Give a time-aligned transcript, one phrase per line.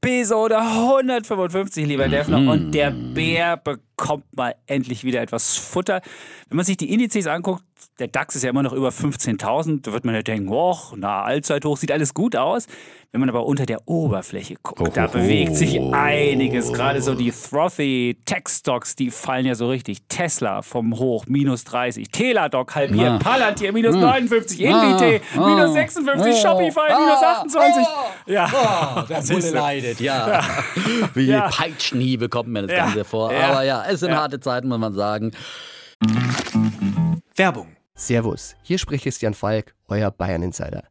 [0.00, 2.10] Episode 155, lieber Mhm.
[2.12, 2.38] Defner.
[2.52, 6.00] Und der Bär bekommt mal endlich wieder etwas Futter.
[6.48, 7.64] Wenn man sich die Indizes anguckt,
[7.98, 9.86] der DAX ist ja immer noch über 15.000.
[9.86, 12.66] Da wird man ja denken, och, na, Allzeithoch, sieht alles gut aus.
[13.10, 16.70] Wenn man aber unter der Oberfläche guckt, da bewegt sich einiges.
[16.74, 20.00] Gerade so die Frothy Tech-Stocks, die fallen ja so richtig.
[20.08, 22.10] Tesla vom Hoch, minus 30.
[22.10, 23.08] Teladoc halbiert.
[23.12, 23.18] Ah.
[23.18, 24.68] Palantir, minus 59.
[24.68, 24.90] Ah.
[24.92, 25.48] Invite, Ah.
[25.48, 26.34] minus 56.
[26.34, 26.50] Ah.
[26.50, 27.86] Shopify, minus 28.
[28.26, 29.06] Ja.
[29.08, 29.34] Der Siehste.
[29.52, 30.46] Bulle leidet, ja.
[31.14, 31.48] Wie Ja.
[31.48, 32.84] Peitschenhiebe kommt mir das Ja.
[32.86, 33.32] Ganze vor.
[33.32, 33.50] Ja.
[33.50, 34.18] Aber ja, es sind Ja.
[34.18, 35.32] harte Zeiten, muss man sagen.
[37.36, 37.68] Werbung.
[37.94, 40.84] Servus, hier spricht Christian Falk, euer Bayern Insider.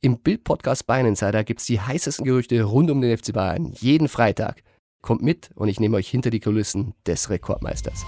[0.00, 4.62] Im Bild-Podcast Bayern Insider gibt's die heißesten Gerüchte rund um den FC Bayern jeden Freitag.
[5.02, 8.04] Kommt mit und ich nehme euch hinter die Kulissen des Rekordmeisters.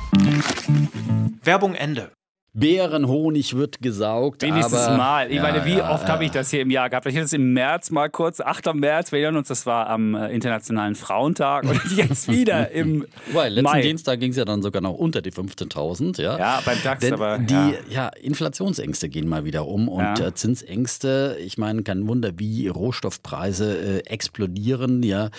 [1.42, 2.12] Werbung Ende.
[2.54, 4.42] Bärenhonig wird gesaugt.
[4.42, 5.30] Wenigstens aber, mal.
[5.30, 6.12] Ich Ja, meine, wie ja, oft ja.
[6.12, 7.06] habe ich das hier im Jahr gehabt?
[7.06, 8.74] Ich hatte es im März mal kurz, 8.
[8.74, 13.48] März, wir erinnern uns, das war am äh, Internationalen Frauentag und jetzt wieder im Wobei,
[13.48, 13.80] letzten Mai.
[13.80, 16.38] Dienstag ging es ja dann sogar noch unter die 15.000, ja.
[16.38, 18.08] Ja, beim DAX, Denn aber die ja.
[18.08, 23.98] Inflationsängste gehen mal wieder um und äh, Zinsängste, ich meine, kein Wunder, wie Rohstoffpreise äh,
[24.00, 25.30] explodieren, ja.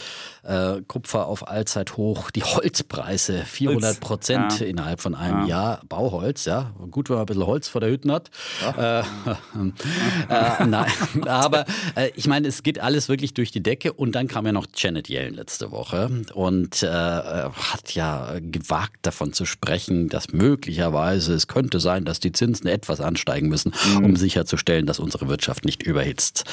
[0.42, 6.72] Äh, Kupfer auf Allzeithoch, die Holzpreise 400 Prozent innerhalb von einem Jahr, Bauholz, ja.
[6.90, 8.32] Gut, wenn man ein bisschen Holz vor der Hütte hat.
[8.78, 9.00] Äh,
[10.30, 10.92] äh, nein,
[11.28, 14.52] aber äh, ich meine, es geht alles wirklich durch die Decke und dann kam ja
[14.52, 21.34] noch Janet Yellen letzte Woche und äh, hat ja gewagt davon zu sprechen, dass möglicherweise
[21.34, 24.06] es könnte sein, dass die Zinsen etwas ansteigen müssen, Mhm.
[24.06, 26.46] um sicherzustellen, dass unsere Wirtschaft nicht überhitzt.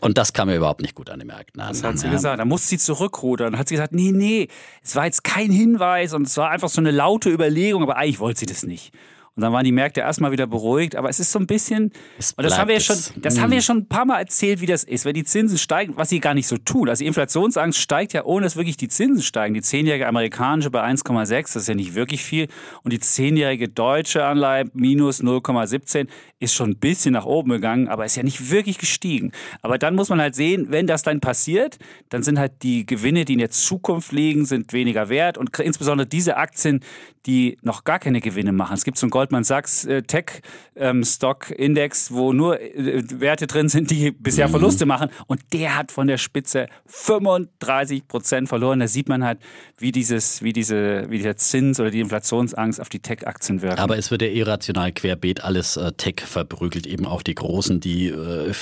[0.00, 1.68] Und das kam mir überhaupt nicht gut an den Märkten an.
[1.68, 2.12] Das hat sie ja.
[2.12, 2.38] gesagt.
[2.38, 3.58] Da musste sie zurückrudern.
[3.58, 4.48] Hat sie gesagt, nee, nee,
[4.82, 8.20] es war jetzt kein Hinweis und es war einfach so eine laute Überlegung, aber eigentlich
[8.20, 8.92] wollte sie das nicht.
[9.38, 11.92] Und dann waren die Märkte erstmal wieder beruhigt, aber es ist so ein bisschen,
[12.36, 14.60] und das haben wir ja schon, das haben wir ja schon ein paar Mal erzählt,
[14.60, 16.88] wie das ist, wenn die Zinsen steigen, was sie gar nicht so tun.
[16.88, 19.54] Also die Inflationsangst steigt ja, ohne dass wirklich die Zinsen steigen.
[19.54, 22.48] Die zehnjährige amerikanische bei 1,6, das ist ja nicht wirklich viel,
[22.82, 26.08] und die zehnjährige deutsche Anleihe minus 0,17
[26.40, 29.30] ist schon ein bisschen nach oben gegangen, aber ist ja nicht wirklich gestiegen.
[29.62, 31.78] Aber dann muss man halt sehen, wenn das dann passiert,
[32.08, 36.08] dann sind halt die Gewinne, die in der Zukunft liegen, sind weniger wert und insbesondere
[36.08, 36.80] diese Aktien,
[37.26, 38.74] die noch gar keine Gewinne machen.
[38.74, 40.40] Es gibt so einen Goldman Sachs äh, Tech
[40.74, 45.76] ähm, Stock Index, wo nur äh, Werte drin sind, die bisher Verluste machen und der
[45.76, 48.80] hat von der Spitze 35 Prozent verloren.
[48.80, 49.38] Da sieht man halt,
[49.76, 53.78] wie dieses, wie diese, wie der Zins oder die Inflationsangst auf die Tech-Aktien wirkt.
[53.78, 58.06] Aber es wird ja irrational querbeet alles äh, Tech verprügelt, eben auch die Großen, die
[58.08, 58.52] äh,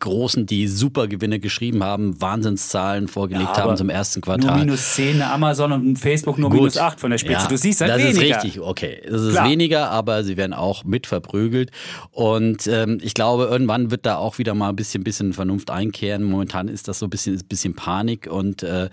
[0.00, 4.58] Großen, die super Gewinne geschrieben haben, Wahnsinnszahlen vorgelegt Ja, haben zum ersten nur Quartal.
[4.58, 6.58] minus 10 Amazon und Facebook nur Gut.
[6.58, 7.42] minus 8 von der Spitze.
[7.42, 8.38] Ja, du siehst halt das weniger.
[8.38, 9.02] ist richtig, okay.
[9.08, 9.48] Das ist Klar.
[9.50, 11.70] weniger, aber sie werden auch mit verprügelt.
[12.10, 16.22] Und ähm, ich glaube, irgendwann wird da auch wieder mal ein bisschen, bisschen Vernunft einkehren.
[16.24, 18.26] Momentan ist das so ein bisschen, ein bisschen Panik.
[18.30, 18.88] Und äh,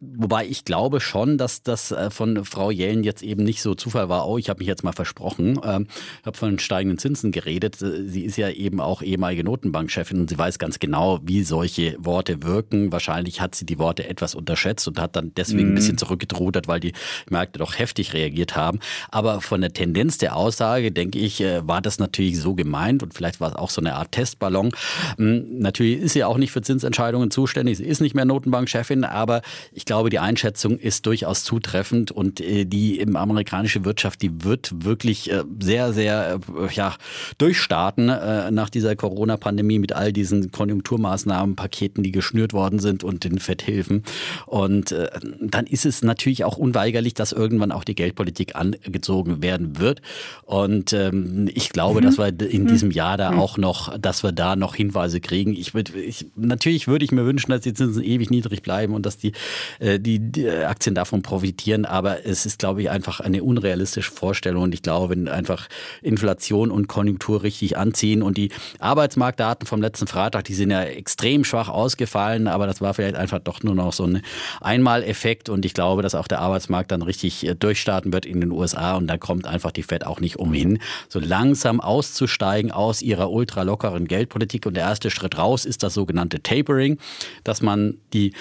[0.00, 4.08] wobei ich glaube schon, dass das äh, von Frau Jellen jetzt eben nicht so Zufall
[4.08, 4.28] war.
[4.28, 5.60] Oh, ich habe mich jetzt mal versprochen.
[5.64, 5.86] Ähm,
[6.20, 7.80] ich habe von steigenden Zinsen geredet.
[7.82, 11.96] Äh, Sie ist ja eben auch ehemalige Notenbankchefin und sie weiß ganz genau, wie solche
[11.98, 12.92] Worte wirken.
[12.92, 16.80] Wahrscheinlich hat sie die Worte etwas unterschätzt und hat dann deswegen ein bisschen zurückgerudert, weil
[16.80, 16.92] die
[17.30, 18.80] Märkte doch heftig reagiert haben.
[19.10, 23.14] Aber von der Tendenz der Aussage, denke ich, äh, war das natürlich so gemeint und
[23.14, 24.72] vielleicht war es auch so eine Art Testballon.
[25.16, 29.42] Hm, Natürlich ist sie auch nicht für Zinsentscheidungen zuständig, sie ist nicht mehr Notenbankchefin, aber
[29.72, 34.84] ich glaube, die Einschätzung ist durchaus zutreffend und äh, die im amerikanische Wirtschaft, die wird
[34.84, 36.40] wirklich äh, sehr, sehr
[36.72, 36.94] ja,
[37.38, 43.38] durchstarten nach dieser Corona-Pandemie mit all diesen Konjunkturmaßnahmen, Paketen, die geschnürt worden sind und den
[43.38, 44.02] Fetthilfen.
[44.46, 44.94] Und
[45.40, 50.02] dann ist es natürlich auch unweigerlich, dass irgendwann auch die Geldpolitik angezogen werden wird.
[50.42, 54.56] Und ähm, ich glaube, dass wir in diesem Jahr da auch noch, dass wir da
[54.56, 55.54] noch Hinweise kriegen.
[55.54, 59.16] Ich ich, natürlich würde ich mir wünschen, dass die Zinsen ewig niedrig bleiben und dass
[59.16, 59.32] die,
[59.78, 61.84] äh, die, die Aktien davon profitieren.
[61.84, 64.64] Aber es ist, glaube ich, einfach eine unrealistische Vorstellung.
[64.64, 65.68] Und ich glaube, wenn einfach
[66.02, 71.44] Inflation und Konjunktur richtig anziehen und die Arbeitsmarktdaten vom letzten Freitag, die sind ja extrem
[71.44, 74.22] schwach ausgefallen, aber das war vielleicht einfach doch nur noch so ein
[74.60, 75.48] Einmaleffekt.
[75.48, 78.96] Und ich glaube, dass auch der Arbeitsmarkt dann richtig äh, durchstarten wird in den USA.
[78.96, 80.78] Und da kommt einfach die Fed auch nicht umhin,
[81.08, 84.66] so langsam auszusteigen aus ihrer ultralockeren Geldpolitik.
[84.66, 86.98] Und der erste Schritt raus ist das sogenannte Tapering,
[87.44, 88.32] dass man die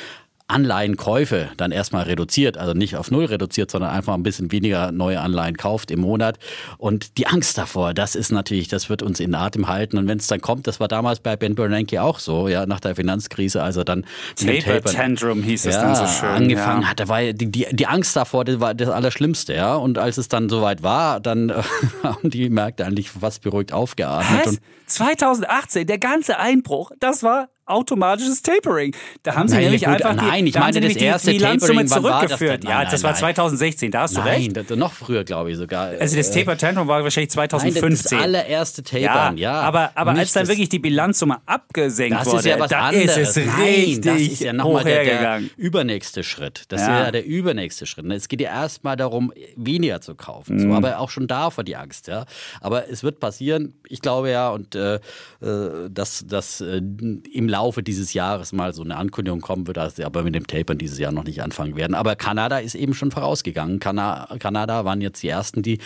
[0.48, 5.20] Anleihenkäufe dann erstmal reduziert, also nicht auf null reduziert, sondern einfach ein bisschen weniger neue
[5.20, 6.38] Anleihen kauft im Monat.
[6.78, 9.98] Und die Angst davor, das ist natürlich, das wird uns in Atem halten.
[9.98, 12.80] Und wenn es dann kommt, das war damals bei Ben Bernanke auch so, ja, nach
[12.80, 14.06] der Finanzkrise, also dann
[14.36, 16.30] Taper Tantrum hieß es ja, dann so schön.
[16.30, 16.90] angefangen ja.
[16.90, 19.74] hat, da war die, die, die Angst davor, das war das Allerschlimmste, ja.
[19.76, 21.52] Und als es dann soweit war, dann
[22.04, 24.42] haben die Märkte eigentlich fast beruhigt aufgeatmet.
[24.46, 24.48] Was?
[24.54, 28.96] Und 2018, der ganze Einbruch, das war automatisches Tapering.
[29.24, 31.04] Da haben sie Nein, nämlich gut, einfach die, nein, ich da haben meine, das die
[31.04, 32.64] erste Tapering, wann war das zurückgeführt.
[32.64, 32.70] denn?
[32.70, 34.56] ja, Nein, das war nein, 2016, da hast du recht.
[34.56, 35.88] Nein, noch früher, glaube ich sogar.
[36.00, 38.18] Also das Äh, Taper Tantrum war wahrscheinlich Nein, das, 2015.
[38.18, 39.62] das allererste Tapern, ja.
[39.62, 42.80] aber, aber Nicht als dann wirklich die Bilanzsumme abgesenkt Das wurde, ist ja was da
[42.88, 43.18] anderes.
[43.18, 46.64] ist es Nein, richtig das ist ja nochmal der, der übernächste Schritt.
[46.70, 47.00] Das Ja.
[47.00, 48.06] ist ja der übernächste Schritt.
[48.12, 50.60] Es geht ja erstmal darum, weniger zu kaufen.
[50.60, 50.74] So, Mhm.
[50.74, 52.08] aber auch schon davor die Angst.
[52.08, 52.26] Ja.
[52.62, 57.84] Aber es wird passieren, ich glaube ja, und äh, äh, dass, dass äh, im Laufe
[57.84, 61.00] dieses Jahres mal so eine Ankündigung kommen wird, dass sie aber mit dem Tapern dieses
[61.00, 61.96] Jahr noch nicht anfangen werden.
[61.96, 63.80] Aber Kanada ist eben schon vorausgegangen.
[63.80, 65.80] Kana Kanada waren jetzt die Ersten, die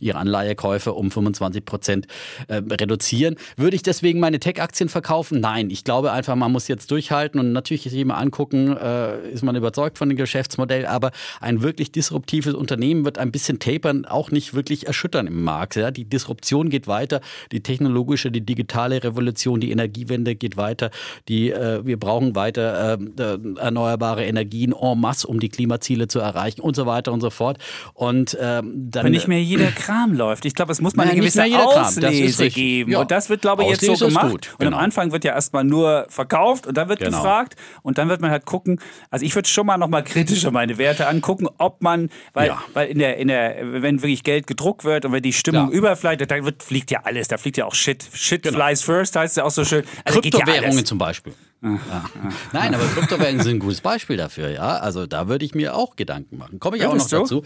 [0.00, 2.08] ihre Anleihekäufe um 25 Prozent
[2.48, 3.36] äh, reduzieren.
[3.56, 5.40] Würde ich deswegen meine Tech-Aktien verkaufen?
[5.40, 5.70] Nein.
[5.70, 9.56] Ich glaube einfach, man muss jetzt durchhalten und natürlich sich mal angucken, äh, ist man
[9.56, 11.10] überzeugt von dem Geschäftsmodell, aber
[11.40, 15.76] ein wirklich disruptives Unternehmen wird ein bisschen tapern auch nicht wirklich erschüttern im Markt.
[15.76, 15.90] Ja?
[15.90, 20.90] Die Disruption geht weiter, die technologische, die digitale Revolution, die Energiewende geht weiter,
[21.28, 26.20] die, äh, wir brauchen weiter äh, äh, erneuerbare Energien en masse, um die Klimaziele zu
[26.20, 27.58] erreichen und so weiter und so fort.
[27.94, 30.44] Und ähm, dann Wenn nicht mehr jeder Kram läuft.
[30.44, 32.92] Ich glaube, es muss mal Nein, eine gewisse Auslese geben.
[32.92, 33.00] Ja.
[33.00, 34.30] Und das wird, glaube ich, jetzt so Auslese ist gemacht.
[34.32, 34.48] gut.
[34.58, 34.78] Und am Genau.
[34.82, 37.16] Anfang wird ja erstmal nur verkauft und dann wird Genau.
[37.18, 38.80] gefragt und dann wird man halt gucken.
[39.10, 42.62] Also ich würde schon mal nochmal kritischer meine Werte angucken, ob man, weil, Ja.
[42.72, 45.76] weil in der, in der, wenn wirklich Geld gedruckt wird und wenn die Stimmung Ja.
[45.76, 47.28] überfliegt, dann wird, fliegt ja alles.
[47.28, 48.04] Da fliegt ja auch Shit.
[48.12, 49.84] Shit flies first heißt es ja auch so schön.
[50.04, 50.88] Also geht ja Kryptowährungen alles.
[51.04, 51.34] Beispiel.
[51.62, 52.04] Ja.
[52.52, 54.76] Nein, aber Kryptowährungen sind ein gutes Beispiel dafür, ja.
[54.78, 56.58] Also da würde ich mir auch Gedanken machen.
[56.60, 57.40] Komme ich auch noch Würdest du?
[57.40, 57.42] dazu.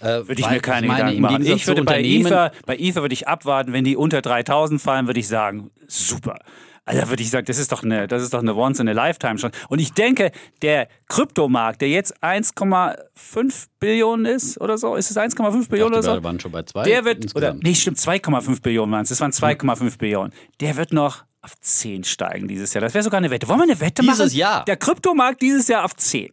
[0.00, 1.46] Äh, Würde ich mir keine meine, Gedanken machen.
[1.46, 5.20] Ich würde bei Ether, bei Ether würde ich abwarten, wenn die unter 3000 fallen, würde
[5.20, 6.38] ich sagen, super.
[6.84, 8.88] Also da würde ich sagen, das ist doch eine, das ist doch eine Once in
[8.88, 9.52] a Lifetime schon.
[9.68, 10.32] Und ich denke,
[10.62, 16.14] der Kryptomarkt, der jetzt 1,5 Billionen ist oder so, ist es 1,5 Billionen oder so?
[16.14, 17.62] wir waren schon bei zwei Der wird, oder, insgesamt.
[17.62, 19.10] nee, stimmt, 2,5 Billionen waren es.
[19.10, 20.32] Das waren 2,5 Billionen.
[20.60, 22.80] Der wird noch auf 10 steigen dieses Jahr.
[22.82, 23.48] Das wäre sogar eine Wette.
[23.48, 24.16] Wollen wir eine Wette machen?
[24.16, 24.64] Dieses Jahr?
[24.64, 26.30] Der Kryptomarkt dieses Jahr auf 10.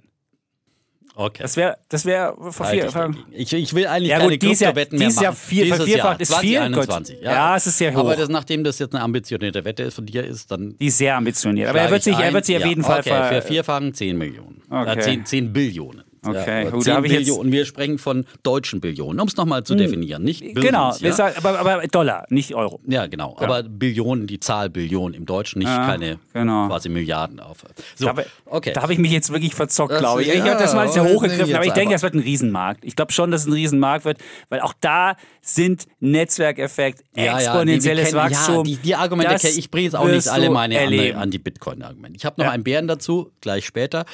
[1.16, 1.42] Okay.
[1.44, 5.00] Das wäre, das Halte vier, ich, ich, will eigentlich Ja, keine gut, dieses Jahr- Kryptowetten
[5.00, 7.16] mehr dieses Jahr vier- Dieses vervierfacht Jahr, ist viel, 2021.
[7.18, 7.26] gut.
[7.26, 7.98] Ja, es ist sehr hoch.
[8.00, 10.98] Aber das, nachdem das jetzt eine ambitionierte Wette ist von dir ist, dann Die ist
[10.98, 11.68] sehr ambitioniert.
[11.70, 12.34] Aber er wird sich, ich er ein.
[12.34, 14.62] wird sich auf Ja, jeden Fall okay, ver für vierfachen 10 Millionen.
[14.70, 14.98] Okay.
[14.98, 16.04] Äh, 10, 10 Billionen.
[16.26, 17.42] Okay, Ja, gut, 10 da habe ich jetzt-.
[17.44, 20.24] Wir sprechen von deutschen Billionen, um es nochmal zu definieren.
[20.24, 21.12] Nicht Billions, Genau, ja?
[21.14, 22.82] sagen, aber, aber Dollar, nicht Euro.
[22.88, 23.36] Ja, genau.
[23.40, 26.68] Aber Billionen, die Zahl Billionen im Deutschen, nicht Ja, keine genau.
[26.68, 27.60] quasi Milliarden auf.
[27.96, 28.74] So, Da, habe- okay.
[28.74, 30.28] da habe ich mich jetzt wirklich verzockt, glaube ich.
[30.30, 32.84] Ich ja, habe das mal sehr hochgegriffen, aber ich denke, das wird ein Riesenmarkt.
[32.84, 34.18] Ich glaube schon, dass es ein Riesenmarkt wird,
[34.50, 35.86] weil auch da sind
[36.30, 38.56] Netzwerkeffekt, Ja, ja, exponentielles kennen- Wachstum.
[38.58, 41.18] Ja, die, die Argumente, Das ich bringe jetzt auch nicht alle meine an, erleben.
[41.18, 42.18] an die Bitcoin-Argumente.
[42.18, 42.52] Ich habe noch Ja.
[42.52, 44.06] einen Bären dazu, gleich später.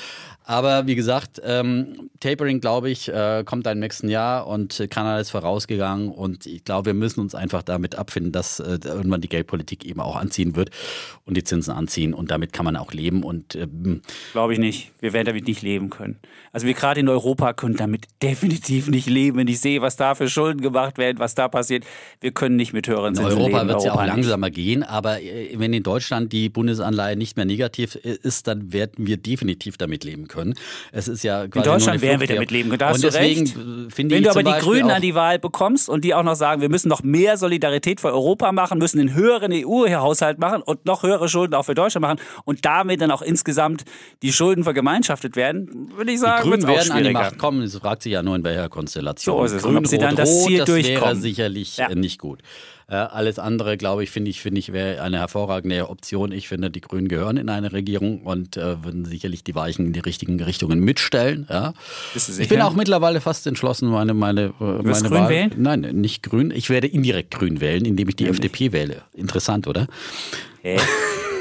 [0.48, 5.32] Aber wie gesagt, ähm, Tapering, glaube ich, äh, kommt im nächsten Jahr und Kanada ist
[5.32, 6.10] vorausgegangen.
[6.10, 10.00] Und ich glaube, wir müssen uns einfach damit abfinden, dass äh, irgendwann die Geldpolitik eben
[10.00, 10.70] auch anziehen wird
[11.26, 12.14] und die Zinsen anziehen.
[12.14, 13.24] Und damit kann man auch leben.
[13.24, 14.02] Und ähm,
[14.34, 14.92] Glaube ich nicht.
[15.00, 16.18] Wir werden damit nicht leben können.
[16.52, 19.38] Also wir gerade in Europa können damit definitiv nicht leben.
[19.38, 21.84] Wenn ich sehe, was da für Schulden gemacht werden, was da passiert,
[22.22, 23.68] wir können nicht mit höheren In Zinsen Europa leben.
[23.70, 24.24] wird es ja auch Europa nicht.
[24.26, 28.72] langsamer gehen, aber äh, wenn in Deutschland die Bundesanleihe nicht mehr negativ äh, ist, dann
[28.72, 30.56] werden wir definitiv damit leben können.
[30.92, 32.80] Es ist ja In quasi Deutschland werden wir damit leben können.
[32.80, 33.98] Da hast Und du deswegen recht.
[33.98, 36.62] Wenn du aber die Beispiel Grünen an die Wahl bekommst und die auch noch sagen,
[36.62, 41.04] wir müssen noch mehr Solidarität für Europa machen, müssen einen höheren EU-Haushalt machen und noch
[41.04, 43.86] höhere Schulden auch für Deutschland machen und damit dann auch insgesamt
[44.22, 47.12] die Schulden vergemeinschaftet werden, würde ich die sagen, wird Grünen werden an die.
[47.12, 47.62] Macht kommen.
[47.62, 49.38] Es fragt sich ja nur in welcher Konstellation.
[49.38, 49.64] So ist es.
[49.64, 51.22] Und Grün, ob sie dann Rot, das Rot, Ziel das wäre durchkommen.
[51.22, 51.90] sicherlich Ja.
[51.94, 52.42] nicht gut.
[52.88, 56.32] Äh, alles andere, glaube ich, finde ich, finde ich, wäre eine hervorragende Option.
[56.32, 59.94] Ich finde, die Grünen gehören in eine Regierung und äh, würden sicherlich die Weichen in
[59.94, 61.48] die richtigen Richtungen mitstellen.
[61.50, 61.74] Ja.
[62.14, 65.30] Du Ich bin auch mittlerweile fast entschlossen, meine, meine, äh, meine wirst grün Wahl.
[65.30, 65.52] wählen?
[65.58, 66.52] Nein, nicht grün.
[66.52, 69.02] Ich werde indirekt grün wählen, indem ich die FDP wähle.
[69.14, 69.88] Interessant, oder?
[70.62, 70.78] Hä?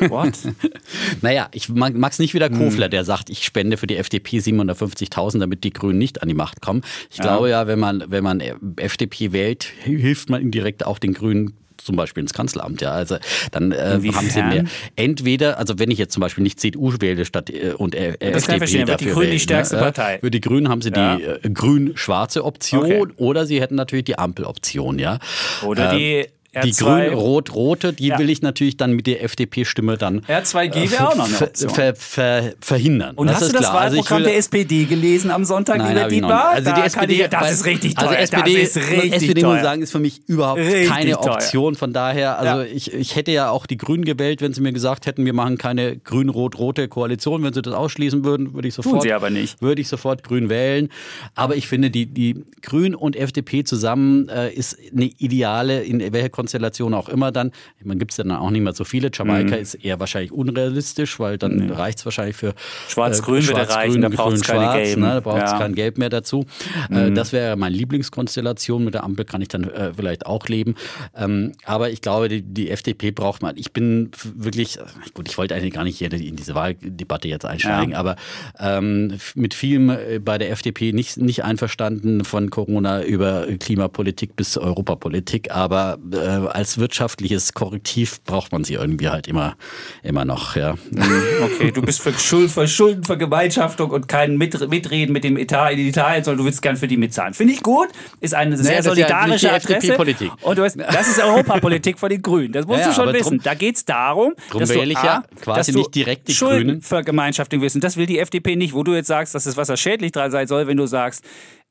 [0.08, 0.32] What?
[1.22, 2.50] Naja, ich mag es nicht wie Hm.
[2.50, 6.28] der Kofler, der sagt, ich spende für die FDP 750.000, damit die Grünen nicht an
[6.28, 6.82] die Macht kommen.
[7.10, 8.40] Ich glaube ja, wenn man, wenn man
[8.76, 12.92] FDP wählt, hilft man indirekt auch den Grünen zum Beispiel ins Kanzleramt, ja.
[12.92, 13.16] Also
[13.52, 13.76] dann äh,
[14.12, 14.64] haben sie mehr.
[14.96, 18.46] Entweder, also wenn ich jetzt zum Beispiel nicht CDU wähle statt äh, und äh, Das
[18.46, 19.82] kann ich FDP wird die dafür Grünen die wählen, stärkste ne?
[19.82, 20.18] Partei.
[20.20, 21.16] Für die Grünen haben sie Ja.
[21.16, 23.06] die äh, grün-schwarze Option Okay.
[23.16, 25.18] oder sie hätten natürlich die Ampeloption, ja.
[25.66, 26.26] Oder Ähm, die
[26.62, 28.18] die grün-rot-rote, die ja.
[28.18, 31.70] will ich natürlich dann mit der FDP-Stimme dann R2G wäre auch noch eine Option.
[31.70, 33.14] Ver, ver, verhindern.
[33.16, 33.80] Und das hast du das klar.
[33.80, 36.48] Also Wahlprogramm also der SPD gelesen am Sonntag, Nein, lieber Dietmar?
[36.50, 38.18] Also die SPD, ich, das ist richtig also teuer.
[38.18, 39.54] Also SPD, das ist richtig SPD teuer.
[39.54, 41.74] muss sagen, ist für mich überhaupt richtig keine Option.
[41.74, 42.68] Von daher, also ja.
[42.68, 45.58] ich, ich hätte ja auch die Grünen gewählt, wenn sie mir gesagt hätten, wir machen
[45.58, 47.42] keine grün-rot-rote Koalition.
[47.42, 49.60] Wenn sie das ausschließen würden, würde ich sofort, Tun sie aber nicht.
[49.60, 50.88] Würde ich sofort Grün wählen.
[51.34, 56.28] Aber ich finde, die, die Grünen und FDP zusammen äh, ist eine ideale, in welcher
[56.44, 57.52] Konstellation auch immer dann.
[57.82, 59.10] Man gibt es dann auch nicht mehr so viele.
[59.12, 59.62] Jamaika mhm.
[59.62, 61.72] ist eher wahrscheinlich unrealistisch, weil dann nee.
[61.72, 62.54] reicht es wahrscheinlich für
[62.88, 64.98] Schwarz-Grün äh, Schwarz, reichen, da braucht es keine Gelb.
[64.98, 65.58] Ne, da braucht es ja.
[65.58, 66.44] kein Gelb mehr dazu.
[66.90, 67.14] Äh, mhm.
[67.14, 68.84] das wäre meine Lieblingskonstellation.
[68.84, 70.74] Mit der Ampel kann ich dann äh, vielleicht auch leben.
[71.16, 73.56] Ähm, aber ich glaube, die, die FDP braucht man.
[73.56, 74.78] Ich bin wirklich,
[75.14, 77.98] gut, ich wollte eigentlich gar nicht hier in diese Wahldebatte jetzt einsteigen, ja.
[77.98, 78.16] aber
[78.58, 84.58] ähm, mit vielem äh, bei der FDP nicht, nicht einverstanden von Corona über Klimapolitik bis
[84.58, 89.56] Europapolitik, aber äh, als wirtschaftliches Korrektiv braucht man sie irgendwie halt immer,
[90.02, 90.56] immer noch.
[90.56, 90.74] Ja.
[90.90, 95.70] Mhm, okay, du bist für Schuld, für Schuldenvergemeinschaftung und kein Mit Mitreden mit dem Etat
[95.70, 97.34] in Italien, sondern du willst gern für die mitzahlen.
[97.34, 97.88] Finde ich gut,
[98.20, 99.94] ist eine sehr naja, solidarische ja Adresse.
[99.94, 100.32] Politik.
[100.42, 102.52] Und du weißt, das ist Europapolitik von den Grünen.
[102.52, 103.38] Das musst ja, du schon wissen.
[103.38, 106.50] Drum, da geht es darum, dass du, ich ja quasi nicht direkt die Grünen.
[106.50, 107.80] Schuldenvergemeinschaftung wissen.
[107.80, 110.46] Das will die FDP nicht, wo du jetzt sagst, dass es was schädlich dran sein
[110.46, 111.24] soll, wenn du sagst,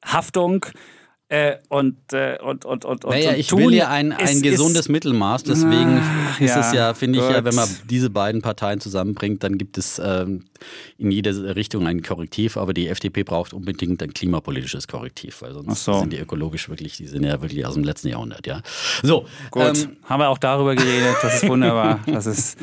[0.04, 0.66] Haftung
[1.34, 4.44] äh, und, äh, und, und, und, naja, und ich tun, will ja ein, ein ist,
[4.44, 5.42] gesundes ist, Mittelmaß.
[5.42, 9.44] Deswegen ah, ist ja, es ja, finde ich ja, wenn man diese beiden Parteien zusammenbringt,
[9.44, 10.46] dann gibt es ähm,
[11.00, 12.56] in jede Richtung ein Korrektiv.
[12.56, 16.02] Aber die FDP braucht unbedingt ein klimapolitisches Korrektiv, weil sonst so.
[16.02, 18.46] sind die ökologisch wirklich, die sind ja wirklich aus dem letzten Jahrhundert.
[18.46, 18.62] Ja.
[19.02, 19.64] So, gut.
[19.64, 21.16] Ähm, haben wir auch darüber geredet.
[21.24, 22.00] Das ist wunderbar.
[22.06, 22.60] Das ist.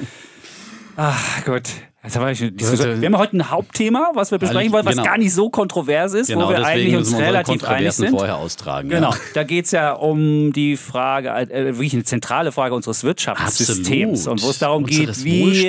[0.94, 1.64] Ach, gut.
[2.02, 5.04] Wir, haben heute ein Hauptthema, was wir besprechen wollen, was genau.
[5.04, 8.10] gar nicht so kontrovers ist, genau, wo wir eigentlich uns relativ einig sind.
[8.10, 8.88] vorher austragen.
[8.88, 9.16] Genau, ja.
[9.34, 14.40] da geht es ja um die Frage, äh, wirklich eine zentrale Frage unseres Wirtschaftssystems Absolut.
[14.40, 15.66] und wo es darum geht, wie,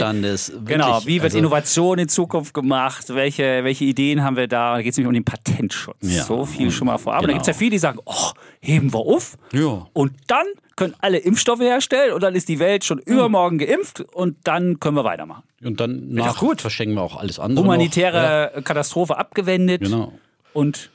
[0.65, 4.81] genau, wie wird also, Innovation in Zukunft gemacht, welche, welche Ideen haben wir da, da
[4.81, 5.97] geht es nämlich um den Patentschutz.
[5.99, 7.23] Ja, so viel schon mal vorab.
[7.23, 7.25] Genau.
[7.25, 9.85] Und da gibt es ja viele, die sagen, oh, heben wir auf ja.
[9.91, 10.45] und dann
[10.81, 13.13] können alle Impfstoffe herstellen und dann ist die Welt schon hm.
[13.13, 15.43] übermorgen geimpft und dann können wir weitermachen.
[15.63, 16.59] Und dann nach gut.
[16.59, 17.63] verschenken wir auch alles andere.
[17.63, 18.61] Humanitäre ja.
[18.61, 19.83] Katastrophe abgewendet.
[19.83, 20.11] Genau.
[20.53, 20.89] Und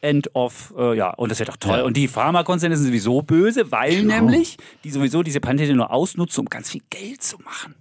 [0.00, 1.78] End of, äh, ja, und das wäre doch toll.
[1.78, 1.84] Ja.
[1.84, 4.14] Und die Pharmakonzerne sind sowieso böse, weil genau.
[4.14, 7.74] nämlich die sowieso diese Patente nur ausnutzen, um ganz viel Geld zu machen.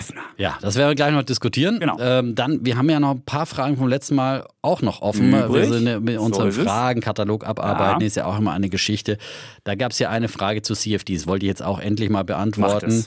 [0.00, 0.22] Defner.
[0.36, 1.78] Ja, das werden wir gleich noch diskutieren.
[1.78, 1.98] Genau.
[2.00, 5.32] Ähm, dann, wir haben ja noch ein paar Fragen vom letzten Mal auch noch offen.
[5.32, 5.70] Übrig.
[5.70, 8.06] Wir sind mit unserem so Fragenkatalog abarbeiten, ja.
[8.06, 9.18] ist ja auch immer eine Geschichte.
[9.64, 13.04] Da gab es ja eine Frage zu CFDs, wollte ich jetzt auch endlich mal beantworten,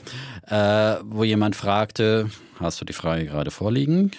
[0.48, 4.12] äh, wo jemand fragte, hast du die Frage gerade vorliegen?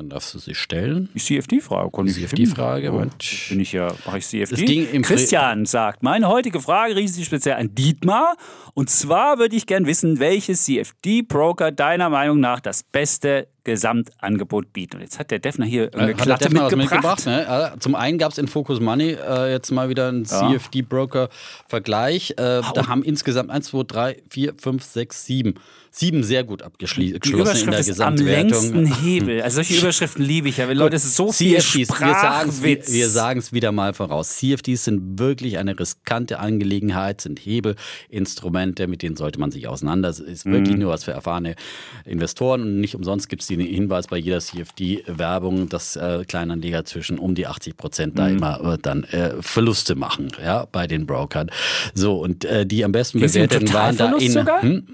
[0.00, 1.10] Dann darfst du sie stellen.
[1.14, 1.90] Die CFD-Frage.
[2.04, 2.90] Die CFD-Frage.
[2.90, 3.04] Oh,
[3.50, 5.02] bin ich ja, mache ich CFD.
[5.02, 8.34] Christian sagt, meine heutige Frage richtet sich speziell an Dietmar.
[8.72, 14.96] Und zwar würde ich gern wissen, welches CFD-Broker deiner Meinung nach das beste Gesamtangebot bieten.
[14.96, 16.76] Und jetzt hat der Defner hier eine hat Klatte mitgebracht.
[16.76, 17.72] mitgebracht ne?
[17.78, 20.50] Zum einen gab es in Focus Money äh, jetzt mal wieder einen ja.
[20.50, 22.32] CFD-Broker-Vergleich.
[22.32, 25.54] Äh, da haben insgesamt 1, 2, 3, 4, 5, 6, 7
[25.90, 28.58] sieben sehr gut abgeschlossen in der Gesamtwertung.
[28.58, 29.42] Am längsten Hebel.
[29.42, 30.68] Also solche Überschriften liebe ich ja.
[30.68, 34.36] Wenn Leute, es ist so viel CFDs, Wir sagen es wieder mal voraus.
[34.36, 40.30] CFDs sind wirklich eine riskante Angelegenheit, sind Hebelinstrumente, mit denen sollte man sich auseinandersetzen.
[40.30, 40.82] Ist wirklich mhm.
[40.82, 41.56] nur was für erfahrene
[42.04, 47.18] Investoren und nicht umsonst gibt es den Hinweis bei jeder CFD-Werbung, dass äh, Kleinanleger zwischen
[47.18, 48.36] um die 80 Prozent da mhm.
[48.36, 51.50] immer äh, dann äh, Verluste machen, ja, bei den Brokern.
[51.94, 54.46] So, und äh, die am besten bewerteten waren da in.
[54.60, 54.86] Hm?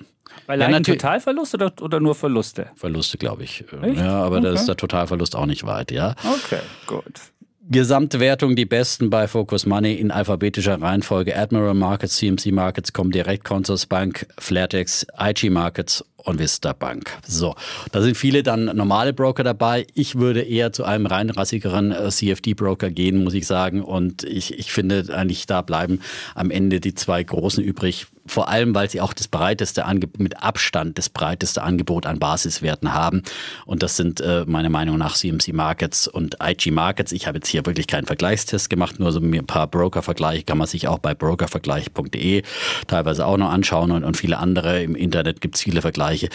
[0.46, 2.68] Weil ja, Totalverlust oder, oder nur Verluste?
[2.76, 3.64] Verluste, glaube ich.
[3.82, 3.98] Echt?
[3.98, 4.44] Ja, aber okay.
[4.46, 6.14] da ist der Totalverlust auch nicht weit, ja.
[6.24, 7.20] Okay, gut.
[7.68, 11.36] Gesamtwertung die besten bei Focus Money in alphabetischer Reihenfolge.
[11.36, 17.16] Admiral Markets, CMC Markets, Comdirect, Consorsbank, Flatex, IG Markets und Vista Bank.
[17.26, 17.54] So,
[17.92, 19.86] da sind viele dann normale Broker dabei.
[19.94, 23.82] Ich würde eher zu einem reinrassigeren äh, CFD-Broker gehen, muss ich sagen.
[23.82, 26.00] Und ich, ich finde eigentlich, da bleiben
[26.34, 28.06] am Ende die zwei großen übrig.
[28.28, 32.92] Vor allem, weil sie auch das breiteste Angebot, mit Abstand das breiteste Angebot an Basiswerten
[32.92, 33.22] haben.
[33.66, 37.12] Und das sind äh, meiner Meinung nach CMC Markets und IG Markets.
[37.12, 40.66] Ich habe jetzt hier wirklich keinen Vergleichstest gemacht, nur so ein paar Broker-Vergleiche kann man
[40.66, 42.42] sich auch bei brokervergleich.de
[42.88, 44.82] teilweise auch noch anschauen und, und viele andere.
[44.82, 46.28] Im Internet gibt es viele Vergleiche Bereiche.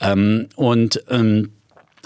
[0.00, 1.52] Ähm, und ähm,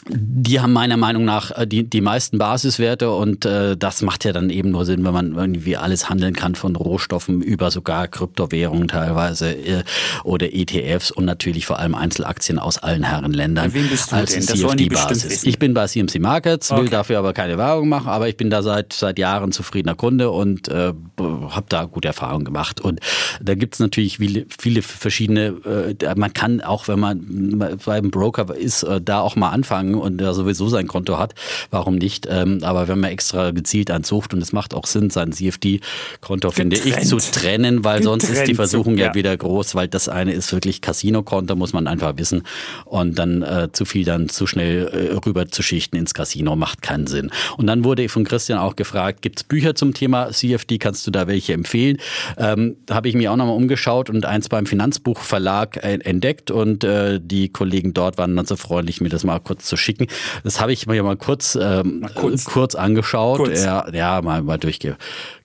[0.08, 4.32] die haben meiner Meinung nach äh, die, die meisten Basiswerte und äh, das macht ja
[4.32, 8.88] dann eben nur Sinn, wenn man irgendwie alles handeln kann von Rohstoffen über sogar Kryptowährungen
[8.88, 9.84] teilweise äh,
[10.24, 13.68] oder ETFs und natürlich vor allem Einzelaktien aus allen Herrenländern.
[13.68, 14.44] Bei wem bist du als denn?
[14.44, 15.48] Das wollen die wissen.
[15.48, 16.90] Ich bin bei CMC Markets, will Okay.
[16.90, 20.66] dafür aber keine Werbung machen, aber ich bin da seit, seit Jahren zufriedener Kunde und
[20.68, 22.80] äh, habe da gute Erfahrungen gemacht.
[22.80, 22.98] Und
[23.40, 28.52] da gibt es natürlich viele, viele verschiedene, äh, man kann auch, wenn man beim Broker
[28.56, 31.34] ist, äh, da auch mal anfangen und der sowieso sein Konto hat,
[31.70, 32.26] warum nicht?
[32.28, 36.50] Ähm, aber wenn man extra gezielt eins sucht und es macht auch Sinn, sein CFD-Konto,
[36.50, 37.08] finde ich, Getrennt.
[37.08, 39.14] zu trennen, weil sonst ist die Getrennt, Versuchung ja ja.
[39.14, 42.42] wieder groß, weil das eine ist wirklich Casino-Konto, muss man einfach wissen.
[42.84, 46.82] Und dann äh, zu viel dann zu schnell äh, rüber zu schichten ins Casino macht
[46.82, 47.30] keinen Sinn.
[47.56, 50.78] Und dann wurde von Christian auch gefragt, gibt es Bücher zum Thema CFD?
[50.78, 51.98] Kannst du da welche empfehlen?
[52.36, 56.84] Ähm, da habe ich mir auch nochmal umgeschaut und eins beim Finanzbuchverlag äh, entdeckt und
[56.84, 60.06] äh, die Kollegen dort waren dann so freundlich, mir das mal kurz zu schicken.
[60.44, 62.46] Das habe ich mir mal kurz, ähm, kurz.
[62.46, 63.38] Äh, kurz angeschaut.
[63.38, 63.64] Kurz.
[63.64, 64.96] Ja, ja, mal, mal durchge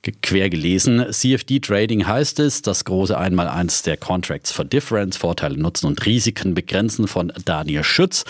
[0.01, 1.05] ge- quer gelesen.
[1.11, 6.53] CFD Trading heißt es, das große Einmaleins der Contracts for Difference, Vorteile, Nutzen und Risiken
[6.53, 8.23] begrenzen von Daniel Schütz.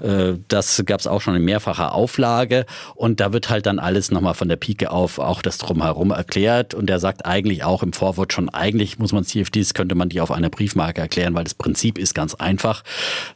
[0.00, 4.10] Äh, Das gab es auch schon in mehrfacher Auflage und da wird halt dann alles
[4.10, 7.92] nochmal von der Pike auf auch das Drumherum erklärt und er sagt eigentlich auch im
[7.92, 11.54] Vorwort schon, eigentlich muss man CFDs, könnte man die auf einer Briefmarke erklären, weil das
[11.54, 12.82] Prinzip ist ganz einfach.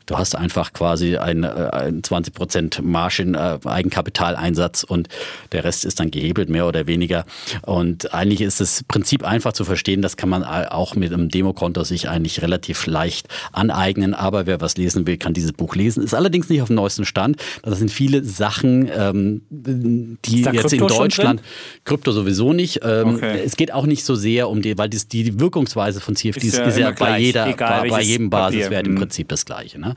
[0.06, 5.08] Du hast einfach quasi ein, äh, ein 20% Margin, äh, Eigenkapitaleinsatz und
[5.52, 7.24] der Rest ist dann gehebelt, mehr oder weniger.
[7.62, 11.84] Und eigentlich ist das Prinzip einfach zu verstehen, das kann man auch mit einem Demokonto
[11.84, 14.14] sich eigentlich relativ leicht aneignen.
[14.14, 16.02] Aber wer was lesen will, kann dieses Buch lesen.
[16.02, 17.36] Ist allerdings nicht auf dem neuesten Stand.
[17.62, 21.42] Das sind viele Sachen, ähm, die Ist jetzt Krypto in Deutschland,
[21.84, 22.80] Krypto sowieso nicht.
[22.82, 23.42] Ähm, Okay.
[23.44, 26.58] Es geht auch nicht so sehr um die, weil das, die Wirkungsweise von CFDs Ist
[26.58, 28.30] ist ja ja, immer bei, gleich, jeder, bei, bei jedem.
[28.30, 28.98] Basiswert im Mhm.
[28.98, 29.78] Prinzip das Gleiche.
[29.78, 29.94] Ne?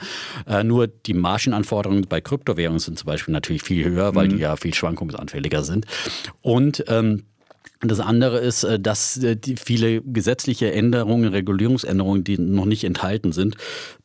[0.48, 4.32] Äh, nur die Margenanforderungen bei Kryptowährungen sind zum Beispiel natürlich viel höher, weil Mhm.
[4.32, 5.86] die ja viel schwankungsanfälliger sind.
[6.42, 7.24] Und ähm,
[7.82, 13.32] das andere ist, äh, dass äh, die viele gesetzliche Änderungen, Regulierungsänderungen, die noch nicht enthalten
[13.32, 13.56] sind,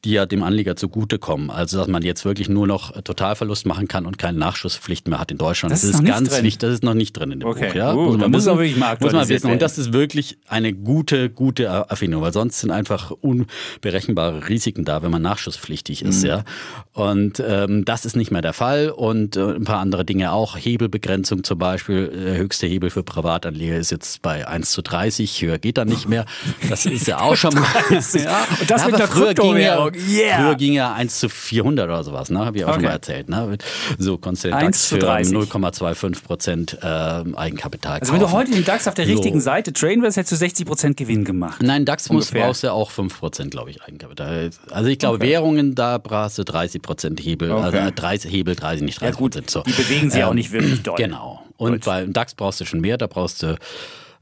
[0.05, 1.51] die ja dem Anleger zugutekommen.
[1.51, 5.31] Also dass man jetzt wirklich nur noch Totalverlust machen kann und keine Nachschusspflicht mehr hat
[5.31, 5.73] in Deutschland.
[5.73, 6.45] Das ist noch nicht ganz drin.
[6.45, 6.59] wichtig.
[6.59, 7.69] Das ist noch nicht drin in dem Okay.
[7.69, 7.75] Buch.
[7.75, 7.95] Ja?
[7.95, 9.51] Uh, da muss es auch wirklich mal muss man wissen.
[9.51, 15.03] Und das ist wirklich eine gute, gute Erfindung, weil sonst sind einfach unberechenbare Risiken da,
[15.03, 16.23] wenn man nachschusspflichtig ist.
[16.23, 16.29] Mhm.
[16.29, 16.45] Ja?
[16.93, 18.91] Und ähm, das ist nicht mehr der Fall.
[18.91, 20.59] Und äh, ein paar andere Dinge auch.
[20.59, 22.09] Hebelbegrenzung zum Beispiel.
[22.09, 25.43] Der höchste Hebel für Privatanleger ist jetzt bei 1 zu 30.
[25.43, 26.25] Höher geht dann nicht mehr.
[26.69, 27.67] Das ist ja auch schon mal.
[27.91, 28.47] ja.
[28.61, 29.89] Und das mit aber einer früher ging, ja.
[30.09, 30.37] Yeah.
[30.39, 32.31] früher ging ja 1 zu 400 oder sowas.
[32.31, 32.45] Ne?
[32.45, 32.87] Habe ich auch schon Okay.
[32.87, 33.29] mal erzählt.
[33.29, 33.59] Ne?
[33.99, 35.35] So konntest du den 1 DAX für 30.
[35.37, 39.13] 0,25 Prozent äh, Eigenkapital Also wenn du heute den DAX auf der So.
[39.13, 41.63] richtigen Seite traden würdest, hättest du 60% Gewinn gemacht.
[41.63, 42.47] Nein, DAX muss, Ungefähr.
[42.47, 44.51] brauchst du auch 5%, glaube ich, Eigenkapital.
[44.71, 47.51] Also ich glaube, Währungen, da brauchst du 30% Hebel.
[47.53, 47.63] Okay.
[47.79, 49.05] Also 30 Hebel, 30, nicht 30%.
[49.05, 49.63] Ja gut, so.
[49.63, 50.97] die bewegen sich auch Ähm, nicht wirklich doll.
[50.97, 51.45] Genau.
[51.57, 51.85] Und Gut.
[51.85, 53.57] beim DAX brauchst du schon mehr, da brauchst du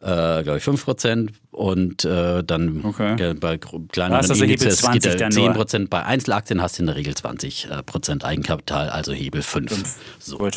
[0.02, 3.22] äh, glaube ich, 5% und äh, dann Okay.
[3.22, 5.50] äh, bei kleineren also Indizes 20 geht er nur.
[5.50, 5.88] 10%.
[5.88, 9.98] Bei Einzelaktien hast du in der Regel 20% Eigenkapital, also Hebel 5.
[10.18, 10.38] So.
[10.38, 10.54] Gut.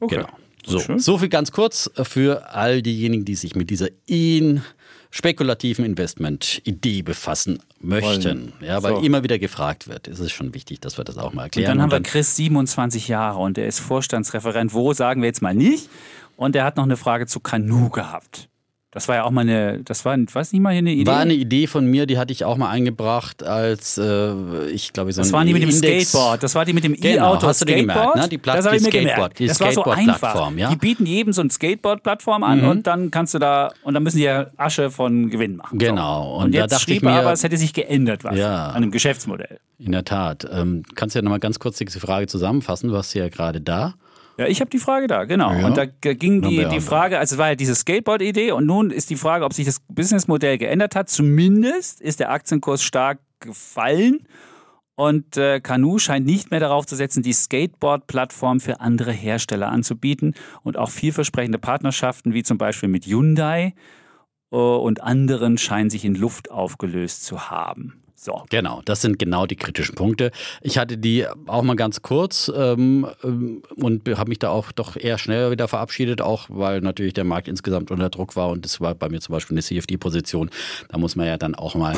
[0.00, 0.16] Okay.
[0.16, 0.28] Genau.
[0.64, 4.62] So, so viel ganz kurz für all diejenigen, die sich mit dieser in
[5.12, 8.52] spekulativen Investment-Idee befassen möchten.
[8.60, 9.02] Ja, weil So.
[9.02, 10.08] immer wieder gefragt wird.
[10.08, 11.68] Es ist schon wichtig, dass wir das auch mal Und erklären.
[11.68, 14.72] dann haben wir Und Chris, 27 Jahre und der ist Vorstandsreferent.
[14.72, 15.88] Wo sagen wir jetzt mal nicht?
[16.36, 18.48] Und der hat noch eine Frage zu Kanu gehabt.
[18.94, 21.06] Das war ja auch mal eine, das war, weiß nicht mal hier eine Idee.
[21.10, 24.34] War eine Idee von mir, die hatte ich auch mal eingebracht als, äh,
[24.66, 26.10] ich glaube, so das ein waren die mit dem Index.
[26.10, 26.42] Skateboard.
[26.42, 28.16] Das war die mit dem Genau, E-Auto hast du die gemerkt, Skateboard.
[28.22, 28.28] ne?
[28.28, 30.52] Die Platt- das die Skateboard- die das war so einfach.
[30.58, 30.68] ja.
[30.68, 34.18] Die bieten jedem so eine Skateboard-Plattform an und dann kannst du da und dann müssen
[34.18, 35.78] die ja Asche von Gewinn machen.
[35.78, 36.24] Genau.
[36.24, 36.30] So.
[36.40, 38.68] Und Und, da jetzt dachte schrieb ich mir- aber, es hätte sich geändert was Ja.
[38.72, 39.58] an dem Geschäftsmodell.
[39.78, 40.46] In der Tat.
[40.52, 42.90] Ähm, kannst du ja nochmal ganz kurz diese Frage zusammenfassen?
[42.90, 43.94] Du hast sie ja gerade da.
[44.38, 45.52] Ja, ich habe die Frage da, genau.
[45.52, 45.66] Ja.
[45.66, 46.80] Und da ging die, die.
[46.80, 49.80] Frage, also es war ja diese Skateboard-Idee und nun ist die Frage, ob sich das
[49.88, 51.10] Businessmodell geändert hat.
[51.10, 54.26] Zumindest ist der Aktienkurs stark gefallen
[54.94, 60.34] und äh, Canoe scheint nicht mehr darauf zu setzen, die Skateboard-Plattform für andere Hersteller anzubieten
[60.62, 63.74] und auch vielversprechende Partnerschaften wie zum Beispiel mit Hyundai
[64.50, 68.01] äh, und anderen scheinen sich in Luft aufgelöst zu haben.
[68.14, 68.42] So.
[68.50, 70.30] Genau, das sind genau die kritischen Punkte.
[70.60, 74.96] Ich hatte die auch mal ganz kurz ähm, ähm, und habe mich da auch doch
[74.96, 78.80] eher schnell wieder verabschiedet, auch weil natürlich der Markt insgesamt unter Druck war und das
[78.80, 80.50] war bei mir zum Beispiel eine CFD-Position.
[80.88, 81.96] Da muss man ja dann auch mal.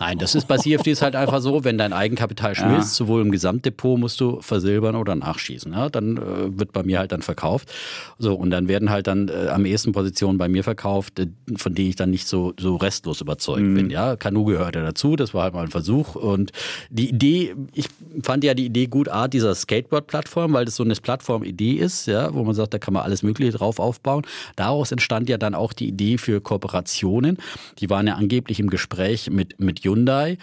[0.00, 3.98] Nein, das ist bei CFDs halt einfach so, wenn dein Eigenkapital schmilzt, sowohl im Gesamtdepot
[3.98, 5.72] musst du versilbern oder nachschießen.
[5.72, 5.90] Ja?
[5.90, 7.70] Dann äh, wird bei mir halt dann verkauft.
[8.18, 11.74] So, und dann werden halt dann äh, am ehesten Positionen bei mir verkauft, äh, von
[11.74, 13.90] denen ich dann nicht so, so restlos überzeugt bin.
[13.90, 16.14] Ja, Kanu gehört ja dazu, das das war halt mal ein Versuch.
[16.14, 16.52] Und
[16.90, 17.88] die Idee, ich
[18.22, 22.32] fand ja die Idee gut, Art dieser Skateboard-Plattform, weil das so eine Plattform-Idee ist, ja,
[22.32, 24.24] wo man sagt, da kann man alles Mögliche drauf aufbauen.
[24.54, 27.38] Daraus entstand ja dann auch die Idee für Kooperationen.
[27.78, 30.38] Die waren ja angeblich im Gespräch mit, mit Hyundai.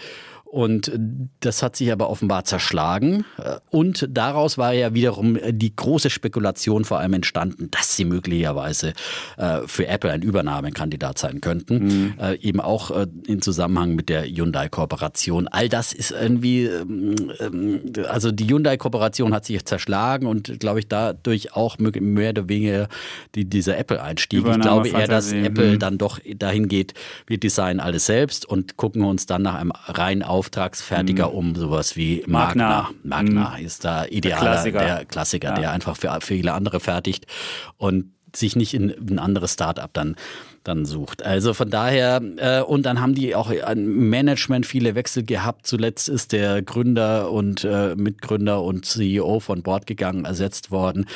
[0.52, 0.92] Und
[1.40, 3.24] das hat sich aber offenbar zerschlagen.
[3.70, 8.92] Und daraus war ja wiederum die große Spekulation vor allem entstanden, dass sie möglicherweise
[9.38, 11.78] äh, für Apple ein Übernahmekandidat sein könnten.
[11.78, 12.14] Mhm.
[12.20, 15.48] Äh, eben auch äh, in Zusammenhang mit der Hyundai-Kooperation.
[15.48, 21.56] All das ist irgendwie, ähm, also die Hyundai-Kooperation hat sich zerschlagen und glaube ich dadurch
[21.56, 22.88] auch mehr oder weniger
[23.34, 24.46] die, dieser Apple-Einstieg.
[24.46, 25.78] Ich glaube eher, dass Apple mhm.
[25.78, 26.92] dann doch dahin geht,
[27.26, 31.34] wir designen alles selbst und gucken uns dann nach einem rein auf Auftragsfertiger mhm.
[31.34, 32.90] um, sowas wie Magna.
[33.04, 33.64] Magna, Magna mhm.
[33.64, 35.54] ist da ideal, der Klassiker, der, Klassiker ja.
[35.54, 37.26] der einfach für viele andere fertigt
[37.76, 40.16] und sich nicht in ein anderes Startup dann
[40.64, 41.24] dann sucht.
[41.24, 45.66] Also von daher, äh, und dann haben die auch ein Management viele Wechsel gehabt.
[45.66, 51.06] Zuletzt ist der Gründer und äh, Mitgründer und CEO von Bord gegangen, ersetzt worden.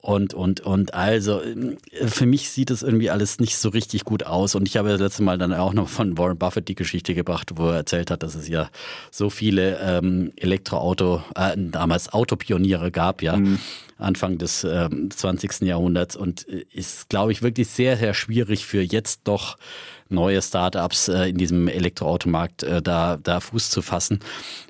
[0.00, 4.24] Und, und, und also äh, für mich sieht das irgendwie alles nicht so richtig gut
[4.24, 4.54] aus.
[4.54, 7.52] Und ich habe das letzte Mal dann auch noch von Warren Buffett die Geschichte gebracht,
[7.56, 8.70] wo er erzählt hat, dass es ja
[9.10, 13.36] so viele ähm, Elektroauto, äh, damals Autopioniere gab, ja.
[13.36, 13.58] Mhm.
[13.98, 15.62] Anfang des äh, 20.
[15.62, 19.56] Jahrhunderts und äh, ist, glaube ich, wirklich sehr, sehr schwierig für jetzt doch
[20.08, 24.20] neue Startups äh, in diesem Elektroautomarkt äh, da, da Fuß zu fassen,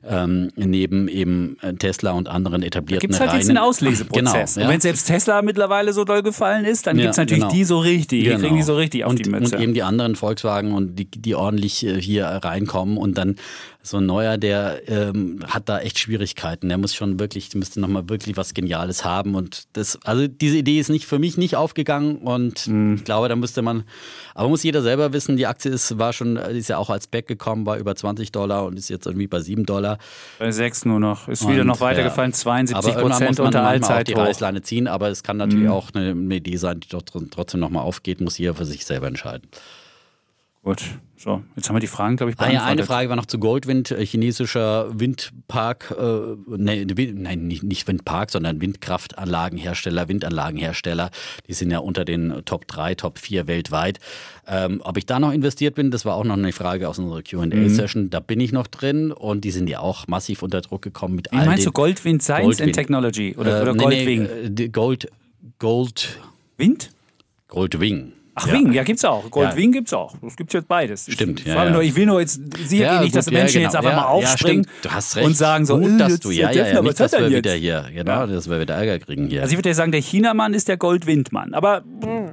[0.07, 4.55] ähm, neben eben äh, Tesla und anderen etablierten Gibt es halt jetzt einen Ausleseprozess.
[4.55, 4.69] Genau, ja.
[4.69, 7.53] Und wenn selbst Tesla mittlerweile so doll gefallen ist, dann ja, gibt es natürlich genau.
[7.53, 8.37] die so richtig, genau.
[8.37, 9.57] die kriegen die so richtig auf und, die Mütze.
[9.57, 13.37] Und eben die anderen Volkswagen und die, die ordentlich äh, hier reinkommen und dann
[13.87, 16.69] so ein neuer, der ähm, hat da echt Schwierigkeiten.
[16.69, 19.35] Der muss schon wirklich, müsste nochmal wirklich was Geniales haben.
[19.35, 22.97] Und das, also diese Idee ist nicht für mich nicht aufgegangen und mhm.
[22.97, 23.85] ich glaube, da müsste man,
[24.35, 27.29] aber muss jeder selber wissen, die Aktie ist, war schon, ist ja auch als Back
[27.29, 29.99] gekommen, war über 20 Dollar und ist jetzt irgendwie bei 7 Dollar.
[30.39, 31.29] Bei 6 nur noch.
[31.29, 32.37] Ist und, wieder noch weitergefallen, ja.
[32.37, 34.09] 72 Prozent unter Allzeit.
[34.09, 35.73] die Reißleine ziehen, aber es kann natürlich mhm.
[35.73, 39.07] auch eine, eine Idee sein, die doch trotzdem nochmal aufgeht, muss jeder für sich selber
[39.07, 39.49] entscheiden.
[40.67, 40.83] Gut,
[41.17, 42.61] so, jetzt haben wir die Fragen, glaube ich, beantwortet.
[42.61, 47.63] Ah ja, eine Frage war noch zu Goldwind, äh, chinesischer Windpark, äh, nee, nein, nicht,
[47.63, 51.13] nicht Windpark, sondern Windkraftanlagenhersteller, Windanlagenhersteller.
[51.47, 54.01] Die sind ja unter den Top 3, Top 4 weltweit.
[54.49, 57.23] Ähm, ob ich da noch investiert bin, das war auch noch eine Frage aus unserer
[57.23, 58.07] QA-Session.
[58.07, 58.11] Mhm.
[58.11, 61.31] Da bin ich noch drin und die sind ja auch massiv unter Druck gekommen mit
[61.31, 62.71] Wie all meinst du Goldwind Science Goldwind.
[62.71, 64.29] and Technology oder, äh, oder Goldwing?
[64.53, 65.13] Nee, äh, Gold,
[65.61, 66.19] Gold.
[66.57, 66.91] Wind?
[67.47, 68.16] Goldwing.
[68.39, 68.53] Ach, ja.
[68.53, 69.31] Wing, ja, gibt's auch.
[69.31, 69.57] Gold ja.
[69.57, 70.15] Wing gibt's auch.
[70.21, 71.09] Das gibt's jetzt beides.
[71.11, 71.71] Stimmt, ich, ja, ja.
[71.71, 73.65] Nur, ich will nur jetzt, sicher ja, nicht, gut, dass Menschen genau.
[73.65, 74.67] jetzt einfach mal aufspringen
[75.23, 78.27] und sagen so, gut, dass du, ja, ja, ja, nicht, dass wir wieder hier, genau,
[78.27, 79.41] dass wir wieder Ärger kriegen hier.
[79.41, 81.55] Also ich würde ja sagen, der Chinamann ist der Goldwindmann.
[81.55, 81.83] Aber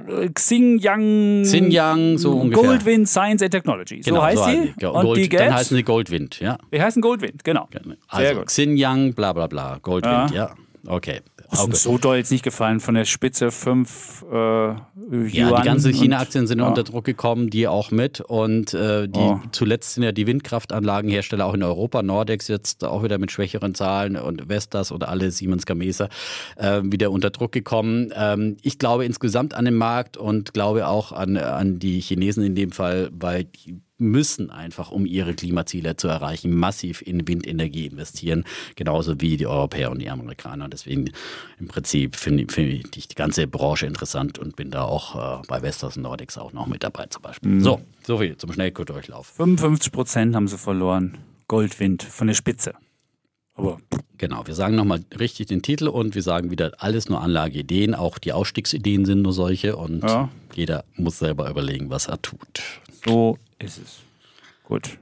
[0.08, 2.68] äh, Xinjiang, Xinjiang, so ungefähr.
[2.68, 4.02] Goldwind Science and Technology.
[4.02, 4.74] So genau, heißt so die.
[4.78, 4.86] die.
[4.86, 6.58] Und die Dann heißen sie Goldwind, ja.
[6.70, 7.66] Die heißen Goldwind, genau.
[8.08, 10.54] Also Xinjiang, bla bla bla, Goldwind, ja.
[10.86, 11.20] Okay.
[11.62, 15.28] Uns so doll jetzt nicht gefallen von der Spitze 5 äh, Yuan.
[15.30, 16.66] Ja, die ganzen China-Aktien sind ja.
[16.66, 18.20] unter Druck gekommen, die auch mit.
[18.20, 19.40] Und äh, die oh.
[19.52, 22.02] zuletzt sind ja die Windkraftanlagenhersteller auch in Europa.
[22.02, 26.08] Nordex jetzt auch wieder mit schwächeren Zahlen und Vestas oder alle Siemens Gamesa
[26.56, 28.12] äh, wieder unter Druck gekommen.
[28.16, 32.54] Ähm, ich glaube insgesamt an den Markt und glaube auch an, an die Chinesen in
[32.54, 38.44] dem Fall, weil die müssen einfach, um ihre Klimaziele zu erreichen, massiv in Windenergie investieren,
[38.76, 40.68] genauso wie die Europäer und die Amerikaner.
[40.68, 41.10] Deswegen
[41.58, 45.62] im Prinzip finde find ich die ganze Branche interessant und bin da auch äh, bei
[45.62, 47.50] Vestas Nordics auch noch mit dabei zum Beispiel.
[47.50, 47.60] Mhm.
[47.60, 49.26] So, so viel zum Schnellkurzdurchlauf.
[49.26, 51.18] 55 Prozent haben sie verloren.
[51.48, 52.74] Goldwind von der Spitze.
[53.54, 53.78] Aber
[54.18, 57.94] genau, wir sagen nochmal richtig den Titel und wir sagen wieder alles nur Anlageideen.
[57.94, 60.28] Auch die Ausstiegsideen sind nur solche und ja.
[60.54, 62.62] jeder muss selber überlegen, was er tut.
[63.04, 63.98] So ist es.
[64.64, 64.98] Gut.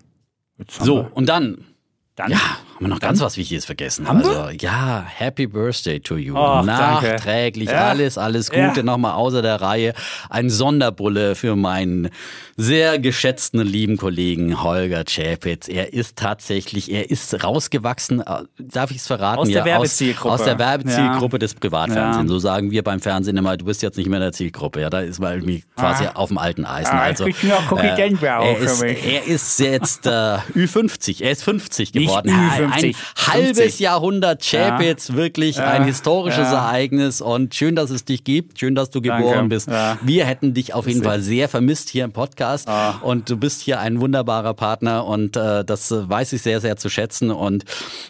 [0.68, 1.64] So, und dann
[2.14, 4.06] dann, ja, haben wir noch ganz was Wichtiges vergessen.
[4.06, 4.54] Haben also, wir?
[4.60, 6.36] ja, Happy Birthday to you.
[6.36, 7.88] Oh, Nachträglich ja.
[7.88, 8.82] alles, alles Gute ja.
[8.82, 9.94] nochmal außer der Reihe.
[10.28, 12.10] Ein Sonderbulle für meinen
[12.58, 15.68] sehr geschätzten lieben Kollegen Holger Czapitz.
[15.68, 19.38] Er ist tatsächlich, er ist rausgewachsen, äh, darf ich es verraten?
[19.38, 20.34] Aus der Werbezielgruppe.
[20.34, 21.38] Aus, aus der Werbezielgruppe ja.
[21.38, 22.30] des Privatfernsehens.
[22.30, 24.82] So sagen wir beim Fernsehen immer, du bist jetzt nicht mehr in der Zielgruppe.
[24.82, 26.12] Ja, da ist man irgendwie quasi ah.
[26.16, 26.92] auf dem alten Eisen.
[26.92, 31.92] Ah, also, ich noch äh, er, ist, er ist jetzt äh, Ü50, er ist 50
[31.92, 32.30] geworden geworden.
[32.30, 33.80] Ein, ein halbes 50.
[33.80, 35.14] Jahrhundert Chapitz, ja.
[35.14, 35.66] wirklich ja.
[35.68, 36.66] ein historisches ja.
[36.66, 39.48] Ereignis und schön, dass es dich gibt, schön, dass du geboren Danke.
[39.48, 39.68] bist.
[40.02, 43.00] Wir hätten dich auf jeden Fall sehr vermisst hier im Podcast ah.
[43.02, 46.88] und du bist hier ein wunderbarer Partner und äh, das weiß ich sehr, sehr zu
[46.88, 47.64] schätzen und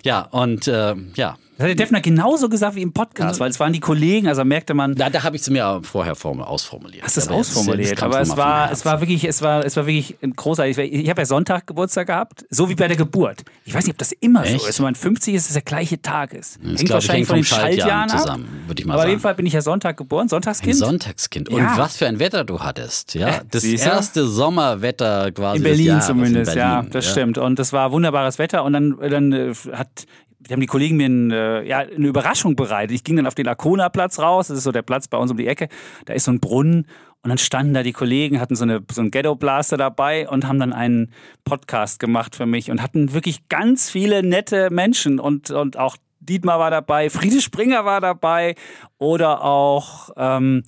[0.05, 3.61] ja, und äh, ja, Das hat der Defner genauso gesagt wie im Podcast, weil es
[3.61, 4.95] waren die Kollegen, also merkte man.
[4.99, 7.05] Na, da habe ich es mir vorher form- ausformuliert.
[7.05, 8.03] Hast du es ausformuliert?
[8.03, 10.77] aber es war, es war wirklich, es war, es war wirklich großartig.
[10.79, 13.43] Ich habe ja Sonntag Geburtstag gehabt, so wie bei der Geburt.
[13.65, 14.69] Ich weiß nicht, ob das immer so Echt?
[14.69, 14.79] ist.
[14.81, 16.59] Wenn man 50 ist, dass der gleiche Tag ist.
[16.65, 19.11] Das, glaub ich, hängt vom Schaltjahren zusammen, würde ich mal Aber auf sagen.
[19.11, 20.75] jeden Fall bin ich ja Sonntag geboren, Ein Sonntagskind.
[20.77, 21.49] Sonntagskind.
[21.49, 21.75] Und Ja.
[21.79, 23.15] was für ein Wetter du hattest.
[23.15, 23.91] Ja, das Siehst du?
[23.91, 25.59] erste Sommerwetter quasi.
[25.59, 26.91] in des Berlin Jahres zumindest, in ja, Berlin.
[26.93, 27.39] das stimmt.
[27.39, 28.65] Und das war wunderbares Wetter.
[28.65, 30.07] Und dann, dann äh, hat
[30.51, 32.95] haben die Kollegen mir ein, äh, ja, eine Überraschung bereitet.
[32.95, 35.37] Ich ging dann auf den Arkona-Platz raus, das ist so der Platz bei uns um
[35.37, 35.69] die Ecke.
[36.07, 36.87] Da ist so ein Brunnen
[37.23, 40.59] und dann standen da die Kollegen, hatten so, eine, so einen Ghetto-Blaster dabei und haben
[40.59, 41.13] dann einen
[41.45, 46.59] Podcast gemacht für mich und hatten wirklich ganz viele nette Menschen und, und auch Dietmar
[46.59, 48.55] war dabei, Friede Springer war dabei
[48.99, 50.63] oder auch ähm,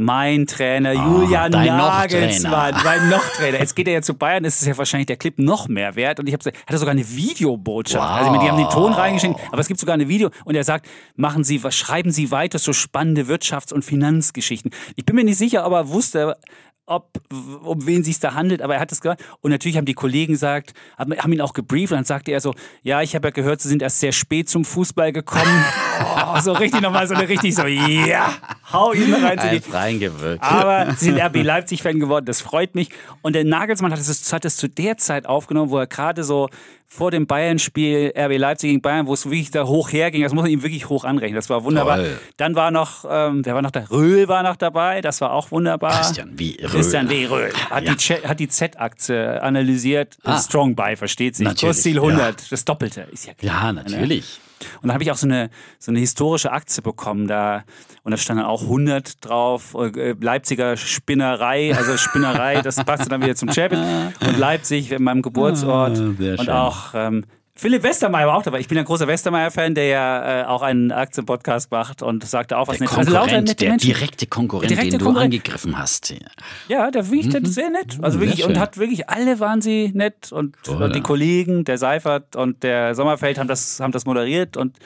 [0.00, 2.84] mein Trainer Julian dein Nagelsmann, Noch-Trainer.
[2.84, 3.58] mein Noch-Trainer.
[3.58, 6.18] Jetzt geht er ja zu Bayern, ist es ja wahrscheinlich der Clip noch mehr wert.
[6.18, 8.02] Und ich habe hatte sogar eine Videobotschaft.
[8.02, 8.16] Wow.
[8.16, 10.54] Also ich meine, die haben den Ton reingeschickt, aber es gibt sogar eine Video und
[10.54, 14.70] er sagt, machen Sie, was schreiben Sie weiter so spannende Wirtschafts- und Finanzgeschichten.
[14.96, 16.36] Ich bin mir nicht sicher, ob er wusste,
[16.86, 17.20] ob,
[17.62, 19.22] um wen sich da handelt, aber er hat es gehört.
[19.40, 22.40] Und natürlich haben die Kollegen gesagt, haben, haben ihn auch gebrieft und dann sagte er
[22.40, 25.64] so, ja, ich habe ja gehört, Sie sind erst sehr spät zum Fußball gekommen.
[26.02, 28.34] oh, so richtig nochmal so eine richtig so, ja,
[28.72, 30.42] hau ihn rein Einfach reingewirkt.
[30.42, 32.88] aber sie sind RB Leipzig-Fan geworden, das freut mich.
[33.22, 36.48] Und der Nagelsmann hat es, hat es zu der Zeit aufgenommen, wo er gerade so
[36.92, 40.42] vor dem Bayern-Spiel RB Leipzig gegen Bayern, wo es wirklich da hoch herging, das muss
[40.42, 41.36] man ihm wirklich hoch anrechnen.
[41.36, 41.98] Das war wunderbar.
[41.98, 42.18] Toll.
[42.36, 43.84] Dann war noch, ähm, wer war noch da?
[43.92, 45.92] Röhl war noch dabei, das war auch wunderbar.
[45.92, 46.56] Christian W.
[46.60, 46.68] Röhl.
[46.68, 47.26] Christian W.
[47.26, 47.94] Röhl hat Ja.
[48.34, 50.18] die die Z-Aktie analysiert.
[50.24, 50.40] Ah.
[50.40, 51.44] Strong Buy, versteht sich.
[51.46, 53.06] Natürlich, Kursziel 100, das Doppelte.
[53.12, 53.66] Ist ja klar.
[53.66, 53.84] Ja, ne?
[53.84, 54.40] natürlich.
[54.82, 55.48] Und dann habe ich auch so eine,
[55.78, 57.64] so eine historische Aktie bekommen da.
[58.02, 59.74] Und da stand dann auch 100 drauf.
[59.74, 63.86] äh, Leipziger Spinnerei, also Spinnerei, das passte dann wieder zum Champions.
[64.20, 65.98] Und Leipzig, in meinem Geburtsort.
[65.98, 68.58] Ah, und auch ähm, Philipp Westermeier war auch dabei.
[68.60, 72.68] Ich bin ein großer Westermeier-Fan, der ja äh, auch einen Aktien-Podcast macht und sagte auch
[72.68, 72.98] was Der Nettes.
[72.98, 73.86] Also lauter nette der Menschen.
[73.86, 75.34] direkte Konkurrent, Der direkte den du Konkurrent.
[75.34, 76.14] angegriffen hast.
[76.68, 77.98] Ja, der wirklich sehr nett.
[78.00, 78.60] Also sehr wirklich, und schön.
[78.60, 80.32] hat wirklich, alle waren sie nett.
[80.32, 81.04] Und, Toll, und die ja.
[81.04, 84.78] Kollegen, der Seifert und der Sommerfeld haben das, haben das moderiert und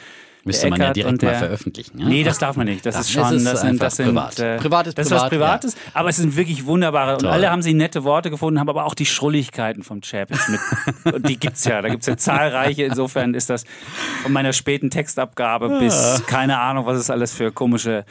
[0.44, 1.98] Müsste man ja direkt und mal veröffentlichen.
[1.98, 2.06] Ja?
[2.06, 2.84] Nee, das darf man nicht.
[2.84, 4.38] Das Das ist schon, ist das sind, das sind, privat.
[4.38, 7.14] äh, Privat ist das ist was privat, Privates, aber es sind wirklich wunderbare.
[7.14, 7.30] Und Toll.
[7.30, 10.60] alle haben sie nette Worte gefunden, haben aber auch die Schrulligkeiten vom Champions mit.
[11.14, 12.84] Und die gibt's ja, da gibt's ja zahlreiche.
[12.84, 13.64] Insofern ist das
[14.22, 18.04] von meiner späten Textabgabe bis keine Ahnung, was es alles für komische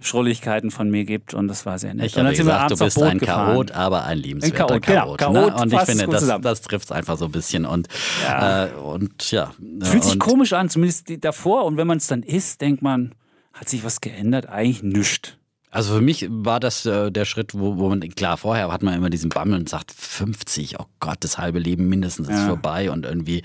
[0.00, 1.32] Schrulligkeiten von mir gibt.
[1.34, 2.06] Und das war sehr nett.
[2.06, 3.54] Ich habe gesagt, du bist ein gefahren.
[3.54, 5.16] Chaot, aber ein liebenswerter Ein Chaot, genau.
[5.16, 5.18] Chaot.
[5.18, 5.54] Chaot ne?
[5.62, 6.42] Und ich finde, das, zusammen.
[6.42, 7.64] das trifft es einfach so ein bisschen.
[7.64, 7.88] Und
[8.22, 8.66] Ja.
[8.66, 9.52] äh, und ja.
[9.82, 11.64] Fühlt sich und, komisch an, zumindest davor.
[11.64, 13.14] Und wenn man es dann isst, denkt man,
[13.54, 14.46] hat sich was geändert?
[14.48, 15.36] Eigentlich nichts.
[15.76, 18.94] Also für mich war das äh, der Schritt, wo, wo man, klar, vorher hat man
[18.94, 22.46] immer diesen Bammel und sagt, 50, oh Gott, das halbe Leben mindestens ist Ja.
[22.46, 23.42] vorbei und irgendwie,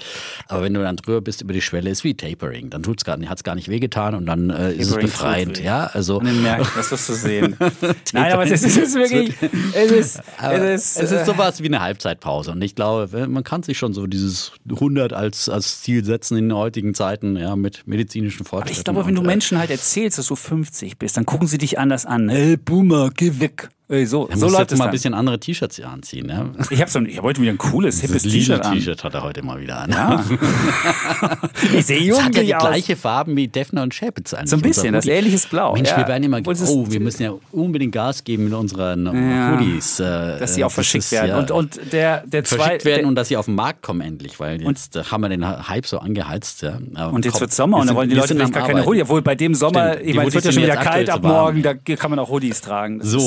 [0.47, 3.17] aber wenn du dann drüber bist über die Schwelle, ist wie Tapering, dann tut's gar
[3.17, 6.19] nicht, hat's gar nicht wehgetan und dann äh, ist es befreiend, ja, also.
[6.19, 7.57] Und dann merkt, das wirst du sehen.
[8.13, 9.35] Nein, aber es ist, es ist wirklich,
[9.73, 13.27] es ist, Aber es ist, es äh, ist sowas wie eine Halbzeitpause und ich glaube,
[13.27, 17.35] man kann sich schon so dieses 100 als, als Ziel setzen in den heutigen Zeiten,
[17.35, 18.79] ja, mit medizinischen Aber Fortschritten.
[18.79, 21.57] ich glaube, wenn du äh, Menschen halt erzählst, dass du 50 bist, dann gucken sie
[21.57, 22.20] dich anders an.
[22.29, 23.69] Hey, Boomer, geh weg.
[24.05, 26.45] So, so es mal ein bisschen andere T-Shirts hier anziehen, ja.
[26.69, 28.73] Ich habe so, hab heute wieder ein cooles, hippes T-Shirt an.
[28.75, 29.91] T-Shirt hat er heute mal wieder an.
[29.91, 30.23] Ja.
[31.73, 32.61] ich sehe Das hat ja die aus.
[32.63, 33.93] gleiche Farben wie Defner und
[34.33, 34.49] eigentlich.
[34.49, 35.73] So ein bisschen, das ähnliches Blau.
[35.73, 35.97] Mensch, ja.
[35.97, 39.51] wir werden immer, oh, wir müssen ja unbedingt Gas geben mit unseren Ja.
[39.59, 39.99] Hoodies.
[39.99, 41.35] Äh, dass sie auch verschickt ist werden.
[41.35, 44.01] Und, und der, der zwei, verschickt werden der, und dass sie auf den Markt kommen
[44.01, 46.61] endlich, weil jetzt äh, haben wir den Hype so angeheizt.
[46.61, 46.79] Ja.
[46.95, 48.61] Aber Und jetzt komm, wird Sommer wir und dann sind- wollen die Leute vielleicht gar
[48.63, 48.87] keine Arbeiten.
[48.89, 49.01] Hoodie.
[49.01, 51.23] Obwohl bei dem Sommer, Stimmt, ich meine, es wird Hoodies ja schon wieder kalt ab
[51.23, 52.99] morgen, da kann man auch Hoodies tragen.
[53.03, 53.19] So.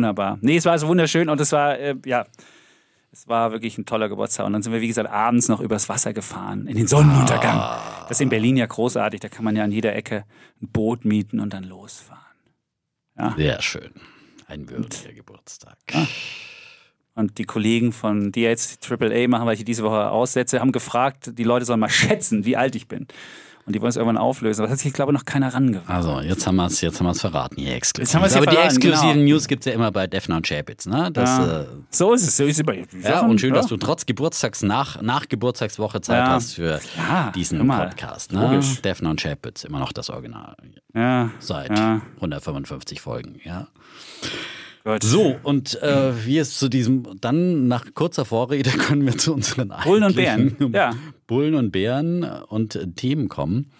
[0.00, 0.38] Wunderbar.
[0.40, 2.26] Nee, es war also wunderschön und es war, äh, ja,
[3.12, 4.46] es war wirklich ein toller Geburtstag.
[4.46, 7.58] Und dann sind wir, wie gesagt, abends noch übers Wasser gefahren, in den Sonnenuntergang.
[7.58, 8.04] Ah.
[8.08, 10.24] Das ist in Berlin ja großartig, da kann man ja an jeder Ecke
[10.62, 12.20] ein Boot mieten und dann losfahren.
[13.36, 13.90] Sehr schön.
[14.46, 15.76] Ein würdiger Geburtstag.
[15.92, 16.06] Ah.
[17.14, 20.72] Und die Kollegen von, die jetzt AAA machen, weil ich die diese Woche aussetze, haben
[20.72, 23.06] gefragt, die Leute sollen mal schätzen, wie alt ich bin.
[23.66, 24.62] Und die wollen es irgendwann auflösen.
[24.62, 25.88] Aber das hat sich, glaube ich, noch keiner rangewagt.
[25.88, 28.08] Also, jetzt haben wir es jetzt haben wir's verraten, hier exklusiv.
[28.08, 29.24] Jetzt haben wir's ja Aber die verraten, exklusiven genau.
[29.34, 30.86] News gibt es ja immer bei Defner und Chapitz.
[30.86, 31.10] Ne?
[31.12, 31.60] Das, Ja.
[31.62, 32.36] äh, So ist es.
[32.36, 33.04] So ist es.
[33.04, 36.30] Ja, und schön, dass du trotz Geburtstags nach, nach Geburtstagswoche Zeit Ja.
[36.32, 38.32] hast für Ja, diesen Podcast.
[38.32, 38.40] Ne?
[38.42, 38.80] logisch.
[38.82, 40.56] Defner und Chapitz, immer noch das Original.
[40.94, 42.00] Ja, Seit Ja.
[42.16, 43.68] 155 Folgen, ja.
[44.84, 45.02] Gut.
[45.02, 49.72] So, und äh, wie es zu diesem, dann nach kurzer Vorrede können wir zu unseren
[49.84, 50.94] Bullen und Bären, ja.
[51.26, 53.70] Bullen und Bären und äh, Themen kommen.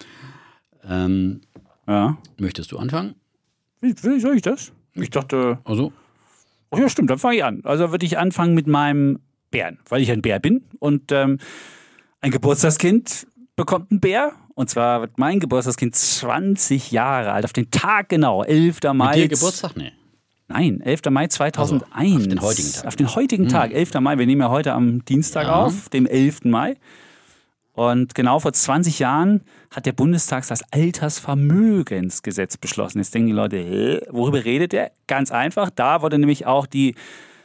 [0.87, 1.41] Ähm,
[1.87, 2.17] Ja.
[2.39, 3.15] möchtest du anfangen?
[3.81, 4.71] Wie, wie soll ich das?
[4.93, 5.91] Ich dachte, Also,
[6.71, 7.61] oh ja, stimmt, dann fange ich an.
[7.63, 9.19] Also würde ich anfangen mit meinem
[9.51, 11.39] Bären, weil ich ein Bär bin und ähm,
[12.21, 17.71] ein Geburtstagskind bekommt einen Bär Und zwar wird mein Geburtstagskind 20 Jahre alt, auf den
[17.71, 18.79] Tag genau, 11.
[18.93, 19.07] Mai.
[19.07, 19.75] Mit dir Geburtstag?
[19.75, 19.91] Nee.
[20.53, 21.01] Nein, 11.
[21.09, 22.27] Mai 2001.
[22.27, 22.85] Also, auf den heutigen Tag.
[22.87, 23.93] Auf den heutigen Tag, 11.
[24.01, 24.17] Mai.
[24.17, 25.63] Wir nehmen ja heute am Dienstag Ja.
[25.63, 26.49] auf, dem 11.
[26.49, 26.75] Mai.
[27.73, 29.41] Und genau vor 20 Jahren
[29.73, 32.97] hat der Bundestag das Altersvermögensgesetz beschlossen.
[32.99, 34.91] Jetzt denken die Leute, hä, worüber redet der?
[35.07, 36.95] Ganz einfach, da wurde nämlich auch die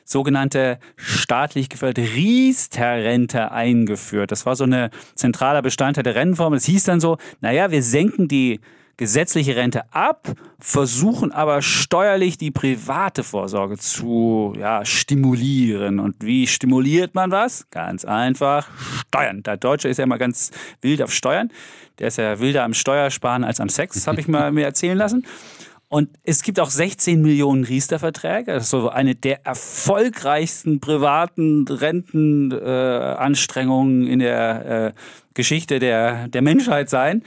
[0.04, 4.30] sogenannte staatlich geförderte Riester-Rente eingeführt.
[4.32, 6.52] Das war so ein zentraler Bestandteil der Rentenform.
[6.52, 8.60] Das hieß dann so, naja, wir senken die
[8.96, 16.00] gesetzliche Rente ab, versuchen aber steuerlich die private Vorsorge zu ja, stimulieren.
[16.00, 17.68] Und wie stimuliert man was?
[17.70, 18.68] Ganz einfach,
[19.08, 19.42] Steuern.
[19.42, 21.50] Der Deutsche ist ja immer ganz wild auf Steuern.
[21.98, 25.26] Der ist ja wilder am Steuersparen als am Sex, habe ich mal mir erzählen lassen.
[25.88, 28.52] Und es gibt auch 16 Millionen Riester-Verträge.
[28.52, 34.92] Das ist so eine der erfolgreichsten privaten Rentenanstrengungen äh, in der äh,
[35.34, 37.22] Geschichte der, der Menschheit sein.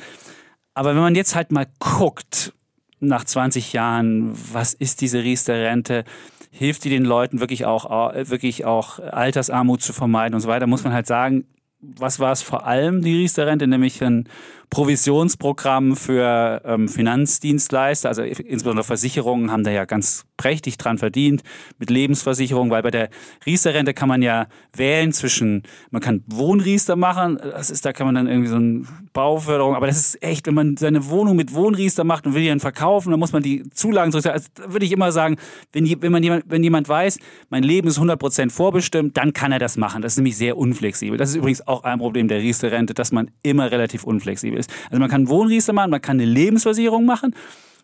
[0.79, 2.53] Aber wenn man jetzt halt mal guckt,
[3.01, 6.05] nach 20 Jahren, was ist diese Riester-Rente?
[6.51, 10.85] Hilft die den Leuten wirklich auch, wirklich auch Altersarmut zu vermeiden und so weiter, muss
[10.85, 11.43] man halt sagen,
[11.81, 14.29] was war es vor allem, die Riester-Rente, nämlich ein
[14.69, 21.43] Provisionsprogramm für ähm, Finanzdienstleister, also insbesondere Versicherungen haben da ja ganz prächtig dran verdient
[21.79, 23.09] mit Lebensversicherung, weil bei der
[23.45, 28.15] Riester-Rente kann man ja wählen zwischen, man kann Wohnriester machen, das ist, da kann man
[28.15, 32.03] dann irgendwie so eine Bauförderung, aber das ist echt, wenn man seine Wohnung mit Wohnriester
[32.03, 34.39] macht und will die dann verkaufen, dann muss man die Zulagen zurückzahlen.
[34.39, 35.37] Also, da würde ich immer sagen,
[35.73, 39.59] wenn, wenn, man jemand, wenn jemand weiß, mein Leben ist 100% vorbestimmt, dann kann er
[39.59, 40.01] das machen.
[40.01, 41.17] Das ist nämlich sehr unflexibel.
[41.17, 44.71] Das ist übrigens auch ein Problem der Riester-Rente, dass man immer relativ unflexibel ist.
[44.89, 47.35] Also man kann Wohnriester machen, man kann eine Lebensversicherung machen,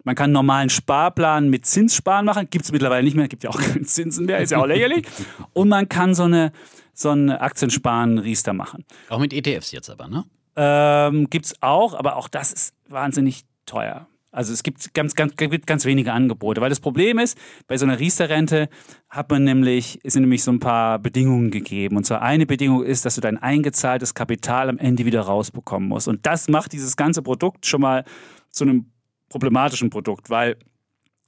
[0.03, 2.47] man kann einen normalen Sparplan mit Zinssparen machen.
[2.49, 5.07] Gibt es mittlerweile nicht mehr, gibt ja auch keine Zinsen mehr, ist ja auch lächerlich.
[5.53, 6.51] Und man kann so eine,
[6.93, 8.85] so eine Aktiensparen-Riester machen.
[9.09, 10.25] Auch mit ETFs jetzt aber, ne?
[10.57, 14.07] Ähm, gibt es auch, aber auch das ist wahnsinnig teuer.
[14.36, 17.86] Also es gibt ganz, ganz, gibt ganz wenige Angebote, weil das Problem ist, bei so
[17.86, 18.69] einer Riester-Rente
[19.10, 21.95] hat man nämlich, sind nämlich so ein paar Bedingungen gegeben.
[21.95, 26.08] Und zwar eine Bedingung ist, dass du dein eingezahltes Kapital am Ende wieder rausbekommen musst.
[26.08, 28.04] Und das macht dieses ganze Produkt schon mal
[28.50, 28.91] zu einem
[29.30, 30.58] problematischen Produkt, weil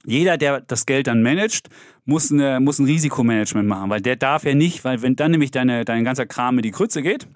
[0.04, 1.68] jeder, der das Geld dann managt,
[2.04, 5.50] muss, eine, muss ein Risikomanagement machen, weil der darf ja nicht, weil wenn dann nämlich
[5.50, 7.26] deine, dein ganzer Kram in die Krütze geht,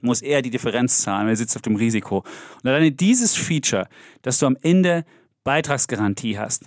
[0.00, 2.24] muss er die Differenz zahlen, weil er sitzt auf dem Risiko.
[2.62, 3.88] Und alleine dieses Feature,
[4.22, 5.04] dass du am Ende
[5.44, 6.66] Beitragsgarantie hast,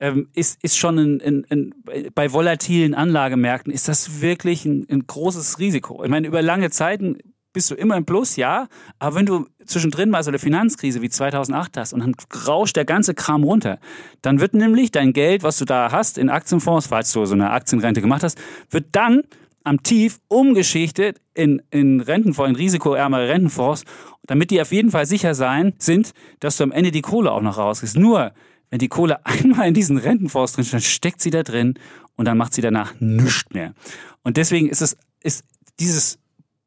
[0.00, 1.74] ähm, ist, ist schon ein, ein, ein,
[2.14, 6.04] bei volatilen Anlagemärkten ist das wirklich ein, großes Risiko.
[6.04, 7.18] Ich meine, über lange Zeiten
[7.52, 11.08] bist du immer im Plus, ja, aber wenn du zwischendrin mal so eine Finanzkrise wie
[11.08, 12.14] 2008 hast und dann
[12.46, 13.80] rauscht der ganze Kram runter,
[14.22, 17.50] dann wird nämlich dein Geld, was du da hast in Aktienfonds, falls du so eine
[17.50, 18.38] Aktienrente gemacht hast,
[18.70, 19.22] wird dann
[19.68, 23.84] am Tief umgeschichtet in, in Rentenfonds, in risikoärmere Rentenfonds,
[24.26, 27.42] damit die auf jeden Fall sicher sein sind, dass du am Ende die Kohle auch
[27.42, 27.96] noch rauskriegst.
[27.96, 28.32] Nur,
[28.70, 31.74] wenn die Kohle einmal in diesen Rentenfonds drin steht, dann steckt sie da drin
[32.16, 33.74] und dann macht sie danach nichts mehr.
[34.22, 35.44] Und deswegen ist es, ist
[35.78, 36.18] dieses,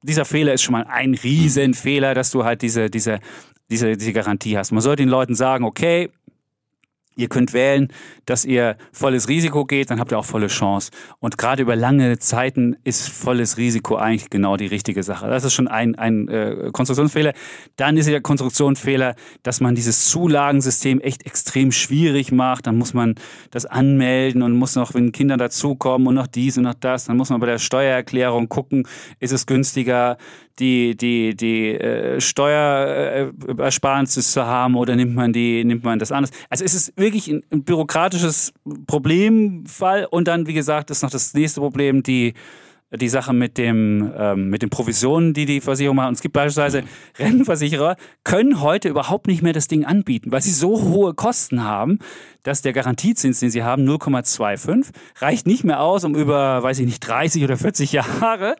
[0.01, 3.19] dieser Fehler ist schon mal ein Riesenfehler, dass du halt diese, diese,
[3.69, 4.71] diese, diese Garantie hast.
[4.71, 6.09] Man sollte den Leuten sagen, okay,
[7.15, 7.89] Ihr könnt wählen,
[8.25, 10.91] dass ihr volles Risiko geht, dann habt ihr auch volle Chance.
[11.19, 15.27] Und gerade über lange Zeiten ist volles Risiko eigentlich genau die richtige Sache.
[15.27, 17.33] Das ist schon ein, ein äh, Konstruktionsfehler.
[17.75, 22.67] Dann ist der Konstruktionsfehler, dass man dieses Zulagensystem echt extrem schwierig macht.
[22.67, 23.15] Dann muss man
[23.51, 27.17] das anmelden und muss noch, wenn Kinder dazukommen und noch dies und noch das, dann
[27.17, 28.87] muss man bei der Steuererklärung gucken,
[29.19, 30.17] ist es günstiger,
[30.59, 36.31] die, die, die äh, Steuerersparnis zu haben oder nimmt man die, nimmt man das anders?
[36.49, 38.53] Also es ist wirklich ein, ein bürokratisches
[38.87, 42.33] Problemfall und dann, wie gesagt, ist noch das nächste Problem, die
[42.97, 46.09] die Sache mit dem ähm, mit den Provisionen, die die Versicherung machen.
[46.09, 46.83] Und es gibt beispielsweise
[47.17, 51.99] Rentenversicherer können heute überhaupt nicht mehr das Ding anbieten, weil sie so hohe Kosten haben,
[52.43, 54.87] dass der Garantiezins, den sie haben, 0,25
[55.19, 58.55] reicht nicht mehr aus, um über, weiß ich nicht, 30 oder 40 Jahre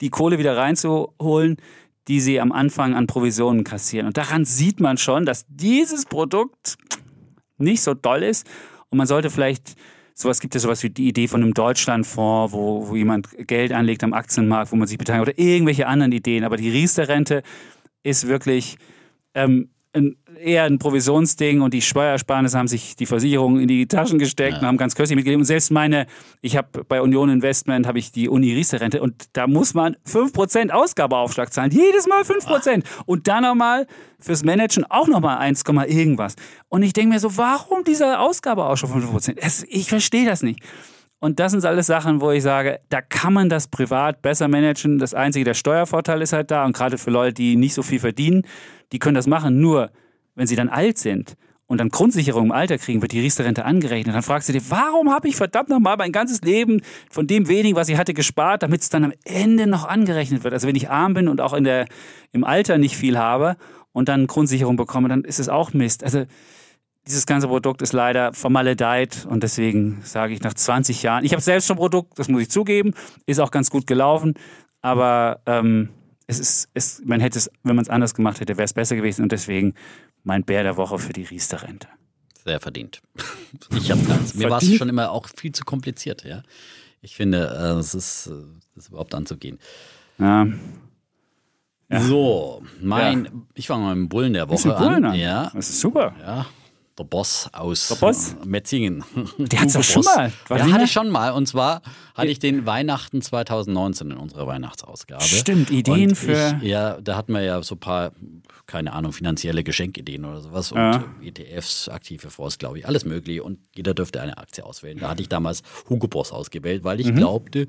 [0.00, 1.56] die Kohle wieder reinzuholen,
[2.08, 4.06] die sie am Anfang an Provisionen kassieren.
[4.06, 6.76] Und daran sieht man schon, dass dieses Produkt
[7.58, 8.46] nicht so toll ist
[8.90, 9.76] und man sollte vielleicht
[10.16, 14.02] sowas gibt ja sowas wie die Idee von einem Deutschlandfonds, wo, wo jemand Geld anlegt
[14.02, 16.42] am Aktienmarkt, wo man sich beteiligt oder irgendwelche anderen Ideen.
[16.42, 17.42] Aber die Riester-Rente
[18.02, 18.78] ist wirklich
[19.34, 24.18] ähm, ein, eher ein Provisionsding und die Steuersparnisse haben sich die Versicherungen in die Taschen
[24.18, 25.42] gesteckt und haben ganz köstlich mitgegeben.
[25.42, 26.06] Und selbst meine,
[26.40, 30.70] ich habe bei Union Investment habe ich die Uni Riester-Rente und da muss man 5%
[30.70, 31.70] Ausgabeaufschlag zahlen.
[31.70, 32.84] Jedes Mal 5%.
[33.06, 33.86] Und dann nochmal
[34.18, 36.36] fürs Managen auch nochmal 1, irgendwas.
[36.68, 39.36] Und ich denke mir so, warum dieser Ausgabeaufschlag von 5%?
[39.36, 40.60] Es, ich verstehe das nicht.
[41.18, 44.98] Und das sind alles Sachen, wo ich sage, da kann man das privat besser managen.
[44.98, 46.64] Das einzige, der Steuervorteil ist halt da.
[46.64, 48.42] Und gerade für Leute, die nicht so viel verdienen,
[48.92, 49.60] die können das machen.
[49.60, 49.90] Nur,
[50.36, 54.14] wenn sie dann alt sind und dann Grundsicherung im Alter kriegen, wird die Riester-Rente angerechnet.
[54.14, 56.80] Dann fragst du dir, warum habe ich verdammt nochmal mein ganzes Leben
[57.10, 60.54] von dem wenigen, was ich hatte, gespart, damit es dann am Ende noch angerechnet wird.
[60.54, 61.86] Also wenn ich arm bin und auch in der,
[62.32, 63.56] im Alter nicht viel habe
[63.92, 66.04] und dann Grundsicherung bekomme, dann ist es auch Mist.
[66.04, 66.24] Also
[67.06, 71.42] dieses ganze Produkt ist leider vermaledeit und deswegen sage ich nach 20 Jahren, ich habe
[71.42, 72.94] selbst schon Produkt, das muss ich zugeben,
[73.26, 74.34] ist auch ganz gut gelaufen,
[74.82, 75.88] aber ähm,
[76.26, 78.96] es ist, es, man hätte es, wenn man es anders gemacht hätte, wäre es besser
[78.96, 79.74] gewesen und deswegen
[80.26, 81.88] mein Bär der Woche für die Riester-Rente.
[82.44, 83.00] Sehr verdient.
[83.70, 86.42] Ich habe ganz, mir war es schon immer auch viel zu kompliziert, ja.
[87.00, 88.32] Ich finde, äh, es ist, äh,
[88.76, 89.58] ist überhaupt anzugehen.
[90.18, 90.46] Ja.
[91.88, 92.00] Ja.
[92.00, 93.30] So, mein, ja.
[93.54, 95.04] ich fange mal mit dem Bullen der Woche Bullen an.
[95.06, 95.14] an.
[95.14, 95.50] Ja.
[95.54, 96.14] Das ist super.
[96.20, 96.46] Ja,
[96.98, 98.34] der Boss aus der Boss?
[98.44, 99.04] Metzingen.
[99.38, 100.32] Der hat es schon mal.
[100.48, 101.30] War ja, hatte ich schon mal.
[101.32, 101.82] Und zwar
[102.14, 105.22] hatte ich den Weihnachten 2019 in unserer Weihnachtsausgabe.
[105.22, 106.58] Stimmt, Ideen und für.
[106.62, 108.12] Ich, ja, da hatten wir ja so ein paar,
[108.66, 110.72] keine Ahnung, finanzielle Geschenkideen oder sowas.
[110.72, 111.04] Und Ja.
[111.22, 113.42] ETFs, aktive Fonds, glaube ich, alles mögliche.
[113.44, 114.98] Und jeder dürfte eine Aktie auswählen.
[114.98, 117.66] Da hatte ich damals Hugo Boss ausgewählt, weil ich glaubte,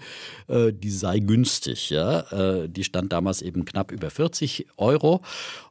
[0.48, 1.90] äh, die sei günstig.
[1.90, 2.22] Ja?
[2.32, 5.22] Äh, die stand damals eben knapp über 40 Euro.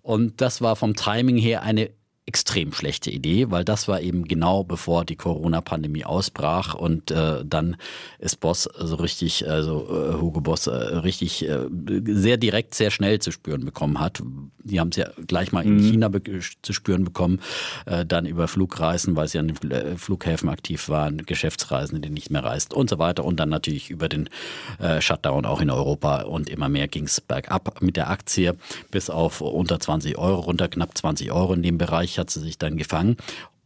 [0.02, 1.90] Und das war vom Timing her eine
[2.26, 7.76] extrem schlechte Idee, weil das war eben genau bevor die Corona-Pandemie ausbrach und äh, dann
[8.18, 11.66] ist Boss so richtig, also äh, Hugo Boss äh, richtig äh,
[12.04, 14.24] sehr direkt, sehr schnell zu spüren bekommen hat.
[14.64, 16.20] Die haben es ja gleich mal in China be
[16.62, 17.40] zu spüren bekommen,
[17.86, 22.32] äh, dann über Flugreisen, weil sie an den äh, Flughäfen aktiv waren, Geschäftsreisen, die nicht
[22.32, 24.28] mehr reist und so weiter und dann natürlich über den
[24.80, 28.56] äh, Shutdown auch in Europa und immer mehr ging es bergab mit der Aktie
[28.90, 32.58] bis auf unter 20 Euro runter, knapp 20 Euro in dem Bereich hat sie sich
[32.58, 33.16] dann gefangen.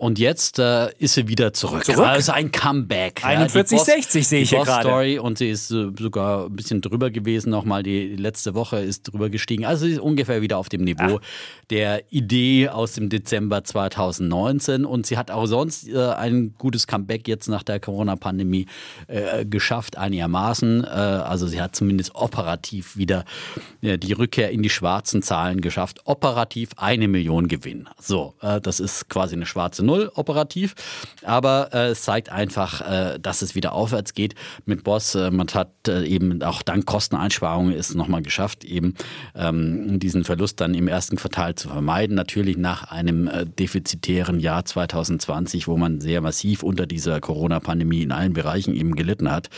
[0.01, 1.85] Und jetzt äh, ist sie wieder zurück.
[1.85, 2.01] Zurück?
[2.07, 3.23] Also ein Comeback.
[3.23, 4.89] 41, Die Boss- 60 sehe ich hier gerade.
[4.89, 7.83] Story und sie ist äh, sogar ein bisschen drüber gewesen nochmal.
[7.83, 9.67] Die letzte Woche ist drüber gestiegen.
[9.67, 11.21] Also sie ist ungefähr wieder auf dem Niveau Ah.
[11.69, 14.87] der Idee aus dem Dezember 2019.
[14.87, 18.67] Und sie hat auch sonst äh, ein gutes Comeback jetzt nach der Corona-Pandemie
[19.07, 20.83] äh, geschafft, einigermaßen.
[20.85, 23.25] Äh, also sie hat zumindest operativ wieder
[23.83, 26.01] die Rückkehr in die schwarzen Zahlen geschafft.
[26.05, 27.89] Operativ eine Million Gewinn.
[28.01, 30.77] So, das ist quasi eine schwarze Null operativ.
[31.25, 35.17] Aber äh, es zeigt einfach, äh, dass es wieder aufwärts geht mit Boss.
[35.17, 38.95] Äh, man hat äh, eben auch dank Kosteneinsparungen es nochmal geschafft, eben
[39.35, 42.15] ähm, diesen Verlust dann im ersten Quartal zu vermeiden.
[42.15, 48.13] Natürlich nach einem äh, defizitären Jahr 2020, wo man sehr massiv unter dieser Corona-Pandemie in
[48.13, 49.49] allen Bereichen eben gelitten hat,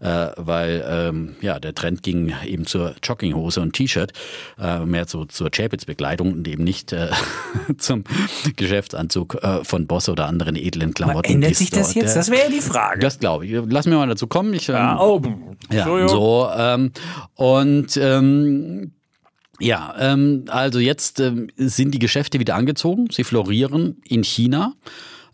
[0.00, 4.12] äh, weil ähm, ja der Trend ging eben zur Jogginghose und T-Shirt,
[4.84, 6.94] mehr zu, zur Chapitz-Bekleidung und eben nicht
[7.78, 8.04] zum
[8.56, 11.30] Geschäftsanzug äh, von Boss oder anderen edlen Klamotten.
[11.30, 12.12] Ändert sich das dort, jetzt?
[12.12, 13.00] äh, Das wäre ja die Frage.
[13.00, 13.52] das glaube ich.
[13.68, 14.54] Lass mir mal dazu kommen.
[14.54, 15.20] Ich, ähm, ja, oh,
[15.70, 16.48] ja, so.
[16.56, 16.92] Ähm,
[17.34, 18.92] und ähm,
[19.60, 23.08] ja, ähm, also jetzt ähm, sind die Geschäfte wieder angezogen.
[23.10, 24.72] Sie florieren in China.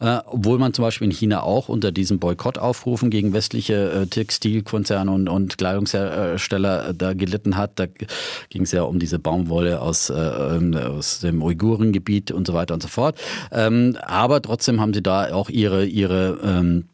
[0.03, 5.09] Äh, obwohl man zum Beispiel in China auch unter diesen Boykottaufrufen gegen westliche äh, Textilkonzerne
[5.13, 7.79] und, und Kleidungshersteller äh, da gelitten hat.
[7.79, 7.87] Da
[8.51, 12.75] ging es ja um diese Baumwolle aus, äh, ähm, aus dem Uigurengebiet und so weiter
[12.75, 13.17] und so fort.
[13.53, 16.89] Ähm, aber trotzdem haben sie da auch ihre, ihre ähm,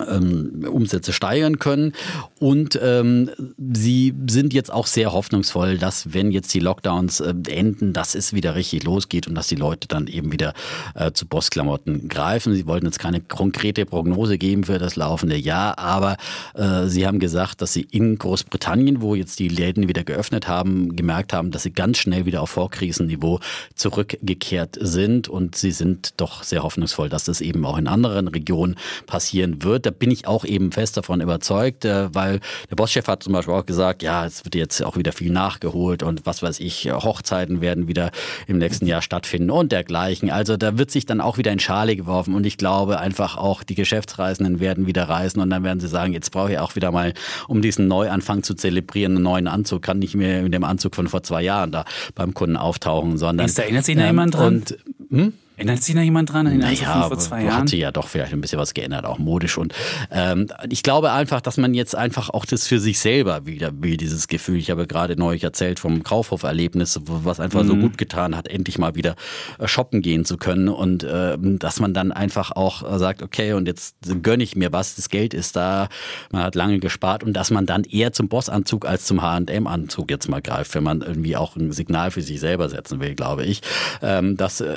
[0.00, 1.92] ähm, Umsätze steigern können.
[2.38, 3.30] Und ähm,
[3.72, 8.32] sie sind jetzt auch sehr hoffnungsvoll, dass wenn jetzt die Lockdowns äh, enden, dass es
[8.32, 10.52] wieder richtig losgeht und dass die Leute dann eben wieder
[10.94, 12.54] äh, zu Bossklamotten greifen.
[12.54, 16.16] Sie wollten jetzt keine konkrete Prognose geben für das laufende Jahr, aber
[16.54, 20.96] äh, sie haben gesagt, dass sie in Großbritannien, wo jetzt die Läden wieder geöffnet haben,
[20.96, 23.40] gemerkt haben, dass sie ganz schnell wieder auf Vorkrisenniveau
[23.74, 28.76] zurückgekehrt sind und sie sind doch sehr hoffnungsvoll, dass das eben auch in anderen Regionen
[29.06, 29.85] passieren wird.
[29.86, 33.54] Da bin ich auch eben fest davon überzeugt, äh, weil der Bosschef hat zum Beispiel
[33.54, 37.60] auch gesagt, ja, es wird jetzt auch wieder viel nachgeholt und was weiß ich, Hochzeiten
[37.60, 38.10] werden wieder
[38.46, 40.30] im nächsten Jahr stattfinden und dergleichen.
[40.30, 43.62] Also da wird sich dann auch wieder in Schale geworfen und ich glaube einfach auch
[43.62, 46.90] die Geschäftsreisenden werden wieder reisen und dann werden sie sagen, jetzt brauche ich auch wieder
[46.90, 47.14] mal,
[47.48, 51.06] um diesen Neuanfang zu zelebrieren, einen neuen Anzug, kann nicht mehr mit dem Anzug von
[51.06, 51.84] vor zwei Jahren da
[52.14, 54.46] beim Kunden auftauchen, sondern Ist da erinnert sich noch jemand dran?
[54.46, 54.78] Und,
[55.10, 55.32] hm?
[55.56, 57.66] Erinnert sich noch jemand dran an Naja, vor zwei hat Jahren?
[57.66, 59.56] sich ja doch vielleicht ein bisschen was geändert, auch modisch.
[59.56, 59.72] Und
[60.10, 63.96] ähm, ich glaube einfach, dass man jetzt einfach auch das für sich selber wieder will,
[63.96, 64.58] dieses Gefühl.
[64.58, 67.68] Ich habe gerade neulich erzählt vom Kaufhof-Erlebnis, was einfach Mhm.
[67.68, 69.16] so gut getan hat, endlich mal wieder
[69.58, 70.68] äh, shoppen gehen zu können.
[70.68, 74.72] Und ähm, dass man dann einfach auch äh, sagt, okay, und jetzt gönne ich mir
[74.72, 75.88] was, das Geld ist da,
[76.30, 80.28] man hat lange gespart und dass man dann eher zum Bossanzug als zum H&M-Anzug jetzt
[80.28, 83.62] mal greift, wenn man irgendwie auch ein Signal für sich selber setzen will, glaube ich.
[84.02, 84.76] Ähm, das äh,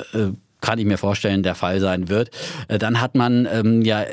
[0.60, 2.30] kann ich mir vorstellen, der Fall sein wird.
[2.68, 4.04] Äh, dann hat man ähm, ja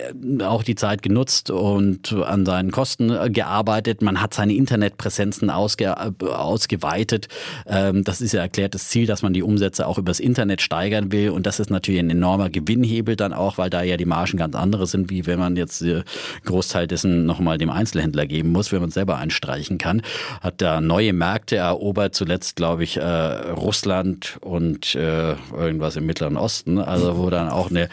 [0.43, 4.02] auch die Zeit genutzt und an seinen Kosten äh, gearbeitet.
[4.02, 7.28] Man hat seine Internetpräsenzen ausge äh, ausgeweitet.
[7.66, 11.30] Ähm, das ist ja erklärtes Ziel, dass man die Umsätze auch übers Internet steigern will.
[11.30, 14.56] Und das ist natürlich ein enormer Gewinnhebel dann auch, weil da ja die Margen ganz
[14.56, 16.04] andere sind, wie wenn man jetzt äh,
[16.45, 20.02] Großteil dessen nochmal dem Einzelhändler geben muss, wenn man selber einstreichen kann.
[20.41, 26.36] Hat da neue Märkte erobert, zuletzt glaube ich äh, Russland und äh, irgendwas im Mittleren
[26.38, 27.89] Osten, also wo dann auch eine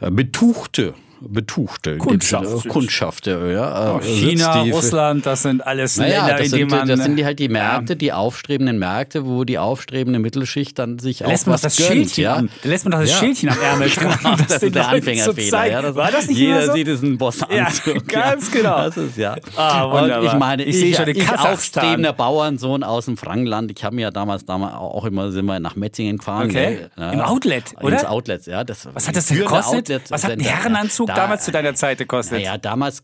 [0.00, 0.94] äh, betuchte
[1.28, 2.68] betuchte Kundschaft.
[2.68, 3.96] Kundschaft ja.
[3.96, 6.88] Oh, China, Russland, das sind alles naja, Länder, in denen man...
[6.88, 7.98] Das sind die halt die Märkte, ja.
[7.98, 11.88] die aufstrebenden Märkte, wo die aufstrebende Mittelschicht dann sich da lässt auch man das gönnt,
[11.88, 12.42] Schildchen ja.
[12.42, 13.16] Da lässt man doch das ja.
[13.18, 14.36] Schildchen am Ärmel tragen.
[14.38, 15.66] das, das ist der Anfängerfehler.
[15.66, 16.72] Ja, das War das nicht Jeder so?
[16.72, 17.56] sieht es ein Bossanzug.
[18.16, 18.76] Ja, ganz genau.
[18.76, 19.36] Das ist ja.
[19.56, 20.20] Ah, wunderbar.
[20.20, 23.70] Und ich meine, ich, ich sehe schon den ich aufstrebender Bauernsohn aus dem Frankenland.
[23.76, 26.50] Ich habe mir ja damals, damals auch immer sind wir nach Metzingen gefahren.
[26.50, 26.86] Okay.
[26.96, 27.94] Im Outlet, oder?
[27.94, 28.64] Ins Outlet, ja.
[28.64, 30.10] Das Was hat das denn gekostet?
[30.10, 32.38] Was hat ein Herrenanzug damals zu deiner Zeit gekostet?
[32.38, 33.02] Naja, damals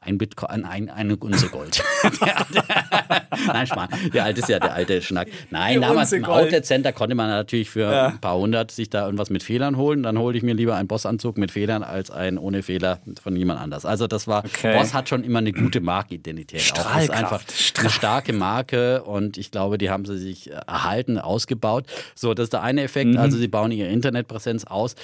[0.00, 1.82] ein Bitcoin, ein, eine Unze Gold.
[3.46, 3.88] Nein, Schmarrn.
[4.12, 5.28] Der alte ist ja der alte Schnack.
[5.50, 6.44] Nein, Der damals Unze im Gold.
[6.46, 8.06] Outlet Center konnte man natürlich für Ja.
[8.08, 10.02] ein paar hundert sich da irgendwas mit Fehlern holen.
[10.02, 13.60] Dann hole ich mir lieber einen Bossanzug mit Fehlern als einen ohne Fehler von jemand
[13.60, 13.84] anders.
[13.86, 14.76] Also das war, Okay.
[14.76, 16.60] Boss hat schon immer eine gute Markenidentität.
[16.60, 17.12] Auch ist Strahlkraft.
[17.14, 17.42] einfach
[17.80, 21.86] eine starke Marke und ich glaube, die haben sie sich äh, erhalten, ausgebaut.
[22.14, 23.10] So, das ist der eine Effekt.
[23.12, 23.18] Mhm.
[23.18, 24.94] Also sie bauen ihre Internetpräsenz aus.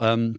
[0.00, 0.38] Ähm,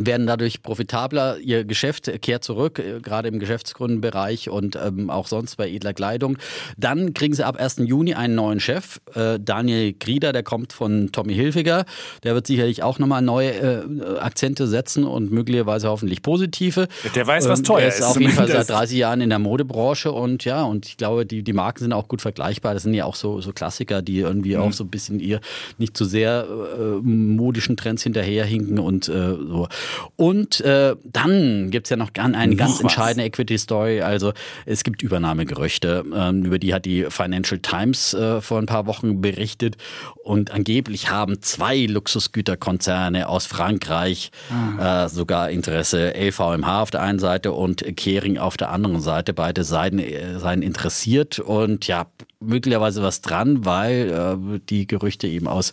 [0.00, 5.56] werden dadurch profitabler, ihr Geschäft kehrt zurück, äh, gerade im Geschäftskundenbereich und ähm, auch sonst
[5.56, 6.38] bei edler Kleidung.
[6.78, 7.76] Dann kriegen sie ab 1.
[7.84, 11.84] Juni einen neuen Chef, äh, Daniel Grieder, der kommt von Tommy Hilfiger.
[12.22, 16.88] Der wird sicherlich auch nochmal neue äh, Akzente setzen und möglicherweise hoffentlich positive.
[17.14, 17.98] Der weiß, was Ähm, teuer er ist.
[17.98, 18.70] ist, auf jeden Fall seit zumindest.
[18.70, 22.08] 30 Jahren in der Modebranche und ja, und ich glaube, die, die Marken sind auch
[22.08, 22.72] gut vergleichbar.
[22.72, 24.62] Das sind ja auch so, so Klassiker, die irgendwie Mhm.
[24.62, 25.40] auch so ein bisschen ihr
[25.78, 29.68] nicht zu sehr äh, modischen Trends hinterherhinken und äh, so.
[30.16, 32.80] Und äh, dann gibt's ja noch eine ganz was.
[32.80, 34.02] entscheidende Equity-Story.
[34.02, 34.32] Also
[34.66, 36.04] es gibt Übernahmegerüchte.
[36.14, 39.76] Ähm, über die hat die Financial Times äh, vor ein paar Wochen berichtet.
[40.22, 44.30] Und angeblich haben zwei Luxusgüterkonzerne aus Frankreich
[44.78, 46.12] äh, sogar Interesse.
[46.14, 49.32] LVMH auf der einen Seite und Kering auf der anderen Seite.
[49.32, 51.38] Beide seien, äh, seien interessiert.
[51.38, 52.06] Und ja,
[52.42, 55.72] möglicherweise was dran, weil äh, die Gerüchte eben aus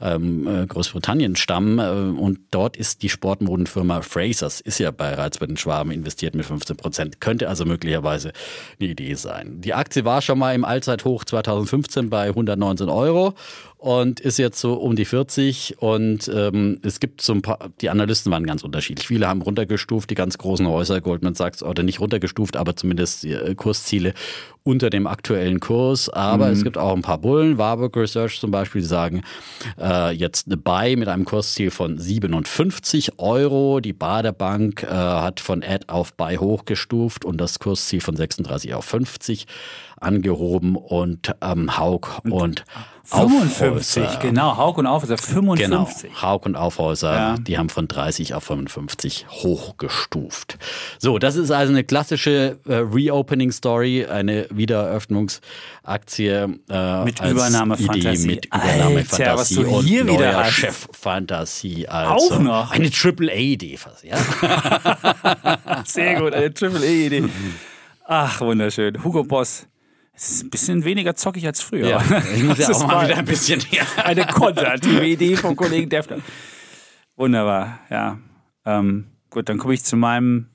[0.00, 1.78] ähm, äh, Großbritannien stammen.
[1.78, 6.46] Äh, und dort ist die Sportmodenfirma Frasers, ist ja bereits bei den Schwaben investiert mit
[6.46, 7.20] 15 Prozent.
[7.20, 8.32] Könnte also möglicherweise
[8.80, 9.60] eine Idee sein.
[9.60, 13.34] Die Aktie war schon mal im Allzeithoch 2015 bei 119 Euro
[13.78, 17.90] und ist jetzt so um die 40 und ähm, es gibt so ein paar, die
[17.90, 19.06] Analysten waren ganz unterschiedlich.
[19.06, 23.54] Viele haben runtergestuft, die ganz großen Häuser, Goldman Sachs, oder nicht runtergestuft, aber zumindest äh,
[23.54, 24.14] Kursziele
[24.62, 26.08] unter dem aktuellen Kurs.
[26.08, 29.22] Aber es gibt auch ein paar Bullen, Warburg Research zum Beispiel, die sagen
[29.78, 33.80] äh, jetzt eine Buy mit einem Kursziel von 57 Euro.
[33.80, 38.84] Die Baderbank äh, hat von Ad auf Buy hochgestuft und das Kursziel von 36 auf
[38.86, 39.46] 50
[40.00, 42.64] angehoben und ähm, Haug und
[43.06, 44.18] 55, Aufhäuser.
[44.20, 44.56] genau.
[44.56, 46.22] Haug und Aufhäuser, Genau, 55.
[46.22, 47.34] Haug und Aufhäuser, Ja.
[47.38, 50.58] die haben von 30 auf 55 hochgestuft.
[50.98, 56.26] So, das ist also eine klassische äh, Reopening-Story, eine Wiedereröffnungsaktie
[56.68, 58.26] äh, Mit Übernahmefantasie.
[58.26, 60.52] Mit Übernahmefantasie und hier neuer wieder hast.
[60.54, 61.88] Cheffantasie.
[61.88, 62.70] Also Auch noch?
[62.72, 64.16] Eine Triple-A-Idee fast, ja?
[65.84, 67.24] Sehr gut, eine Triple-E-Idee.
[68.08, 69.02] Ach, wunderschön.
[69.02, 69.66] Hugo Boss.
[70.16, 71.88] Es ist ein bisschen weniger zockig als früher.
[71.88, 72.02] ja.
[72.34, 73.60] Ich muss ja Das auch ist mal wieder ein bisschen...
[73.70, 73.84] Ja.
[74.02, 76.18] Eine konservative Idee vom Kollegen Defner.
[77.16, 78.18] Wunderbar, ja.
[78.64, 80.48] Ähm, gut, dann komme ich zu meinem.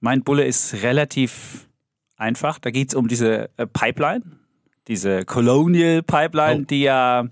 [0.00, 1.68] Mein Bulle ist relativ
[2.16, 2.58] einfach.
[2.58, 4.22] Da geht es um diese äh, Pipeline,
[4.86, 6.66] diese Colonial Pipeline, Oh.
[6.68, 7.24] die ja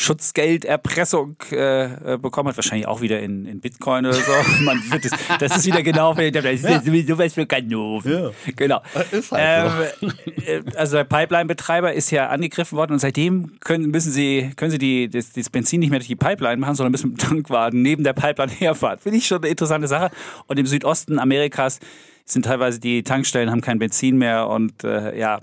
[0.00, 2.56] Schutzgelderpressung äh, äh, bekommen hat.
[2.56, 4.32] Wahrscheinlich auch wieder in, in Bitcoin oder so.
[4.60, 8.30] Man wird es, das ist wieder genau, das ist sowieso was für Kanoven.
[8.56, 8.80] Genau.
[9.10, 10.12] Ist halt Ähm,
[10.46, 14.78] äh, also der Pipeline-Betreiber ist ja angegriffen worden und seitdem können, müssen sie, können sie
[14.78, 17.82] die, das, das Benzin nicht mehr durch die Pipeline machen, sondern müssen mit dem Tankwagen
[17.82, 18.98] neben der Pipeline herfahren.
[18.98, 20.10] Finde ich schon eine interessante Sache.
[20.46, 21.78] Und im Südosten Amerikas
[22.24, 25.40] sind teilweise die Tankstellen, haben kein Benzin mehr und äh, ja.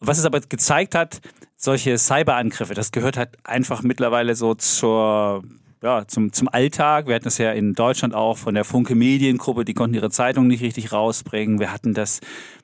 [0.00, 1.20] Was es aber gezeigt hat,
[1.56, 5.42] solche Cyberangriffe, das gehört halt einfach mittlerweile so zur
[5.82, 7.06] ja, zum, zum Alltag.
[7.06, 10.46] Wir hatten das ja in Deutschland auch von der Funke Mediengruppe, die konnten ihre Zeitung
[10.46, 11.58] nicht richtig rausbringen.
[11.58, 12.20] Wir hatten das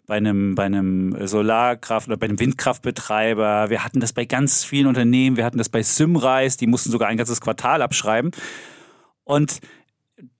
[0.06, 3.70] bei einem, bei einem Solarkraft- oder bei einem Windkraftbetreiber.
[3.70, 5.36] Wir hatten das bei ganz vielen Unternehmen.
[5.36, 8.30] Wir hatten das bei Symrise, die mussten sogar ein ganzes Quartal abschreiben.
[9.24, 9.60] Und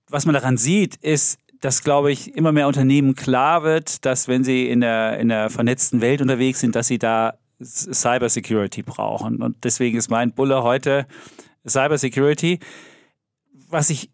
[0.09, 4.43] was man daran sieht, ist, dass, glaube ich, immer mehr Unternehmen klar wird, dass wenn
[4.43, 9.41] sie in der, in der vernetzten Welt unterwegs sind, dass sie da Cybersecurity brauchen.
[9.41, 11.07] Und deswegen ist mein Bulle heute
[11.67, 12.59] Cybersecurity.
[13.69, 14.09] was ich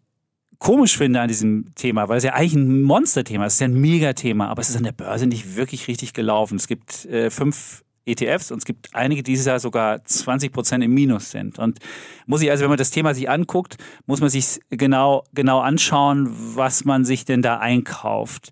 [0.58, 3.68] komisch finde an diesem Thema, weil es ja eigentlich ein Monsterthema ist, es ist ja
[3.68, 6.56] ein Megathema, aber es ist an der Börse nicht wirklich richtig gelaufen.
[6.56, 10.84] Es gibt äh, fünf ETFs und es gibt einige, die dieses Jahr sogar 20 Prozent
[10.84, 11.58] im Minus sind.
[11.58, 11.78] Und
[12.26, 13.76] muss ich also, wenn man das Thema sich anguckt,
[14.06, 18.50] muss man sich genau, genau anschauen, was man sich denn da einkauft.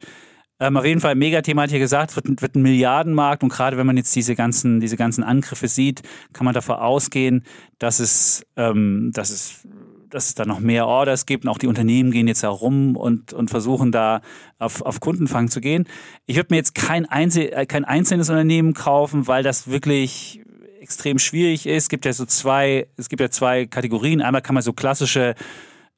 [0.62, 3.86] Ähm, auf jeden Fall, Megathema hat hier gesagt, wird, wird ein Milliardenmarkt und gerade wenn
[3.86, 7.44] man jetzt diese ganzen, diese ganzen Angriffe sieht, kann man davon ausgehen,
[7.78, 9.66] dass es, ähm, dass es
[10.14, 13.32] dass es da noch mehr Orders gibt und auch die Unternehmen gehen jetzt herum und,
[13.32, 14.20] und versuchen da
[14.58, 15.88] auf, auf Kundenfang zu gehen.
[16.26, 20.42] Ich würde mir jetzt kein, Einzel äh, kein einzelnes Unternehmen kaufen, weil das wirklich
[20.80, 21.84] extrem schwierig ist.
[21.84, 24.20] Es gibt ja so zwei, es gibt ja zwei Kategorien.
[24.20, 25.34] Einmal kann man so klassische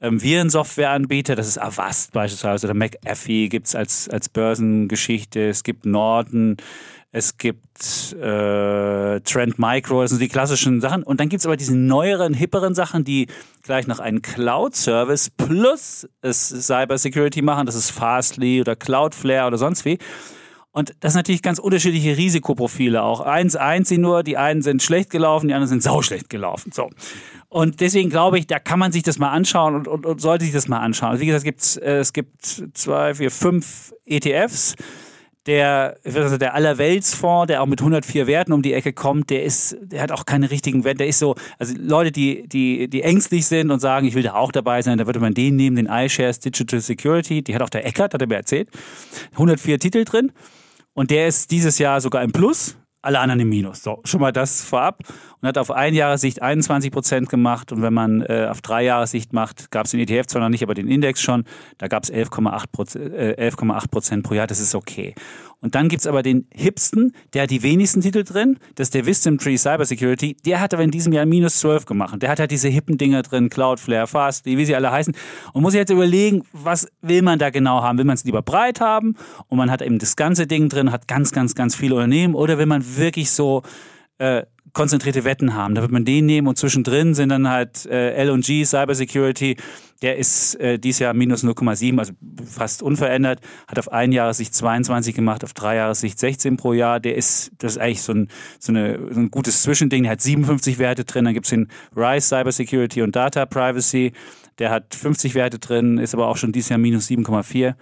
[0.01, 5.87] ähm, Virensoftwareanbieter, das ist Avast beispielsweise oder McAfee gibt es als, als Börsengeschichte, es gibt
[5.87, 6.57] Norton,
[7.17, 11.05] es gibt äh, Trend Micro, das sind die klassischen Sachen.
[11.05, 13.29] Und dann gibt es aber diese neueren, hipperen Sachen, die
[13.62, 17.67] gleich noch einen Cloud-Service plus es Cybersecurity machen.
[17.67, 19.99] Das ist Fastly oder Cloudflare oder sonst wie.
[20.73, 23.21] Und das sind natürlich ganz unterschiedliche Risikoprofile auch.
[23.21, 26.73] Eins, eins sie nur, die einen sind schlecht gelaufen, die anderen sind sauschlecht gelaufen.
[26.73, 26.91] So.
[27.49, 30.47] Und deswegen glaube ich, da kann man sich das mal anschauen und, und, und sollte
[30.47, 31.11] sich das mal anschauen.
[31.11, 32.45] Also wie gesagt, es gibt, äh, es gibt
[32.77, 34.75] zwei, vier, fünf ETFs
[35.47, 39.77] der, also der Allerweltsfonds, der auch mit 104 Werten um die Ecke kommt, der ist,
[39.81, 40.99] der hat auch keine richtigen Werte.
[40.99, 44.35] Der ist so, also Leute, die, die, die ängstlich sind und sagen, ich will da
[44.35, 47.69] auch dabei sein, da würde man den nehmen, den iShares Digital Security, die hat auch
[47.69, 48.69] der Eckert, hat er mir erzählt.
[49.33, 50.33] 104 Titel drin.
[50.95, 53.83] Und der ist dieses Jahr sogar im Plus alle anderen im Minus.
[53.83, 55.01] So, schon mal das vorab.
[55.41, 57.71] Und hat auf ein Jahressicht 21 Prozent gemacht.
[57.73, 60.63] Und wenn man äh, auf drei Jahressicht macht, gab es den ETF zwar noch nicht,
[60.63, 61.45] aber den Index schon.
[61.79, 63.57] Da gab es 11,8 Prozent, äh, 11
[63.91, 64.47] Prozent pro Jahr.
[64.47, 65.15] Das ist okay.
[65.65, 68.59] Und dann gibt es aber den hipsten, der hat die wenigsten Titel drin.
[68.75, 70.37] Das ist der Wisdom Tree Cybersecurity.
[70.45, 72.21] Der hat aber in diesem Jahr minus 12 gemacht.
[72.21, 75.17] Der hat halt diese hippen Dinger drin, Cloudflare, Fast, wie sie alle heißen.
[75.55, 77.97] Und muss jetzt überlegen, was will man da genau haben?
[77.97, 79.17] Will man es lieber breit haben?
[79.49, 82.35] Und man hat eben das ganze Ding drin, hat ganz, ganz, ganz viele Unternehmen.
[82.35, 83.62] Oder will man wirklich so
[84.19, 84.43] äh,
[84.75, 85.75] konzentrierte Wetten haben.
[85.75, 89.57] Da wird man den nehmen und zwischendrin sind dann halt äh, L&G, Cybersecurity,
[90.03, 92.12] der ist äh, dieses Jahr minus 0,7, also
[92.45, 97.01] fast unverändert, hat auf ein Jahressicht 22 gemacht, auf drei Jahressicht 16 pro Jahr.
[97.01, 100.20] Der ist, das ist eigentlich so ein, so, eine, so ein gutes Zwischending, der hat
[100.20, 104.12] 57 Werte drin, dann gibt es den Rise Cybersecurity und Data Privacy,
[104.59, 107.75] der hat 50 Werte drin, ist aber auch schon dieses Jahr minus 7,4.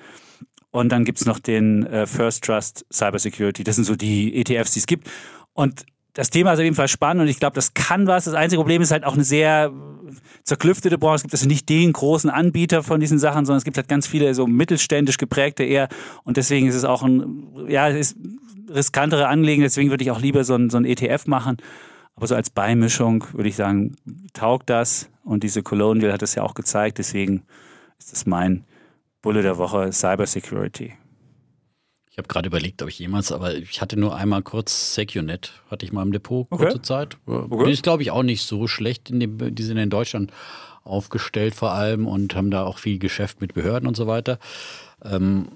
[0.71, 3.65] Und dann gibt es noch den äh, First Trust Cybersecurity.
[3.65, 5.11] Das sind so die ETFs, die es gibt.
[5.53, 5.85] Und
[6.15, 8.25] das Thema ist auf jeden Fall spannend und ich glaube, das kann was.
[8.25, 9.73] Das einzige Problem ist halt auch eine sehr
[10.45, 11.17] zerklüftete Branche.
[11.17, 14.07] Es gibt also nicht den großen Anbieter von diesen Sachen, sondern es gibt halt ganz
[14.07, 15.89] viele so mittelständisch geprägte eher.
[16.25, 18.17] Und deswegen ist es auch ein, ja, es ist
[18.69, 19.63] riskantere Anliegen.
[19.63, 21.57] Deswegen würde ich auch lieber so ein, so ein ETF machen.
[22.15, 23.97] Aber so als Beimischung würde ich sagen,
[24.35, 25.09] taugt das.
[25.25, 26.99] Und diese Colonial hat das ja auch gezeigt.
[26.99, 27.43] Deswegen
[27.99, 28.65] ist das mein
[29.23, 30.93] Bulle der Woche Cybersecurity.
[32.13, 35.87] Ich habe gerade überlegt, ob ich jemals, aber ich hatte nur einmal kurz Secunet, hatte
[35.87, 36.83] ich mal im Depot, kurze okay.
[36.83, 37.17] Zeit.
[37.25, 37.65] Okay.
[37.65, 39.09] Die ist, glaube ich, auch nicht so schlecht.
[39.09, 40.31] In dem, die sind in Deutschland
[40.85, 44.39] aufgestellt vor allem und haben da auch viel Geschäft mit Behörden und so weiter.
[45.03, 45.49] Ähm,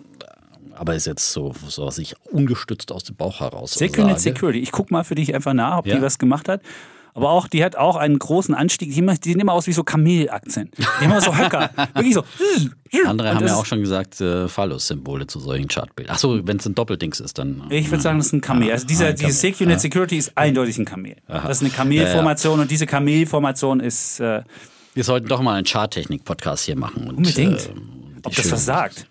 [0.74, 4.60] aber ist jetzt so, so was ich ungestützt aus dem Bauch heraus Secunet Security.
[4.60, 5.96] Ich gucke mal für dich einfach nach, ob ja.
[5.96, 6.62] die was gemacht hat.
[7.16, 8.92] Aber auch, die hat auch einen großen Anstieg.
[8.92, 10.70] Die, die sehen immer aus wie so Kamelaktien.
[10.76, 11.70] Die haben immer so Höcker.
[11.94, 12.24] Wirklich so.
[13.06, 16.14] Andere haben ja auch schon gesagt, äh, Phallus-Symbole zu solchen Chartbildern.
[16.14, 17.62] Achso, wenn es ein Doppeldings ist, dann.
[17.70, 18.70] Ich würde sagen, das ist ein Kamel.
[18.70, 21.16] Also dieser, diese Secunet Security ist eindeutig ein Kamel.
[21.26, 21.48] Aha.
[21.48, 22.62] Das ist eine Kamelformation ja, ja.
[22.62, 24.20] und diese Kamelformation ist.
[24.20, 24.42] Äh,
[24.92, 27.08] wir sollten doch mal einen Charttechnik-Podcast hier machen.
[27.08, 27.60] Und, unbedingt.
[27.60, 29.06] Äh, Ob das was sagt.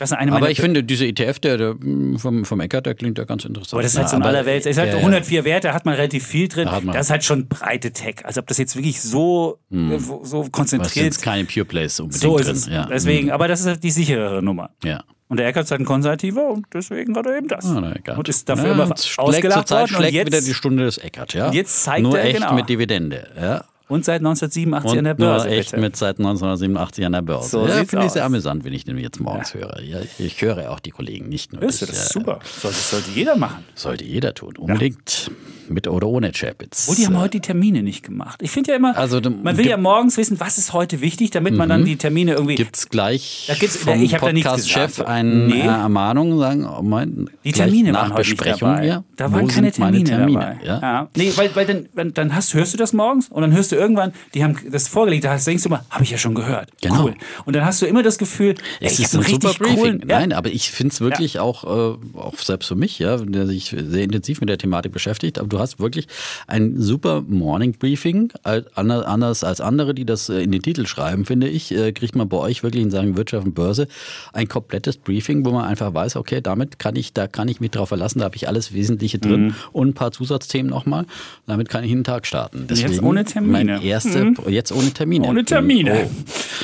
[0.00, 1.76] Ich nicht, aber ich finde, diese ETF, der, der
[2.16, 3.74] vom, vom Eckert, der klingt ja ganz interessant.
[3.74, 4.66] Aber das ist halt so in aller Welt.
[4.66, 6.66] Es ist halt 104 Werte, hat man relativ viel drin.
[6.66, 8.16] Da das ist halt schon breite Tech.
[8.24, 9.98] Also ob das jetzt wirklich so, hm.
[10.22, 11.22] so konzentriert ist.
[11.22, 12.56] keine Pure Plays unbedingt so ist drin.
[12.56, 12.66] Es.
[12.66, 12.86] Ja.
[12.86, 13.34] Deswegen, hm.
[13.34, 14.70] aber das ist halt die sicherere Nummer.
[14.84, 15.02] Ja.
[15.28, 17.66] Und der Eckert ist halt ein Konservativer und deswegen hat er eben das.
[17.66, 19.88] Ah, und ist dafür ja, immer ausgelacht worden.
[19.88, 21.48] Schlägt und jetzt, wieder die Stunde des Eckert, ja.
[21.48, 22.54] Und jetzt zeigt Nur er echt genau.
[22.54, 23.64] mit Dividende, ja.
[23.88, 25.48] Und seit 1987 und an der Börse.
[25.48, 25.80] Nur echt bitte.
[25.80, 27.48] mit seit 1987 an der Börse.
[27.48, 29.60] So ja, finde ich sehr amüsant, wenn ich den jetzt morgens ja.
[29.60, 29.82] höre.
[29.82, 31.62] Ja, ich höre auch die Kollegen nicht nur.
[31.62, 32.40] Ist das, das ist super.
[32.60, 33.64] Sollte, sollte jeder machen.
[33.74, 34.54] Sollte jeder tun.
[34.58, 35.28] Unbedingt.
[35.28, 35.32] Ja.
[35.70, 36.88] Mit oder ohne Chapitz.
[36.90, 38.40] Oh, die haben heute die Termine nicht gemacht.
[38.42, 41.54] Ich finde ja immer, also, man will ja morgens wissen, was ist heute wichtig, damit
[41.54, 41.86] man dann mhm.
[41.86, 42.54] die Termine irgendwie.
[42.54, 45.60] Gibt es gleich da gibt's, vom ich Podcast-Chef eine nee.
[45.60, 49.04] Ermahnung, sagen, oh mein, die Termine nach Besprechung hier.
[49.16, 50.58] Da waren keine Termine, Termine dabei.
[50.64, 50.80] Ja?
[50.80, 51.08] ja?
[51.16, 54.12] Nee, weil, weil dann, dann hast, hörst du das morgens und dann hörst du irgendwann,
[54.34, 56.68] die haben das vorgelegt, da denkst du immer, habe ich ja schon gehört.
[56.82, 57.04] Genau.
[57.04, 57.14] Cool.
[57.46, 59.76] Und dann hast du immer das Gefühl, ey, Es ich ist ein super richtig Briefing.
[59.78, 60.18] coolen, ja.
[60.18, 63.74] Nein, aber ich finde es wirklich auch, äh, auch selbst für mich, ja, der sich
[63.78, 65.38] sehr intensiv mit der Thematik beschäftigt.
[65.38, 66.08] Aber du hast wirklich
[66.46, 68.32] ein super Morning Briefing.
[68.74, 72.28] Anders als andere, die das äh, in den Titel schreiben, finde ich, äh, kriegt man
[72.28, 73.88] bei euch wirklich in Sachen Wirtschaft und Börse
[74.32, 77.70] ein komplettes Briefing, wo man einfach weiß, okay, damit kann ich, da kann ich mich
[77.70, 79.54] drauf verlassen, da habe ich alles Wesentliche drin Mhm.
[79.72, 81.04] und ein paar Zusatzthemen nochmal.
[81.46, 82.66] Damit kann ich in den Tag starten.
[82.68, 83.52] Deswegen ohne Termine.
[83.52, 85.26] Mein erste, jetzt ohne Termine.
[85.28, 86.06] Ohne Termine.
[86.06, 86.10] Oh.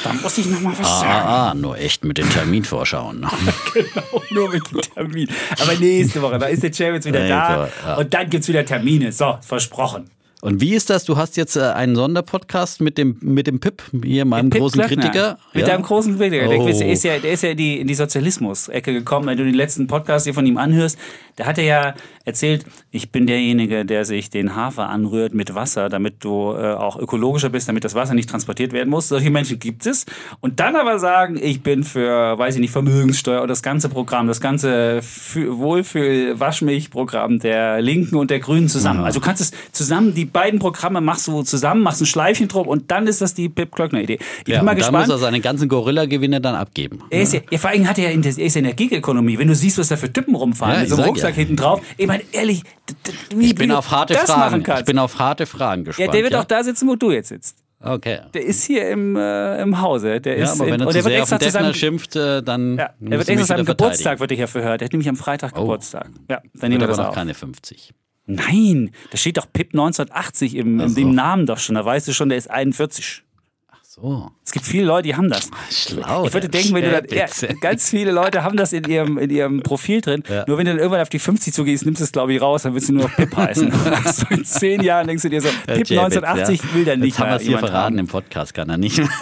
[0.02, 1.12] Da muss ich noch mal was Ah, sagen.
[1.12, 3.26] ah, ah, nur echt mit den Terminvorschauen.
[3.74, 5.28] Genau, nur mit dem Termin.
[5.60, 7.68] Aber nächste Woche, da ist der Champions wieder da.
[7.96, 9.10] Und dann gibt es wieder Termine.
[9.12, 10.10] So, versprochen.
[10.44, 11.04] Und wie ist das?
[11.04, 14.78] Du hast jetzt äh, einen Sonderpodcast mit dem, mit dem Pip, hier meinem Pip großen
[14.78, 15.02] Glöckner.
[15.04, 15.38] Kritiker.
[15.54, 15.68] Mit Ja?
[15.72, 16.48] deinem großen Kritiker.
[16.48, 16.68] Der, Oh.
[16.68, 19.26] ist, ist ja, der ist ja in die, in die Sozialismus-Ecke gekommen.
[19.26, 20.98] Wenn du den letzten Podcast hier von ihm anhörst,
[21.36, 21.94] da hat er ja
[22.26, 26.96] erzählt, ich bin derjenige, der sich den Hafer anrührt mit Wasser, damit du äh, auch
[26.98, 29.08] ökologischer bist, damit das Wasser nicht transportiert werden muss.
[29.08, 30.04] Solche Menschen gibt es.
[30.40, 34.26] Und dann aber sagen, ich bin für, weiß ich nicht, Vermögenssteuer oder das ganze Programm,
[34.28, 39.04] das ganze Fü- Wohlfühl-Waschmilch-Programm der Linken und der Grünen zusammen.
[39.04, 42.68] Also du kannst es zusammen, die beiden Programme machst du zusammen, machst ein Schleifchen drum
[42.68, 44.18] und dann ist das die Pip Klöckner-Idee.
[44.44, 45.06] Ich Ja, bin mal und dann gespannt.
[45.06, 46.98] muss er seine ganzen Gorilla-Gewinne dann abgeben.
[47.08, 48.64] Er ist ja, ja, vor allem hat er ja in, der- er ist ja in
[48.66, 49.38] der Gig-Ökonomie.
[49.38, 51.36] Wenn du siehst, was da für Typen rumfahren, Ja, mit so ich einem Rucksack ja.
[51.36, 51.80] hinten drauf.
[51.96, 52.62] Ich meine, ehrlich,
[53.34, 54.40] wie, Ich bin wie du auf harte das Fragen.
[54.40, 54.84] machen Ich kannst.
[54.84, 56.12] bin auf harte Fragen ja, gespannt.
[56.14, 57.58] der wird auch da sitzen, wo du jetzt sitzt.
[57.86, 58.20] Okay.
[58.32, 60.18] Der ist hier im, äh, im Hause.
[60.20, 62.42] Der Ja, ist aber wenn er zu der wird sehr auf den Defner schimpft, äh,
[62.42, 64.80] dann ja, er wird extra seinem Geburtstag wird er hier verhört.
[64.80, 65.60] Der hat nämlich am Freitag Oh.
[65.60, 66.08] Geburtstag.
[66.30, 67.14] Ja, dann nehmen wir aber das noch auf.
[67.14, 67.92] keine 50.
[68.26, 70.94] Nein, da steht doch PIP 1980 im, Ach in so.
[70.96, 71.74] dem Namen doch schon.
[71.74, 73.22] Da weißt du schon, der ist 41.
[73.82, 74.30] So.
[74.54, 75.50] Es gibt viele Leute, die haben das.
[75.68, 76.26] Schlau.
[76.26, 77.26] Ich würde denken, wenn du dann, ja,
[77.60, 80.22] ganz viele Leute haben das in ihrem, in ihrem Profil drin.
[80.46, 82.62] Nur wenn du dann irgendwann auf die 50 zugehst, nimmst du es, glaube ich, raus,
[82.62, 83.72] dann willst du nur noch Pip heißen.
[83.72, 86.74] so in zehn Jahren denkst du dir so, Pip Schäpitz, 1980 ja.
[86.74, 87.98] will dann nicht Jetzt haben wir mehr es hier verraten haben.
[87.98, 89.02] im Podcast, kann er nicht.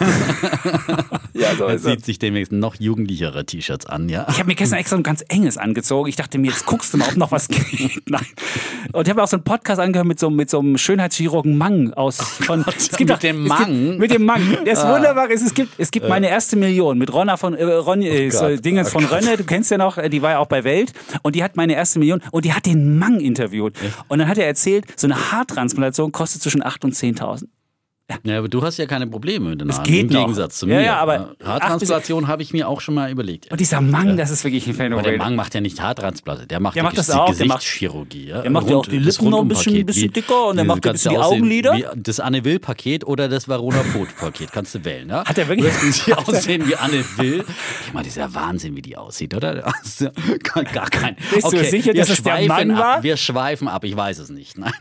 [1.35, 4.27] Ja, so Er ist sieht sich demnächst noch jugendlichere T-Shirts an, ja.
[4.29, 6.09] Ich habe mir gestern extra ein ganz enges angezogen.
[6.09, 8.03] Ich dachte mir, jetzt guckst du mal, ob noch was geht.
[8.09, 8.25] Nein.
[8.93, 11.95] Und ich habe auch so einen Podcast angehört mit so, mit so einem Schönheitschirurgen Mang
[11.95, 12.65] aus von.
[12.77, 13.67] Es mit auch- dem Mang?
[13.67, 14.43] Gibt, mit dem Mang.
[14.65, 15.22] Der ist wunderbar.
[15.31, 18.47] Es, es gibt, es gibt meine erste Million mit Ronna von äh, Ron, äh, so
[18.47, 19.37] Gott, Dingens oh von Rönne.
[19.37, 20.93] Du kennst ja noch, äh, die war ja auch bei Welt.
[21.23, 22.21] Und die hat meine erste Million.
[22.31, 23.77] Und die hat den Mang interviewt.
[24.09, 27.47] Und dann hat er erzählt, so eine Haartransplantation kostet zwischen 8.000 und 10.000.
[28.25, 29.85] Ja, aber du hast ja keine Probleme mit den Haaren.
[29.85, 30.21] geht Im noch.
[30.21, 30.83] Gegensatz zu Ja, mir.
[30.85, 33.51] ja, aber- Haartransplantation habe ich mir auch schon mal überlegt.
[33.51, 35.19] Und dieser Mang, das ist wirklich ein Aber der Phänomen.
[35.19, 38.27] Mann macht ja nicht Haartransplantation, der macht, Der macht das auch, der macht- Gesichtschirurgie.
[38.29, 38.43] ja.
[38.43, 40.93] der macht ja auch die Lippen noch ein bisschen- bisschen dicker und der macht ein
[40.93, 41.93] bisschen die Augenlider.
[41.97, 45.09] Das Anne Will-Paket oder das Verona Pot-Paket, kannst du wählen.
[45.09, 45.25] Ja?
[45.25, 47.45] Hat er wirklich- Möchten Sie aussehen wie Anne Will?
[47.87, 49.55] Ich meine, das ist ja Wahnsinn, wie die aussieht, oder?
[50.73, 51.17] Gar kein.
[51.33, 52.49] Bist du sicher, wir dass es der ab.
[52.79, 53.03] war?
[53.03, 54.59] Wir schweifen ab, ich weiß es nicht.
[54.63, 54.73] Nein.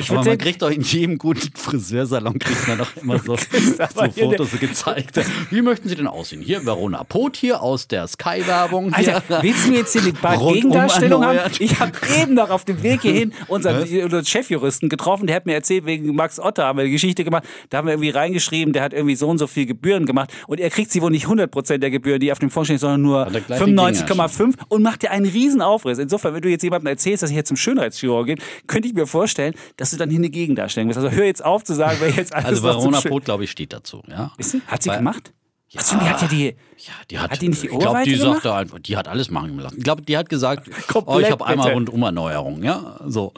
[0.00, 3.36] Ich Aber man kriegt doch in jedem guten Friseursalon kriegt man doch immer so,
[3.94, 5.20] so Fotos gezeigt.
[5.50, 6.42] Wie möchten Sie denn aussehen?
[6.42, 8.92] Hier Verona Pot hier aus der Sky-Werbung.
[8.92, 11.52] Alter, willst du mir jetzt hier die Gegendarstellungen haben?
[11.58, 15.54] Ich habe eben noch auf dem Weg hierhin unseren, unseren Chefjuristen getroffen, der hat mir
[15.54, 18.82] erzählt, wegen Max Otter haben wir eine Geschichte gemacht, da haben wir irgendwie reingeschrieben, der
[18.82, 21.78] hat irgendwie so und so viel Gebühren gemacht und er kriegt sie wohl nicht 100%
[21.78, 24.82] der Gebühren, die auf dem Fonds stehen, sondern nur Hat er gleich die 95,5 und
[24.82, 25.98] macht dir einen riesen Aufriss.
[25.98, 29.06] Insofern, wenn du jetzt jemandem erzählst, dass ich jetzt zum Schönheitschirurg gehe, könnte ich mir
[29.06, 30.98] vorstellen, dass du dann hier eine Gegendarstellung bist.
[30.98, 33.72] Also hör jetzt auf zu sagen, wer jetzt alles Also Verona Pot, glaube ich, steht
[33.72, 34.02] dazu.
[34.08, 34.32] Ja?
[34.38, 34.62] Sie?
[34.66, 35.32] Hat sie Weil- gemacht?
[35.68, 35.80] Ja.
[35.82, 36.44] Ach, stimmt, die hat ja die...
[36.78, 39.08] Ja, die hat, Hat die nicht die ich glaube, Ohrweite die sagte einfach, die hat
[39.08, 39.78] alles machen lassen.
[39.78, 41.74] Ich glaube, die hat gesagt, oh, Komplett, ich habe einmal bitte.
[41.74, 43.32] Rundumerneuerung, ja, so.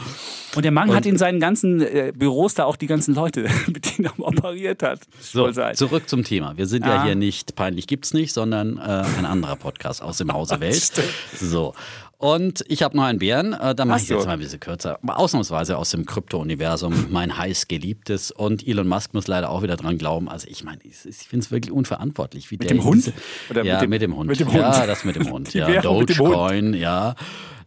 [0.54, 3.96] Und der Mann hat in seinen ganzen äh, Büros da auch die ganzen Leute, mit
[3.96, 5.00] denen er operiert hat.
[5.20, 6.54] So, zurück zum Thema.
[6.58, 7.04] Wir sind ja Ah.
[7.04, 8.80] hier nicht peinlich gibt's nicht, sondern äh,
[9.16, 10.92] ein anderer Podcast aus dem Hause Welt.
[11.40, 11.72] So.
[12.20, 14.58] Und ich habe noch einen Bären, äh, da mache Ach ich jetzt mal ein bisschen
[14.58, 14.98] kürzer.
[15.04, 18.32] Aber ausnahmsweise aus dem Krypto-Universum, mein heiß geliebtes.
[18.32, 20.28] Und Elon Musk muss leider auch wieder dran glauben.
[20.28, 22.50] Also ich meine, ich, ich finde es wirklich unverantwortlich.
[22.50, 23.12] Wie mit der dem Hund?
[23.50, 24.88] Oder ja, mit dem- mit dem Ja, Hund.
[24.88, 25.54] das mit dem Hund.
[25.54, 26.30] Ja, Währung mit dem Hund.
[26.34, 27.14] Dogecoin, ja.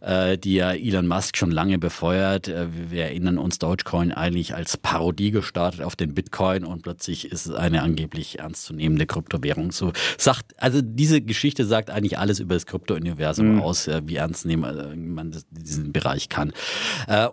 [0.02, 2.48] Äh, die ja Elon Musk schon lange befeuert.
[2.48, 7.46] Äh, wir erinnern uns, Dogecoin eigentlich als Parodie gestartet auf den Bitcoin und plötzlich ist
[7.46, 9.70] es eine angeblich ernstzunehmende Kryptowährung.
[9.70, 14.44] So sagt, also diese Geschichte sagt eigentlich alles über das Krypto-Universum aus, äh, wie ernst
[14.44, 16.52] nehmen man diesen Bereich kann.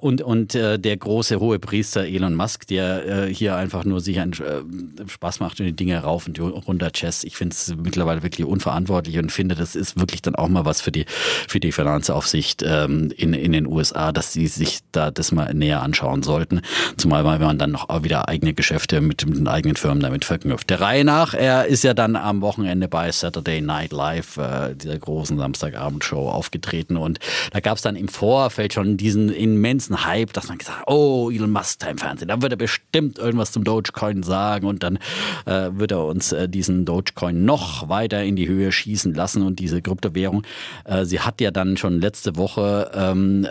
[0.01, 4.19] Und und äh, der große hohe Priester Elon Musk, der äh, hier einfach nur sich
[4.19, 7.23] einen Spaß macht und die Dinge rauf und runter chess.
[7.23, 10.81] Ich finde es mittlerweile wirklich unverantwortlich und finde, das ist wirklich dann auch mal was
[10.81, 11.05] für die
[11.47, 15.81] für die Finanzaufsicht Ähm, in, in den USA, dass sie sich da das mal näher
[15.81, 16.61] anschauen sollten.
[16.97, 20.69] Zumal weil man dann noch wieder eigene Geschäfte mit, mit den eigenen Firmen damit verknüpft.
[20.69, 24.97] Der Reihe nach, er ist ja dann am Wochenende bei Saturday Night Live, äh, dieser
[24.97, 27.19] großen Samstagabendshow, aufgetreten und
[27.51, 31.29] da gab es dann im Vorfeld schon diesen immensen Hype, dass man gesagt hat, oh,
[31.31, 34.97] Elon Musk im Fernsehen, da wird er bestimmt irgendwas zum Dogecoin sagen und dann
[35.45, 39.59] äh, wird er uns äh, diesen Dogecoin noch weiter in die Höhe schießen lassen und
[39.59, 40.43] diese Kryptowährung,
[40.85, 43.47] äh, sie hat ja dann schon letzte Woche ähm,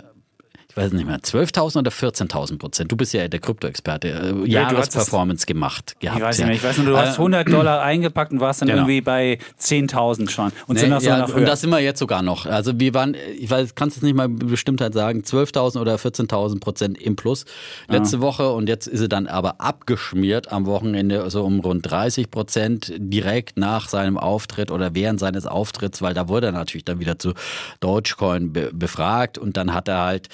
[0.69, 2.91] ich weiß nicht mehr, 12.000 oder 14.000 Prozent.
[2.91, 4.09] Du bist ja der Krypto-Experte.
[4.09, 5.95] Äh, Ja, Jahresperformance gemacht.
[5.99, 6.55] Gehabt, Ich weiß nicht mehr.
[6.55, 8.81] Ich weiß nur, du hast Äh, 100 Dollar eingepackt und warst dann Genau.
[8.81, 10.51] irgendwie bei 10.000 schon.
[10.67, 11.45] Und Nee, sind noch so ja, und höher.
[11.45, 12.45] da sind wir jetzt sogar noch.
[12.45, 16.59] Also wir waren, ich weiß, kannst es nicht mal mit Bestimmtheit sagen, 12.000 oder 14.000
[16.59, 17.45] Prozent im Plus
[17.87, 22.29] letzte Woche und jetzt ist sie dann aber abgeschmiert am Wochenende, also um rund 30
[22.29, 26.99] Prozent direkt nach seinem Auftritt oder während seines Auftritts, weil da wurde er natürlich dann
[26.99, 27.33] wieder zu
[27.79, 30.29] Dogecoin be befragt und dann hat er halt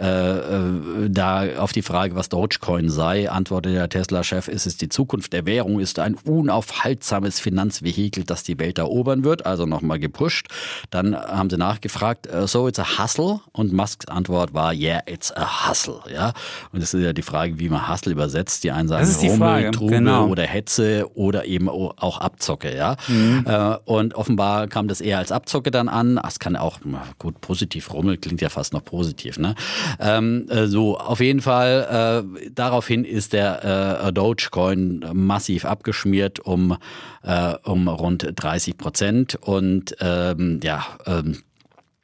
[0.00, 4.88] äh, äh, da auf die Frage, was Dogecoin sei, antwortete der Tesla-Chef, ist es die
[4.88, 10.48] Zukunft der Währung, ist ein unaufhaltsames Finanzvehikel, das die Welt erobern wird, also nochmal gepusht.
[10.90, 15.36] Dann haben sie nachgefragt, äh, so it's a hustle und Musks Antwort war, yeah, it's
[15.36, 16.32] a hustle, ja.
[16.72, 18.64] Und das ist ja die Frage, wie man Hustle übersetzt.
[18.64, 20.28] Die einen sagen Das ist Rummel, Trubel genau.
[20.28, 22.96] oder Hetze oder eben auch Abzocke, ja.
[23.08, 23.44] Mhm.
[23.46, 26.18] Äh, Und offenbar kam das eher als Abzocke dann an.
[26.26, 26.78] Es kann auch,
[27.18, 29.54] gut, positiv Rummel klingt ja fast noch positiv, ne?
[29.98, 36.76] Ähm, äh, so, auf jeden Fall, äh, daraufhin ist der äh, Dogecoin massiv abgeschmiert um,
[37.22, 39.34] äh, um rund 30 Prozent.
[39.40, 41.38] Und ähm, ja, ähm,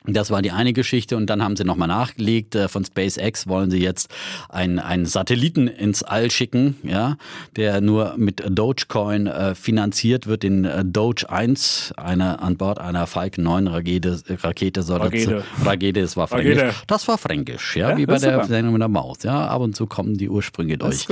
[0.07, 2.55] das war die eine Geschichte und dann haben sie nochmal nachgelegt.
[2.55, 4.11] Äh, Von SpaceX wollen sie jetzt
[4.49, 7.17] einen, einen Satelliten ins All schicken, ja,
[7.57, 10.43] der nur mit Dogecoin äh, finanziert wird.
[10.43, 15.45] Den äh, Doge 1, eine, an Bord einer Falcon 9 Rakete, Rakete soll Rakete.
[15.59, 16.59] Das, Rakete, das war fränkisch.
[16.59, 16.75] Rakete.
[16.87, 18.45] Das war fränkisch, ja, Ja, wie bei der.
[18.47, 19.23] Sendung mit der Maus.
[19.23, 21.07] Ja, ab und zu kommen die Ursprünge durch.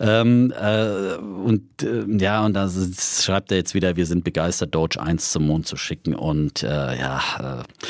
[0.00, 5.00] Ähm, äh, und äh, ja, und da schreibt er jetzt wieder, wir sind begeistert, Doge
[5.00, 7.20] 1 zum Mond zu schicken und äh, ja,
[7.60, 7.88] äh,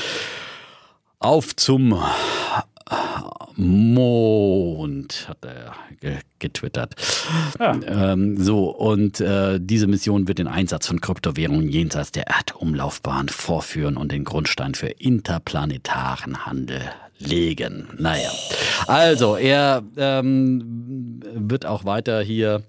[1.18, 2.00] auf zum
[3.56, 6.94] Mond, hat er ge getwittert.
[7.58, 13.96] Ähm, so, und äh, diese Mission wird den Einsatz von Kryptowährungen jenseits der Erdumlaufbahn vorführen
[13.96, 16.80] und den Grundstein für interplanetaren Handel
[17.18, 17.88] legen.
[17.98, 18.30] Naja,
[18.86, 22.62] also er ähm, wird auch weiter hier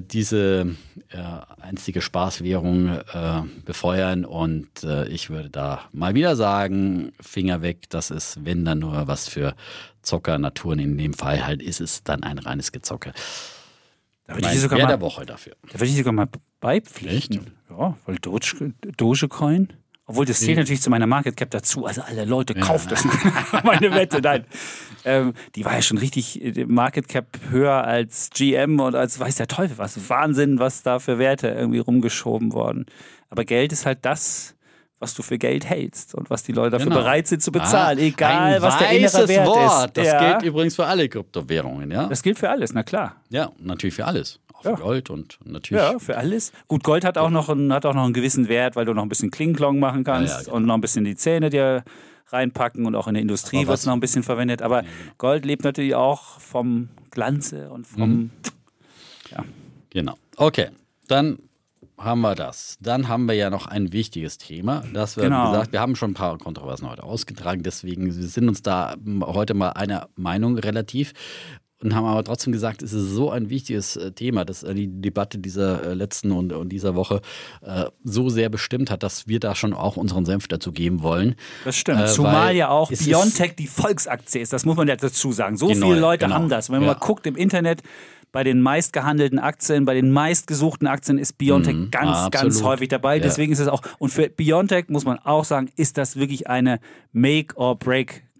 [0.00, 0.76] diese
[1.10, 1.18] äh,
[1.60, 8.10] einstige Spaßwährung äh, befeuern und äh, ich würde da mal wieder sagen, Finger weg, das
[8.10, 9.54] ist, wenn dann nur was für
[10.02, 13.12] Zockernaturen, in dem Fall halt ist es dann ein reines Gezocke.
[14.26, 15.54] Da würde ich sogar mal, der Woche dafür.
[15.62, 16.28] da würde ich sogar mal
[16.60, 17.52] beipflichten.
[17.68, 19.68] Ja, weil Doge, Dogecoin.
[20.12, 21.86] Obwohl, das zählt natürlich zu meiner Market Cap dazu.
[21.86, 23.04] Also alle Leute, kauft das.
[23.64, 24.44] Meine Wette, nein.
[25.04, 29.36] Ähm, die war ja schon richtig äh, Market Cap höher als GM und als weiß
[29.36, 30.08] der Teufel was.
[30.08, 32.86] Wahnsinn, was da für Werte irgendwie rumgeschoben worden.
[33.30, 34.54] Aber Geld ist halt das,
[35.00, 37.00] was du für Geld hältst und was die Leute dafür Genau.
[37.00, 37.98] bereit sind zu bezahlen.
[37.98, 39.88] Ah, Egal, was der innere Wert Wort.
[39.88, 39.96] ist.
[39.96, 40.30] Das ja.
[40.38, 42.06] gilt übrigens für alle Kryptowährungen, ja?
[42.06, 43.16] das gilt für alles, na klar.
[43.28, 44.38] ja, natürlich für alles.
[44.62, 44.76] Auch für Ja.
[44.76, 45.82] Gold und natürlich.
[45.82, 46.52] Ja, für alles.
[46.68, 49.02] Gut, Gold hat auch, noch einen, hat auch noch einen gewissen Wert, weil du noch
[49.02, 50.56] ein bisschen Klinglong machen kannst Ja, ja, genau.
[50.56, 51.84] und noch ein bisschen die Zähne dir
[52.28, 54.62] reinpacken und auch in der Industrie wird es noch ein bisschen verwendet.
[54.62, 54.84] Aber
[55.18, 58.10] Gold lebt natürlich auch vom Glanze und vom.
[58.10, 58.30] Mhm.
[59.90, 60.14] Genau.
[60.36, 60.68] Okay,
[61.08, 61.38] dann
[61.98, 62.78] haben wir das.
[62.80, 64.82] Dann haben wir ja noch ein wichtiges Thema.
[64.92, 65.52] Das wir, Genau.
[65.52, 69.70] gesagt, wir haben schon ein paar Kontroversen heute ausgetragen, deswegen sind uns da heute mal
[69.70, 71.12] einer Meinung relativ
[71.82, 74.88] und haben aber trotzdem gesagt, es ist so ein wichtiges äh, Thema, dass äh, die
[74.88, 77.20] Debatte dieser äh, letzten und, und dieser Woche
[77.62, 81.34] äh, so sehr bestimmt hat, dass wir da schon auch unseren Senf dazu geben wollen.
[81.64, 82.00] Das stimmt.
[82.00, 84.52] Äh, Zumal ja auch Biontech die Volksaktie ist.
[84.52, 85.56] Das muss man ja dazu sagen.
[85.56, 86.36] So Die viele Leute genau.
[86.36, 86.70] haben das.
[86.70, 86.94] Wenn man Ja.
[86.94, 87.82] mal guckt im Internet,
[88.32, 92.64] bei den meistgehandelten Aktien, bei den meistgesuchten Aktien ist Biontech Mhm, ganz, ganz absolut.
[92.64, 93.16] häufig dabei.
[93.16, 93.22] Ja.
[93.22, 96.80] Deswegen ist es auch, und für Biontech muss man auch sagen, ist das wirklich eine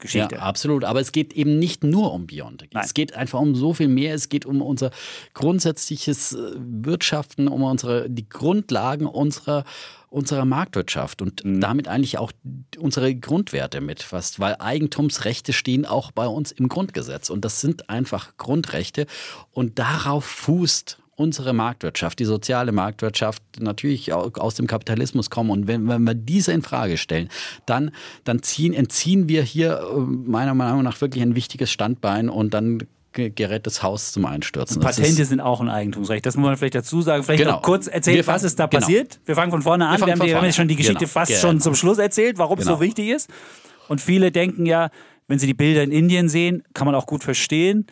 [0.03, 0.37] Make-or-Break-Geschichte.
[0.37, 0.85] Ja, absolut.
[0.85, 2.71] Aber es geht eben nicht nur um Biontech.
[2.73, 2.85] Nein.
[2.85, 4.15] Es geht einfach um so viel mehr.
[4.15, 4.91] Es geht um unser
[5.35, 9.65] grundsätzliches äh, Wirtschaften, um unsere, die Grundlagen unserer,
[10.09, 11.61] unserer Marktwirtschaft und Mhm.
[11.61, 12.33] damit eigentlich auch
[12.79, 17.31] unsere Grundwerte mit fast, weil Eigentumsrechte stehen auch bei uns im Grundgesetz.
[17.31, 19.07] Und das sind einfach Grundrechte.
[19.53, 25.51] Und darauf fußt unsere Marktwirtschaft, die soziale Marktwirtschaft, natürlich auch aus dem Kapitalismus kommen.
[25.51, 27.29] Und wenn, wenn wir diese in Frage stellen,
[27.67, 27.91] dann,
[28.25, 32.79] dann ziehen, entziehen wir hier äh, meiner Meinung nach wirklich ein wichtiges Standbein und dann
[33.13, 34.81] ge- gerät das Haus zum Einstürzen.
[34.81, 36.25] Das Patente sind auch ein Eigentumsrecht.
[36.25, 37.23] Das muss man vielleicht dazu sagen.
[37.23, 37.57] Vielleicht Genau.
[37.57, 38.81] noch kurz erzählen, Wir was ist da genau.
[38.81, 39.21] passiert.
[39.27, 39.93] Wir fangen von vorne an.
[39.95, 40.77] Wir, fangen haben, wir haben jetzt schon die.
[40.77, 41.11] Geschichte Genau.
[41.11, 41.41] fast Genau.
[41.43, 42.77] schon zum Schluss erzählt, warum es Genau.
[42.79, 43.29] so wichtig ist.
[43.89, 44.89] Und viele denken ja,
[45.29, 47.87] wenn sie die Bilder in Indien sehen, kann man auch gut verstehen.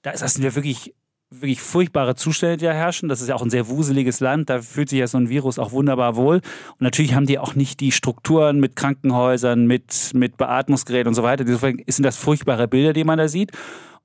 [0.00, 0.94] Da ist das ja wirklich
[1.40, 3.08] wirklich furchtbare Zustände, die da herrschen.
[3.08, 4.50] Das ist ja auch ein sehr wuseliges Land.
[4.50, 6.36] Da fühlt sich ja so ein Virus auch wunderbar wohl.
[6.36, 11.22] Und natürlich haben die auch nicht die Strukturen mit Krankenhäusern, mit, mit Beatmungsgeräten und so
[11.22, 11.44] weiter.
[11.46, 13.52] Insofern sind das furchtbare Bilder, die man da sieht.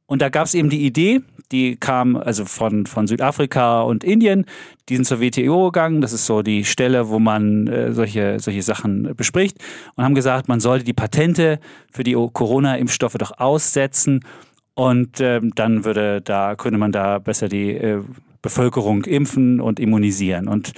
[0.09, 1.21] Und da gab es eben die Idee,
[1.51, 4.45] die kam also von, von Südafrika und Indien,
[4.87, 8.61] die sind zur WTO gegangen, das ist so die Stelle, wo man äh, solche, solche
[8.61, 9.57] Sachen bespricht
[9.95, 11.59] und haben gesagt, man sollte die Patente
[11.91, 14.21] für die Corona-Impfstoffe doch aussetzen
[14.77, 18.03] und ähm, dann würde da, könnte man da besser die äh,
[18.43, 20.47] Bevölkerung impfen und immunisieren.
[20.47, 20.73] Und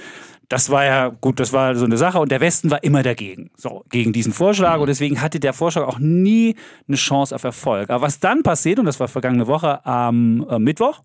[0.48, 3.50] das war ja gut, das war so eine Sache und der Westen war immer dagegen,
[3.56, 6.56] so gegen diesen Vorschlag und deswegen hatte der Vorschlag auch nie
[6.88, 7.90] eine Chance auf Erfolg.
[7.90, 11.02] Aber was dann passiert und das war vergangene Woche am äh, Mittwoch,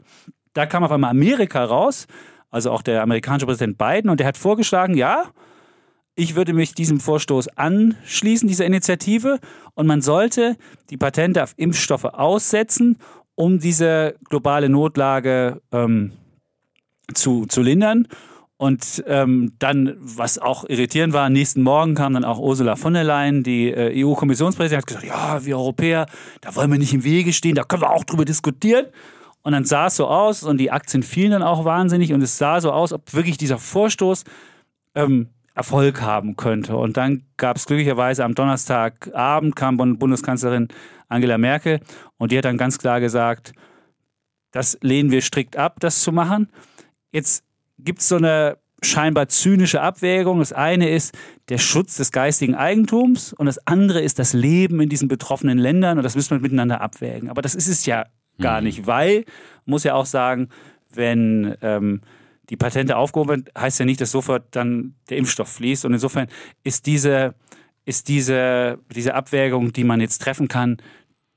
[0.53, 2.07] da kam auf einmal Amerika raus,
[2.49, 5.25] also auch der amerikanische Präsident Biden und der hat vorgeschlagen, ja,
[6.15, 9.39] ich würde mich diesem Vorstoß anschließen, dieser Initiative.
[9.73, 10.55] Und man sollte
[10.89, 12.97] die Patente auf Impfstoffe aussetzen,
[13.35, 16.13] um diese globale Notlage ähm,
[17.13, 18.07] zu, zu lindern.
[18.57, 22.93] Und ähm, dann, was auch irritierend war, am nächsten Morgen kam dann auch Ursula von
[22.93, 26.05] der Leyen, die äh, EU-Kommissionspräsidentin, hat gesagt, ja, wir Europäer,
[26.39, 28.85] da wollen wir nicht im Wege stehen, da können wir auch drüber diskutieren.
[29.41, 32.37] Und dann sah es so aus und die Aktien fielen dann auch wahnsinnig und es
[32.37, 34.23] sah so aus, ob wirklich dieser Vorstoß
[34.95, 36.75] ähm, Erfolg haben könnte.
[36.75, 40.67] Und dann gab es glücklicherweise am Donnerstagabend kam Bundeskanzlerin
[41.07, 41.79] Angela Merkel
[42.17, 43.53] und die hat dann ganz klar gesagt,
[44.51, 46.49] das lehnen wir strikt ab, das zu machen.
[47.11, 47.43] Jetzt
[47.79, 50.39] gibt es so eine scheinbar zynische Abwägung.
[50.39, 51.17] Das eine ist
[51.49, 55.97] der Schutz des geistigen Eigentums und das andere ist das Leben in diesen betroffenen Ländern
[55.97, 57.29] und das müssen wir miteinander abwägen.
[57.29, 58.05] Aber das ist es ja
[58.39, 58.67] gar mhm.
[58.67, 59.25] nicht, weil,
[59.65, 60.49] muss ja auch sagen,
[60.93, 62.01] wenn ähm,
[62.49, 65.85] die Patente aufgehoben werden, heißt ja nicht, dass sofort dann der Impfstoff fließt.
[65.85, 66.27] Und insofern
[66.63, 67.35] ist diese,
[67.85, 70.77] ist diese, diese Abwägung, die man jetzt treffen kann,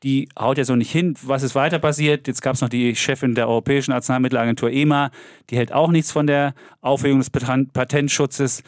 [0.03, 1.15] die haut ja so nicht hin.
[1.23, 2.29] Was ist weiter passiert?
[2.29, 5.11] Jetzt gab es noch die Chefin der Europäischen Arzneimittelagentur EMA,
[5.51, 8.63] die hält auch nichts von der Aufhebung des Patentschutzes.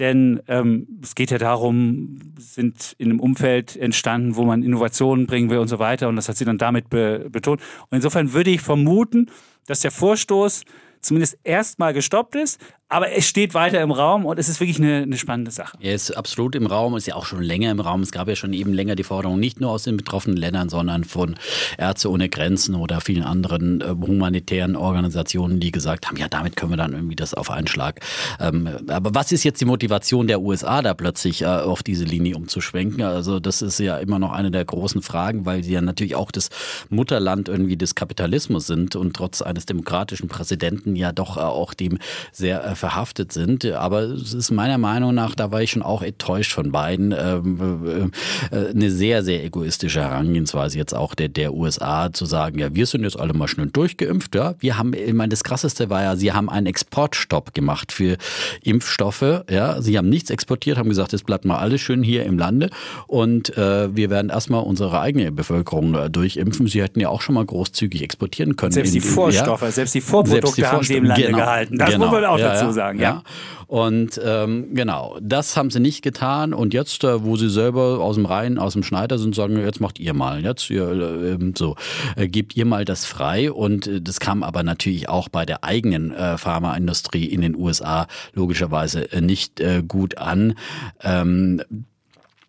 [0.00, 5.50] Denn ähm, es geht ja darum, sind in einem Umfeld entstanden, wo man Innovationen bringen
[5.50, 6.08] will und so weiter.
[6.08, 7.60] Und das hat sie dann damit be betont.
[7.90, 9.30] Und insofern würde ich vermuten,
[9.66, 10.64] dass der Vorstoß
[11.04, 15.02] zumindest erstmal gestoppt ist, aber es steht weiter im Raum und es ist wirklich eine,
[15.02, 15.76] eine, spannende Sache.
[15.80, 18.02] Er ist absolut im Raum, ist ja auch schon länger im Raum.
[18.02, 21.02] Es gab ja schon eben länger die Forderung, nicht nur aus den betroffenen Ländern, sondern
[21.02, 21.34] von
[21.76, 26.72] Ärzte ohne Grenzen oder vielen anderen äh, humanitären Organisationen, die gesagt haben, ja, damit können
[26.72, 28.00] wir dann irgendwie das auf einen Schlag.
[28.38, 32.36] Ähm, aber was ist jetzt die Motivation der USA, da plötzlich äh, auf diese Linie
[32.36, 33.02] umzuschwenken?
[33.02, 36.30] Also das ist ja immer noch eine der großen Fragen, weil sie ja natürlich auch
[36.30, 36.50] das
[36.90, 41.98] Mutterland irgendwie des Kapitalismus sind und trotz eines demokratischen Präsidenten ja doch äh, auch dem
[42.32, 43.64] sehr äh, verhaftet sind.
[43.64, 48.12] Aber es ist meiner Meinung nach, da war ich schon auch enttäuscht von beiden, ähm,
[48.50, 52.86] äh, eine sehr, sehr egoistische Herangehensweise jetzt auch der, der USA zu sagen, ja, wir
[52.86, 54.34] sind jetzt alle mal schnell durchgeimpft.
[54.34, 58.16] Ja, wir haben, ich meine, das Krasseste war ja, sie haben einen Exportstopp gemacht für
[58.62, 59.44] Impfstoffe.
[59.50, 62.70] Ja, sie haben nichts exportiert, haben gesagt, es bleibt mal alles schön hier im Lande
[63.06, 66.66] und äh, wir werden erstmal unsere eigene Bevölkerung äh, durchimpfen.
[66.66, 68.72] Sie hätten ja auch schon mal großzügig exportieren können.
[68.72, 69.70] Selbst die Vorstoffe, ja.
[69.70, 71.78] selbst die Vorprodukte selbst die haben sie im Lande genau, gehalten.
[71.78, 72.98] Das genau, muss man auch ja, dazu sagen.
[72.98, 73.10] Ja.
[73.10, 73.22] ja.
[73.66, 76.52] Und ähm, genau, das haben sie nicht getan.
[76.52, 79.80] Und jetzt, äh, wo sie selber aus dem Rhein, aus dem Schneider sind, sagen, jetzt
[79.80, 81.76] macht ihr mal, jetzt ihr, äh, so,
[82.16, 83.50] äh, gebt ihr mal das frei.
[83.50, 88.06] Und äh, das kam aber natürlich auch bei der eigenen äh, Pharmaindustrie in den USA
[88.34, 90.54] logischerweise nicht gut an.
[91.02, 91.62] Ähm,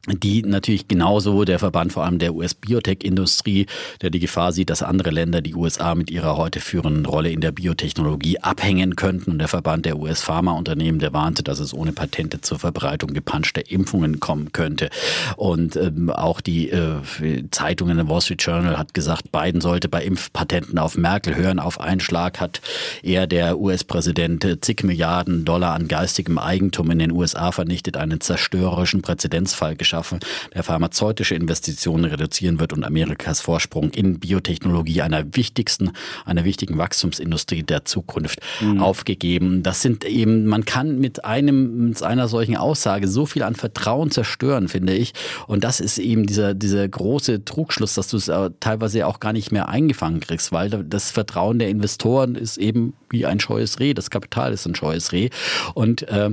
[0.07, 3.65] die natürlich genauso der Verband vor allem der US-Biotech-Industrie,
[4.01, 7.41] der die Gefahr sieht, dass andere Länder die USA mit ihrer heute führenden Rolle in
[7.41, 9.31] der Biotechnologie abhängen könnten.
[9.31, 14.19] Und der Verband der US-Pharmaunternehmen, der warnte, dass es ohne Patente zur Verbreitung gepanschter Impfungen
[14.19, 14.89] kommen könnte.
[15.37, 17.01] Und ähm, auch die äh,
[17.49, 21.59] Zeitung in der Wall Street Journal hat gesagt, Biden sollte bei Impfpatenten auf Merkel hören.
[21.59, 22.61] Auf einen Schlag hat
[23.01, 29.01] er, der US-Präsident, zig Milliarden Dollar an geistigem Eigentum in den USA vernichtet, einen zerstörerischen
[29.01, 30.19] Präzedenzfall geschaffen schaffen,
[30.53, 35.91] der pharmazeutische Investitionen reduzieren wird und Amerikas Vorsprung in Biotechnologie einer wichtigsten,
[36.25, 38.81] einer wichtigen Wachstumsindustrie der Zukunft mhm.
[38.81, 39.63] aufgegeben.
[39.63, 44.11] Das sind eben, man kann mit einem, mit einer solchen Aussage so viel an Vertrauen
[44.11, 45.13] zerstören, finde ich.
[45.47, 48.29] Und das ist eben dieser, dieser große Trugschluss, dass du es
[48.59, 53.25] teilweise auch gar nicht mehr eingefangen kriegst, weil das Vertrauen der Investoren ist eben wie
[53.25, 53.93] ein scheues Reh.
[53.93, 55.29] Das Kapital ist ein scheues Reh.
[55.73, 56.31] Und äh,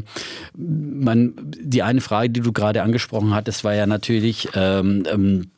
[0.56, 5.50] man, die eine Frage, die du gerade angesprochen hattest, war ja natürlich, ähm, ähm,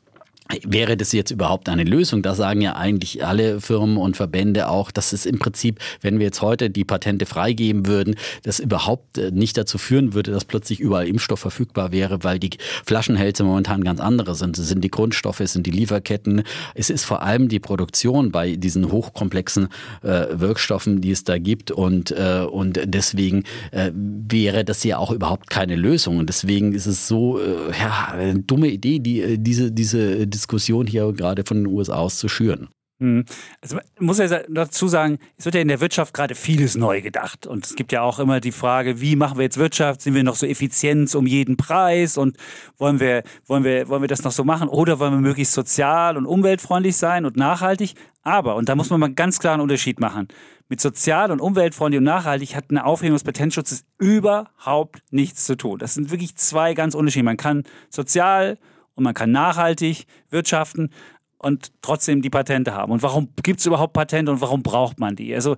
[0.63, 2.23] Wäre das jetzt überhaupt eine Lösung?
[2.23, 6.27] Da sagen ja eigentlich alle Firmen und Verbände auch, dass es im Prinzip, wenn wir
[6.27, 10.81] jetzt heute die Patente freigeben würden, das überhaupt äh, nicht dazu führen würde, dass plötzlich
[10.81, 12.51] überall Impfstoff verfügbar wäre, weil die
[12.85, 14.59] Flaschenhälse momentan ganz andere sind.
[14.59, 16.43] Es sind die Grundstoffe, es sind die Lieferketten.
[16.75, 19.69] Es ist vor allem die Produktion bei diesen hochkomplexen
[20.03, 21.71] äh, Wirkstoffen, die es da gibt.
[21.71, 26.19] Und, äh, und deswegen äh, wäre das ja auch überhaupt keine Lösung.
[26.19, 30.35] Und deswegen ist es so, äh, ja, eine dumme Idee, die, äh, diese, diese
[30.87, 32.69] hier gerade von den USA aus zu schüren.
[33.01, 33.25] Hm.
[33.61, 37.03] Also man muss ja dazu sagen, es wird ja in der Wirtschaft gerade vieles neu
[37.03, 37.47] gedacht.
[37.47, 40.01] Und es gibt ja auch immer die Frage, wie machen wir jetzt Wirtschaft?
[40.01, 42.17] Sind wir noch so effizient um jeden Preis?
[42.17, 42.37] Und
[42.79, 44.69] wollen wir, wollen wir, wollen wir das noch so machen?
[44.69, 47.95] Oder wollen wir möglichst sozial und umweltfreundlich sein und nachhaltig?
[48.23, 50.29] Aber, und da muss man mal ganz klar einen Unterschied machen.
[50.69, 55.79] Mit sozial und umweltfreundlich und nachhaltig hat eine Aufhebung des Patentschutzes überhaupt nichts zu tun.
[55.79, 57.25] Das sind wirklich zwei ganz Unterschiede.
[57.25, 58.57] Man kann sozial
[58.95, 60.91] und man kann nachhaltig wirtschaften
[61.39, 62.93] und trotzdem die Patente haben.
[62.93, 65.35] Und warum gibt es überhaupt Patente und warum braucht man die?
[65.35, 65.57] Also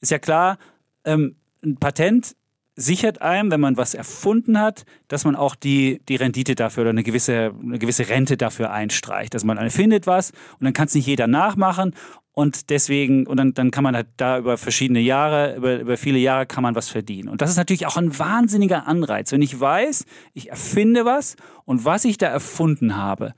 [0.00, 0.58] ist ja klar,
[1.04, 2.36] ähm, ein Patent
[2.76, 6.90] sichert einem, wenn man was erfunden hat, dass man auch die, die Rendite dafür oder
[6.90, 9.34] eine gewisse, eine gewisse Rente dafür einstreicht.
[9.34, 11.94] Dass man erfindet was und dann kann es nicht jeder nachmachen
[12.38, 16.18] und deswegen, und dann, dann kann man halt da über verschiedene Jahre, über, über viele
[16.18, 17.30] Jahre kann man was verdienen.
[17.30, 19.32] Und das ist natürlich auch ein wahnsinniger Anreiz.
[19.32, 20.04] Wenn ich weiß,
[20.34, 23.32] ich erfinde was und was ich da erfunden habe,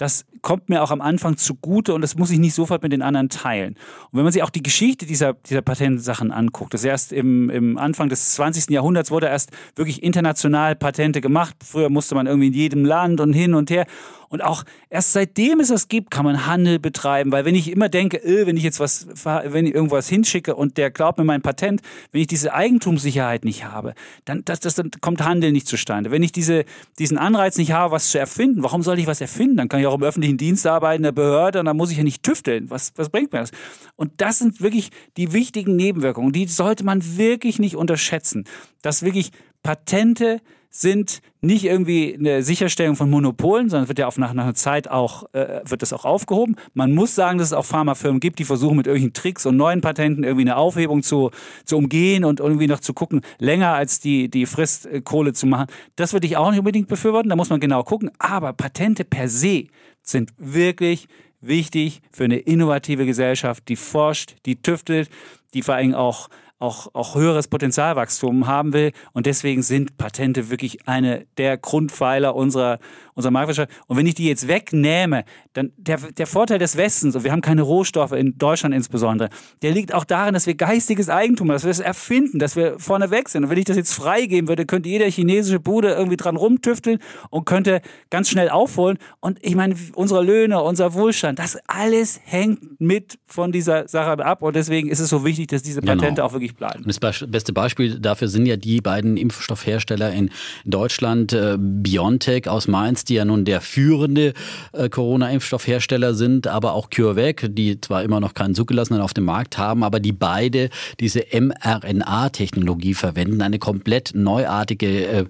[0.00, 3.02] das kommt mir auch am Anfang zugute und das muss ich nicht sofort mit den
[3.02, 3.74] anderen teilen.
[4.10, 7.76] Und wenn man sich auch die Geschichte dieser, dieser Patentsachen anguckt, das erst im, im
[7.76, 8.70] Anfang des 20.
[8.70, 11.54] Jahrhunderts wurde erst wirklich international Patente gemacht.
[11.62, 13.84] Früher musste man irgendwie in jedem Land und hin und her.
[14.30, 17.32] Und auch erst seitdem es das gibt, kann man Handel betreiben.
[17.32, 20.78] Weil wenn ich immer denke, öh, wenn ich jetzt was, wenn ich irgendwas hinschicke und
[20.78, 23.92] der glaubt mir mein Patent, wenn ich diese Eigentumssicherheit nicht habe,
[24.24, 26.12] dann, das, das, dann kommt Handel nicht zustande.
[26.12, 26.64] Wenn ich diese,
[27.00, 29.56] diesen Anreiz nicht habe, was zu erfinden, warum soll ich was erfinden?
[29.56, 31.96] Dann kann ich auch im öffentlichen Dienst arbeiten, in der Behörde, und dann muss ich
[31.96, 32.70] ja nicht tüfteln.
[32.70, 33.50] Was, was bringt mir das?
[33.96, 36.32] Und das sind wirklich die wichtigen Nebenwirkungen.
[36.32, 38.44] Die sollte man wirklich nicht unterschätzen.
[38.80, 39.32] Dass wirklich
[39.64, 40.40] Patente
[40.70, 45.24] sind nicht irgendwie eine Sicherstellung von Monopolen, sondern wird ja auf nach einer Zeit auch,
[45.32, 46.54] äh, wird das auch aufgehoben.
[46.74, 49.80] Man muss sagen, dass es auch Pharmafirmen gibt, die versuchen mit irgendwelchen Tricks und neuen
[49.80, 51.30] Patenten irgendwie eine Aufhebung zu,
[51.64, 55.66] zu umgehen und irgendwie noch zu gucken, länger als die, die Fristkohle zu machen.
[55.96, 58.10] Das würde ich auch nicht unbedingt befürworten, da muss man genau gucken.
[58.18, 59.66] Aber Patente per se
[60.02, 61.08] sind wirklich
[61.40, 65.10] wichtig für eine innovative Gesellschaft, die forscht, die tüftelt,
[65.54, 66.28] die vor allem auch
[66.60, 68.92] auch, auch höheres Potenzialwachstum haben will.
[69.12, 72.78] Und deswegen sind Patente wirklich eine der Grundpfeiler unserer,
[73.14, 73.70] unserer Marktwirtschaft.
[73.86, 77.40] Und wenn ich die jetzt wegnehme, dann der, der Vorteil des Westens, und wir haben
[77.40, 79.30] keine Rohstoffe, in Deutschland insbesondere,
[79.62, 82.78] der liegt auch darin, dass wir geistiges Eigentum haben, dass wir es erfinden, dass wir
[82.78, 83.44] vorne weg sind.
[83.44, 86.98] Und wenn ich das jetzt freigeben würde, könnte jeder chinesische Bude irgendwie dran rumtüfteln
[87.30, 87.80] und könnte
[88.10, 88.98] ganz schnell aufholen.
[89.20, 94.42] Und ich meine, unsere Löhne, unser Wohlstand, das alles hängt mit von dieser Sache ab.
[94.42, 95.94] Und deswegen ist es so wichtig, dass diese genau.
[95.94, 96.26] Patente genau.
[96.26, 96.84] auch wirklich bleiben.
[96.86, 100.30] Das beste Beispiel dafür sind ja die beiden Impfstoffhersteller in
[100.64, 104.34] Deutschland, äh, BioNTech aus Mainz, die ja nun der führende
[104.72, 109.58] äh, Corona-Impfstoffhersteller sind, aber auch CureVac, die zwar immer noch keinen zugelassenen auf dem Markt
[109.58, 110.70] haben, aber die beide
[111.00, 115.24] diese mRNA-Technologie verwenden, eine komplett neuartige äh,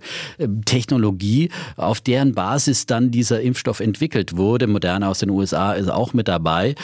[0.64, 4.66] Technologie, auf deren Basis dann dieser Impfstoff entwickelt wurde.
[4.66, 6.74] Moderna aus den USA ist auch mit dabei.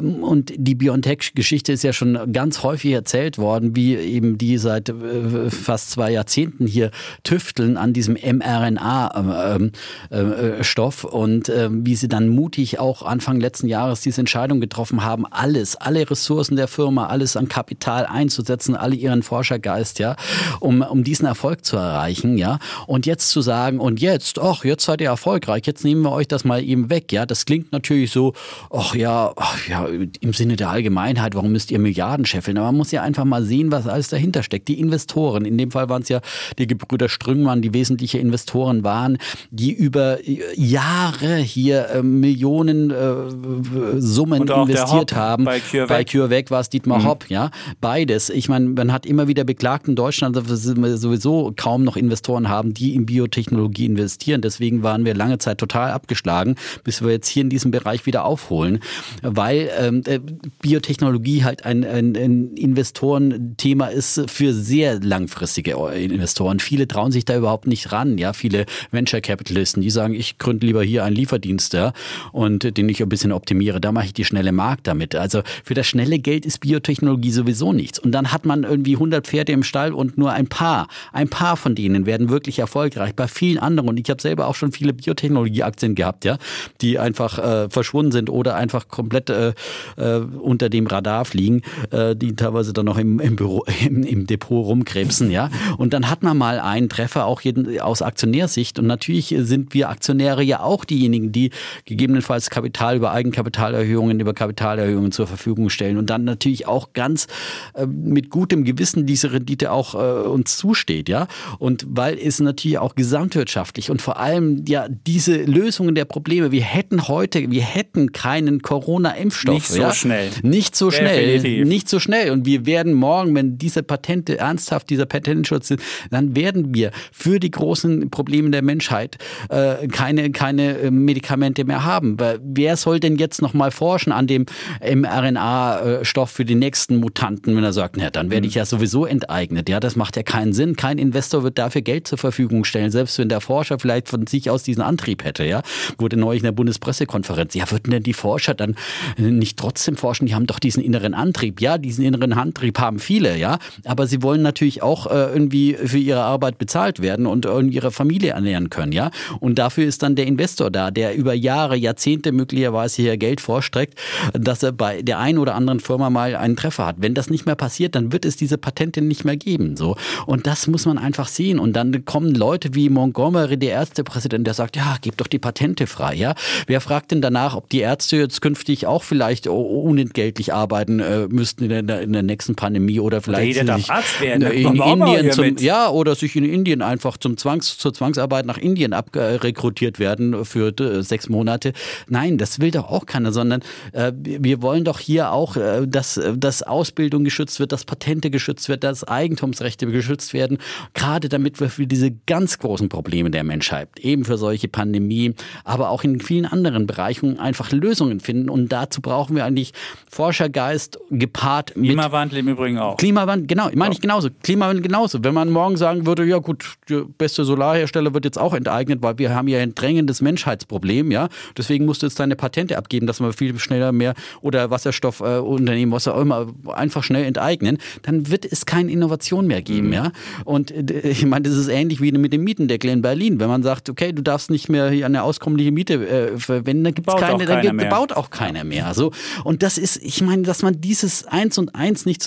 [0.00, 5.50] Und die BioNTech-Geschichte ist ja schon ganz häufig erzählt worden, wie eben die seit äh,
[5.50, 6.90] fast zwei Jahrzehnten hier
[7.22, 14.00] tüfteln an diesem mRNA-Impfstoff äh, und äh, wie sie dann mutig auch Anfang letzten Jahres
[14.00, 19.22] diese Entscheidung getroffen haben, alles, alle Ressourcen der Firma, alles an Kapital einzusetzen, alle ihren
[19.22, 20.16] Forschergeist, ja,
[20.60, 22.58] um, um diesen Erfolg zu erreichen, ja.
[22.86, 26.28] Und jetzt zu sagen, und jetzt, ach, jetzt seid ihr erfolgreich, jetzt nehmen wir euch
[26.28, 27.26] das mal eben weg, ja.
[27.26, 28.34] Das klingt natürlich so,
[28.70, 29.86] ach ja, ach ja,
[30.20, 32.58] im Sinne der Allgemeinheit, warum müsst ihr Milliarden scheffeln?
[32.58, 34.68] Aber man muss ja einfach mal sehen, was alles dahinter steckt.
[34.68, 36.20] Die Investoren, in dem Fall waren es ja
[36.58, 39.18] die Gebrüder Strüngmann, die wesentliche Investoren waren,
[39.50, 40.18] die über
[40.56, 45.44] Jahre hier äh, Millionen äh, Summen investiert haben.
[45.44, 47.04] Bei CureVac, bei CureVac war es Dietmar mhm.
[47.04, 47.50] Hopp, ja.
[47.80, 48.30] Beides.
[48.30, 52.48] Ich meine, man hat immer wieder beklagt in Deutschland, dass wir sowieso kaum noch Investoren
[52.48, 54.40] haben, die in Biotechnologie investieren.
[54.40, 58.24] Deswegen waren wir lange Zeit total abgeschlagen, bis wir jetzt hier in diesem Bereich wieder
[58.24, 58.80] aufholen,
[59.22, 60.20] weil ähm, äh,
[60.60, 66.60] Biotechnologie halt ein, ein, ein Investoren Thema ist für sehr langfristige Investoren.
[66.60, 68.18] Viele trauen sich da überhaupt nicht ran.
[68.18, 71.92] Ja, viele Venture Capitalisten, die sagen, ich gründe lieber hier einen Lieferdienst, ja,
[72.32, 73.80] und den ich ein bisschen optimiere.
[73.80, 75.14] Da mache ich die schnelle Markt damit.
[75.14, 77.98] Also für das schnelle Geld ist Biotechnologie sowieso nichts.
[77.98, 81.56] Und dann hat man irgendwie 100 Pferde im Stall und nur ein paar, ein paar
[81.56, 83.14] von denen werden wirklich erfolgreich.
[83.14, 86.38] Bei vielen anderen, und ich habe selber auch schon viele Biotechnologieaktien gehabt, ja,
[86.80, 89.52] die einfach äh, verschwunden sind oder einfach komplett äh,
[89.96, 94.26] äh, unter dem Radar fliegen, äh, die teilweise dann noch im, im, Büro, im, im
[94.26, 95.50] Depot rumkrebsen, ja.
[95.78, 98.78] Und dann hat man mal einen Treffer auch jeden, aus Aktionärsicht.
[98.78, 101.50] Und natürlich sind wir Aktionäre ja auch diejenigen, die
[101.86, 107.26] gegebenenfalls Kapital über Eigenkapitalerhöhungen, über Kapitalerhöhungen zur Verfügung stellen und dann natürlich auch ganz
[107.74, 111.26] äh, mit gutem Gewissen diese Rendite auch äh, uns zusteht, ja.
[111.58, 116.62] Und weil es natürlich auch gesamtwirtschaftlich und vor allem ja diese Lösungen der Probleme, wir
[116.62, 119.54] hätten heute, wir hätten keinen Corona-Impfstoff.
[119.54, 119.94] Nicht so ja?
[119.94, 120.30] schnell.
[120.42, 121.38] Nicht so schnell.
[121.38, 121.66] Definitiv.
[121.66, 122.30] Nicht so schnell.
[122.30, 125.80] Und wir werden morgen, wenn diese Patente ernsthaft, dieser Patentschutz sind,
[126.10, 129.18] dann werden wir für die großen Probleme der Menschheit
[129.48, 132.16] äh, keine, keine äh, Medikamente mehr haben.
[132.42, 134.46] Wer soll denn jetzt noch mal forschen an dem
[134.80, 139.68] mRNA-Stoff für die nächsten Mutanten, wenn er sagt, na, dann werde ich ja sowieso enteignet.
[139.68, 140.76] Ja, das macht ja keinen Sinn.
[140.76, 144.50] Kein Investor wird dafür Geld zur Verfügung stellen, selbst wenn der Forscher vielleicht von sich
[144.50, 145.44] aus diesen Antrieb hätte.
[145.44, 145.62] Ja,
[145.98, 147.54] wurde neulich in der Bundespressekonferenz.
[147.54, 148.76] Ja, würden denn die Forscher dann
[149.16, 150.26] nicht trotzdem forschen?
[150.26, 151.60] Die haben doch diesen inneren Antrieb.
[151.60, 153.36] Ja, diesen inneren Antrieb haben viele.
[153.36, 157.76] Ja, aber sie wollen natürlich auch äh, irgendwie für ihre Arbeit bezahlt werden und irgendwie
[157.76, 158.92] ihre Familie ernähren können.
[158.92, 159.10] Ja,
[159.40, 163.98] und dafür ist dann der Investor da, der über Jahre, Jahrzehnte möglicherweise hier Geld vorstreckt,
[164.32, 166.96] dass er bei der einen oder anderen Firma mal einen Treffer hat.
[166.98, 169.76] Wenn das nicht mehr passiert, dann wird es diese Patente nicht mehr geben.
[169.76, 169.96] So.
[170.26, 171.58] Und das muss man einfach sehen.
[171.58, 175.86] Und dann kommen Leute wie Montgomery, der Ärztepräsident, der sagt, ja, gib doch die Patente
[175.86, 176.14] frei.
[176.14, 176.34] Ja?
[176.66, 181.70] Wer fragt denn danach, ob die Ärzte jetzt künftig auch vielleicht unentgeltlich arbeiten äh, müssten
[181.70, 184.42] in der, in der nächsten Pandemie oder vielleicht darf sich werden.
[184.42, 188.92] In Indien zum, ja oder sich in Indien einfach zum Zwangs zur Zwangsarbeit nach Indien
[188.92, 191.72] abrekrutiert werden für äh, sechs Monate.
[192.08, 193.62] Nein, das will doch auch keiner, sondern
[193.92, 198.68] äh, wir wollen doch hier auch, äh, dass, dass Ausbildung geschützt wird, dass Patente geschützt
[198.68, 200.58] wird, dass Eigentumsrechte geschützt werden,
[200.94, 205.34] gerade damit wir für diese ganz großen Probleme der Menschheit, eben für solche Pandemien,
[205.64, 208.48] aber auch in vielen anderen Bereichen einfach Lösungen finden.
[208.48, 209.72] Und dazu brauchen wir eigentlich
[210.10, 212.83] Forschergeist gepaart mit Klimawandel im Übrigen auch.
[212.92, 214.28] Klimawandel, genau, meine ich genauso.
[214.42, 215.22] Klimawandel genauso.
[215.24, 219.18] Wenn man morgen sagen würde, ja gut, der beste Solarhersteller wird jetzt auch enteignet, weil
[219.18, 221.28] wir haben ja ein drängendes Menschheitsproblem, ja.
[221.56, 226.08] Deswegen musst du jetzt deine Patente abgeben, dass wir viel schneller mehr oder Wasserstoffunternehmen, was
[226.08, 230.12] auch immer, einfach schnell enteignen, dann wird es keine Innovation mehr geben, ja.
[230.44, 233.40] Und äh, ich meine, das ist ähnlich wie mit dem Mietendeckel in Berlin.
[233.40, 236.94] Wenn man sagt, okay, du darfst nicht mehr hier eine auskömmliche Miete äh, verwenden, dann
[236.94, 238.94] gibt es keine, dann gibt, baut auch keiner mehr.
[238.94, 239.12] So.
[239.42, 242.22] Und das ist, ich meine, dass man dieses Eins und Eins nicht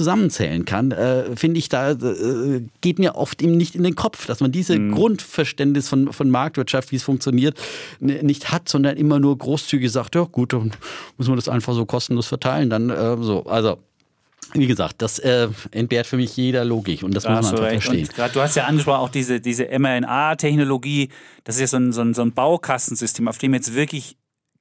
[0.47, 4.25] zusammenzählen kann, äh, finde ich, da äh, geht mir oft eben nicht in den Kopf,
[4.25, 7.59] dass man diese Grundverständnis von, von Marktwirtschaft, wie es funktioniert,
[7.99, 10.71] nicht hat, sondern immer nur großzügig sagt, ja gut, dann
[11.17, 12.69] muss man das einfach so kostenlos verteilen.
[12.69, 13.45] Dann äh, so.
[13.45, 13.77] Also,
[14.53, 17.65] wie gesagt, das äh, entbehrt für mich jeder Logik und das Da muss man einfach
[17.65, 17.83] recht.
[17.83, 18.07] verstehen.
[18.15, 21.09] Grad, du hast ja angesprochen, auch diese, diese mRNA-Technologie,
[21.43, 24.15] das ist ja so ein, so, ein, so ein Baukastensystem, auf dem jetzt wirklich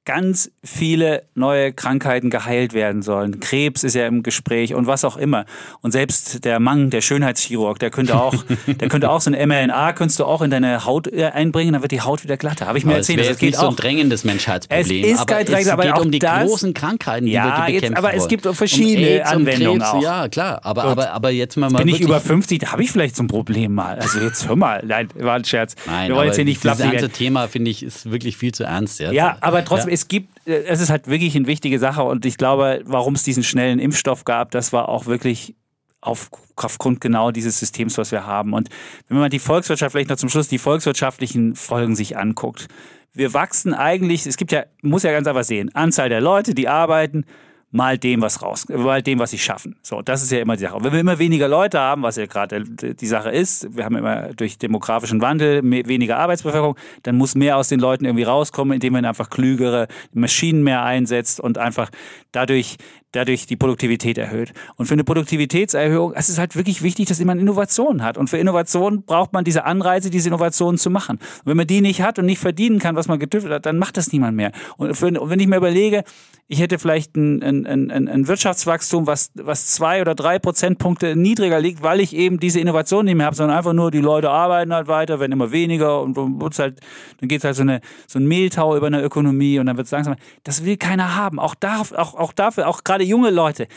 [0.07, 3.41] ganz viele neue Krankheiten geheilt werden sollen.
[3.41, 5.45] Krebs ist ja im Gespräch und was auch immer.
[5.81, 8.33] Und selbst der Mann, der Schönheitschirurg, der könnte auch,
[8.67, 11.81] der könnte auch so ein mRNA, könntest du auch in deine Haut äh, einbringen, dann
[11.81, 12.67] wird die Haut wieder glatter.
[12.67, 13.71] Habe ich mir Aber es erzählt, wäre das jetzt nicht geht so auch.
[13.71, 15.03] ein drängendes Menschheitsproblem.
[15.03, 17.43] Es ist aber kein es aber geht auch um die das- großen Krankheiten, die Ja,
[17.43, 18.29] wir die jetzt- bekämpfen aber es wollen.
[18.29, 20.01] gibt auch verschiedene AIDS, um Anwendungen Krebs, auch.
[20.01, 20.61] Ja, klar.
[20.63, 20.91] Aber, Gut.
[20.91, 23.27] aber, aber jetzt mal, mal Bin ich über 50, da habe ich vielleicht so ein
[23.27, 23.99] Problem mal.
[23.99, 25.75] Also jetzt hör mal, nein, war ein Scherz.
[25.85, 27.09] Nein, Wir wollen jetzt hier nicht fluffy ganze.
[27.09, 28.99] Thema, finde ich, ist wirklich viel zu ernst.
[29.01, 29.11] Jetzt.
[29.13, 29.93] Ja, aber trotzdem, Ja.
[29.97, 33.23] Es gibt, äh, es ist halt wirklich eine wichtige Sache und ich glaube, warum es
[33.23, 35.55] diesen schnellen Impfstoff gab, das war auch wirklich
[36.01, 38.53] auf, aufgrund genau dieses Systems, was wir haben.
[38.53, 38.69] Und
[39.09, 42.67] wenn man die Volkswirtschaft, vielleicht noch zum Schluss, die volkswirtschaftlichen Folgen sich anguckt.
[43.13, 46.67] Wir wachsen eigentlich, es gibt ja, muss ja ganz einfach sehen, Anzahl der Leute, die
[46.67, 47.25] arbeiten,
[47.71, 49.75] mal dem, was raus, mal dem, was sie schaffen.
[49.81, 50.75] So, das ist ja immer die Sache.
[50.75, 53.97] Und wenn wir immer weniger Leute haben, was ja gerade die Sache ist, wir haben
[53.97, 58.73] immer durch demografischen Wandel mehr, weniger Arbeitsbevölkerung, dann muss mehr aus den Leuten irgendwie rauskommen,
[58.73, 61.89] indem man einfach klügere Maschinen mehr einsetzt und einfach
[62.31, 62.77] dadurch
[63.11, 64.53] dadurch die Produktivität erhöht.
[64.75, 68.17] Und für eine Produktivitätserhöhung, es ist halt wirklich wichtig, dass man Innovationen hat.
[68.17, 71.17] Und für Innovationen braucht man diese Anreize, diese Innovationen zu machen.
[71.17, 73.77] Und wenn man die nicht hat und nicht verdienen kann, was man getüftelt hat, dann
[73.77, 74.51] macht das niemand mehr.
[74.77, 76.03] Und, für, und wenn ich mir überlege,
[76.49, 81.59] ich hätte vielleicht ein, ein, ein, ein Wirtschaftswachstum, was, was zwei oder drei Prozentpunkte niedriger
[81.59, 84.73] liegt, weil ich eben diese Innovation nicht mehr habe, sondern einfach nur die Leute arbeiten
[84.73, 86.79] halt weiter, werden immer weniger und wird's halt,
[87.19, 89.87] dann geht es halt so, eine, so ein Mehltau über eine Ökonomie und dann wird
[89.87, 90.15] es langsam.
[90.43, 91.37] Das will keiner haben.
[91.37, 93.67] Auch, da, auch, auch dafür, auch gerade junge Leute.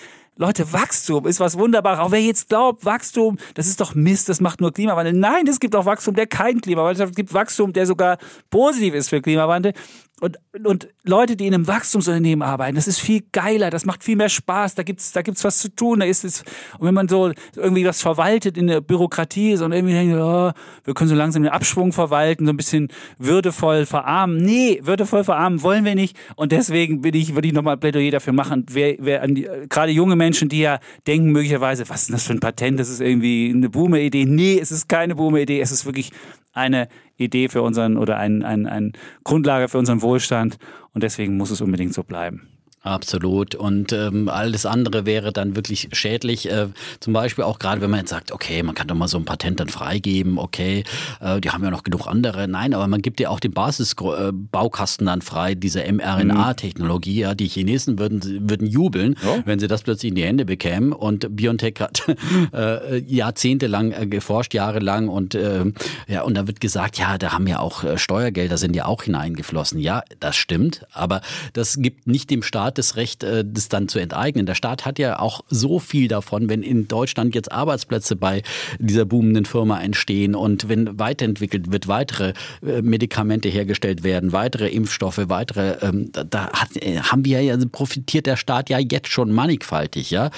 [0.41, 1.99] Leute, Wachstum ist was Wunderbares.
[1.99, 5.13] Auch wer jetzt glaubt, Wachstum, das ist doch Mist, das macht nur Klimawandel.
[5.13, 8.17] Nein, es gibt auch Wachstum, der kein Klimawandel, es gibt Wachstum, der sogar
[8.49, 9.75] positiv ist für Klimawandel.
[10.21, 14.17] Und, und Leute, die in einem Wachstumsunternehmen arbeiten, das ist viel geiler, das macht viel
[14.17, 16.45] mehr Spaß, da gibt's da gibt's was zu tun, da ist es,
[16.79, 20.53] und wenn man so irgendwie was verwaltet in der Bürokratie ist und irgendwie denkt, oh,
[20.85, 22.89] wir können so langsam den Abschwung verwalten, so ein bisschen
[23.19, 24.37] würdevoll verarmen.
[24.37, 26.17] Nee, würdevoll verarmen wollen wir nicht.
[26.37, 29.93] Und deswegen bin ich, würde ich nochmal Plädoyer dafür machen, wer, wer an die, gerade
[29.93, 33.53] junge Menschen, die ja denken möglicherweise, was ist das für ein Patent, das ist irgendwie
[33.55, 34.27] eine Boomer-Idee.
[34.27, 36.13] Nee, es ist keine Boomer-Idee, es ist wirklich
[36.53, 38.93] eine Idee für unseren oder ein, ein, ein
[39.25, 40.59] Grundlage für unseren Wohlstand
[40.93, 42.60] und deswegen muss es unbedingt so bleiben.
[42.83, 43.55] Absolut.
[43.55, 46.51] Und ähm, alles andere wäre dann wirklich schädlich.
[46.51, 46.69] Äh,
[47.01, 49.27] zum Beispiel auch gerade, wenn man jetzt sagt, okay, man kann doch mal so ein
[49.27, 50.85] Patent dann freigeben, okay,
[51.21, 52.49] äh, die haben ja noch genug andere.
[52.49, 57.21] Nein, aber man gibt ja auch den Basisbaukasten dann frei, diese mRNA-Technologie.
[57.21, 59.43] Ja, die Chinesen würden, würden jubeln, ja.
[59.45, 60.95] wenn sie das plötzlich in die Hände bekämen.
[60.95, 62.03] Und BioNTech hat
[62.55, 65.09] äh, jahrzehntelang äh, geforscht, jahrelang.
[65.09, 65.67] Und, äh,
[66.09, 69.03] ja, und da wird gesagt, ja, da haben ja auch äh, Steuergelder, sind ja auch
[69.03, 69.81] hineingeflossen.
[69.81, 70.87] Ja, das stimmt.
[70.93, 71.21] Aber
[71.53, 74.47] das gibt nicht dem Staat Staat das Recht, äh, das dann zu enteignen.
[74.47, 78.43] Der Staat hat ja auch so viel davon, wenn in Deutschland jetzt Arbeitsplätze bei
[78.79, 82.35] dieser boomenden Firma entstehen und wenn weiterentwickelt wird, weitere
[82.65, 88.27] äh, Medikamente hergestellt werden, weitere Impfstoffe, weitere, ähm, da hat, äh, haben wir ja, profitiert
[88.27, 90.31] der Staat ja jetzt schon mannigfaltig, ja.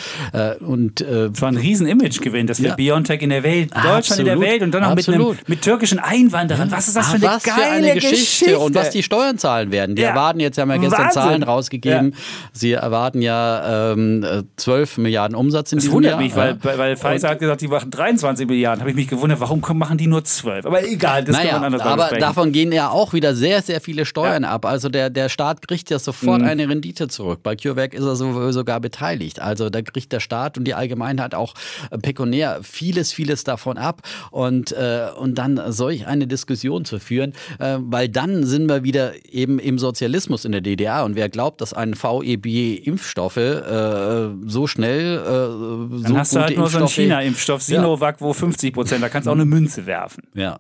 [0.61, 2.75] Und, äh, war ein riesen Imagegewinn, dass wir ja.
[2.75, 5.63] Biontech in der Welt, Deutschland absolut, in der Welt und dann auch mit, einem, mit
[5.63, 6.71] türkischen Einwanderern.
[6.71, 8.17] Was ist das für eine was geile für eine Geschichte.
[8.17, 8.59] Geschichte.
[8.59, 9.97] Und was die Steuern zahlen werden.
[9.97, 10.11] Die ja.
[10.11, 11.23] erwarten jetzt, haben wir gestern Wahnsinn.
[11.23, 12.15] Zahlen rausgegeben,
[12.53, 14.25] Sie erwarten ja ähm,
[14.57, 16.19] 12 Milliarden Umsatz in das diesem Jahr.
[16.19, 18.81] Das wundert mich, weil, weil Pfizer hat gesagt, die machen 23 Milliarden.
[18.81, 20.67] Habe ich mich gewundert, warum machen die nur 12?
[20.67, 22.21] Aber egal, das naja, kann man anders Aber besprechen.
[22.21, 24.51] davon gehen ja auch wieder sehr, sehr viele Steuern ja.
[24.51, 24.65] ab.
[24.65, 26.49] Also der, der Staat kriegt ja sofort mhm.
[26.49, 27.41] eine Rendite zurück.
[27.43, 29.41] Bei CureVac ist er sogar beteiligt.
[29.41, 31.55] Also da kriegt der Staat und die Allgemeinheit auch
[31.91, 34.03] äh, pekunär vieles, vieles davon ab.
[34.31, 39.13] Und, äh, und dann solch eine Diskussion zu führen, äh, weil dann sind wir wieder
[39.31, 41.05] eben im Sozialismus in der DDR.
[41.05, 46.41] Und wer glaubt, dass ein VEB Impfstoffe äh, so schnell äh, so Dann hast du
[46.41, 48.27] halt nur so einen China-Impfstoff, Sinovac, ja.
[48.27, 50.23] wo 50 Prozent, da kannst du auch eine Münze werfen.
[50.35, 50.59] Ja.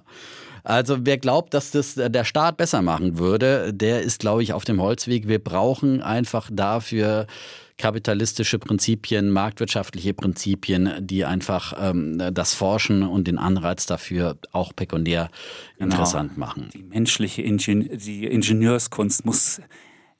[0.64, 4.64] Also wer glaubt, dass das der Staat besser machen würde, der ist, glaube ich, auf
[4.64, 5.26] dem Holzweg.
[5.26, 7.26] Wir brauchen einfach dafür
[7.78, 15.30] kapitalistische Prinzipien, marktwirtschaftliche Prinzipien, die einfach ähm, das Forschen und den Anreiz dafür auch pekundär
[15.78, 15.90] genau.
[15.90, 16.70] interessant machen.
[16.72, 19.60] Die menschliche Ingen die Ingenieurskunst muss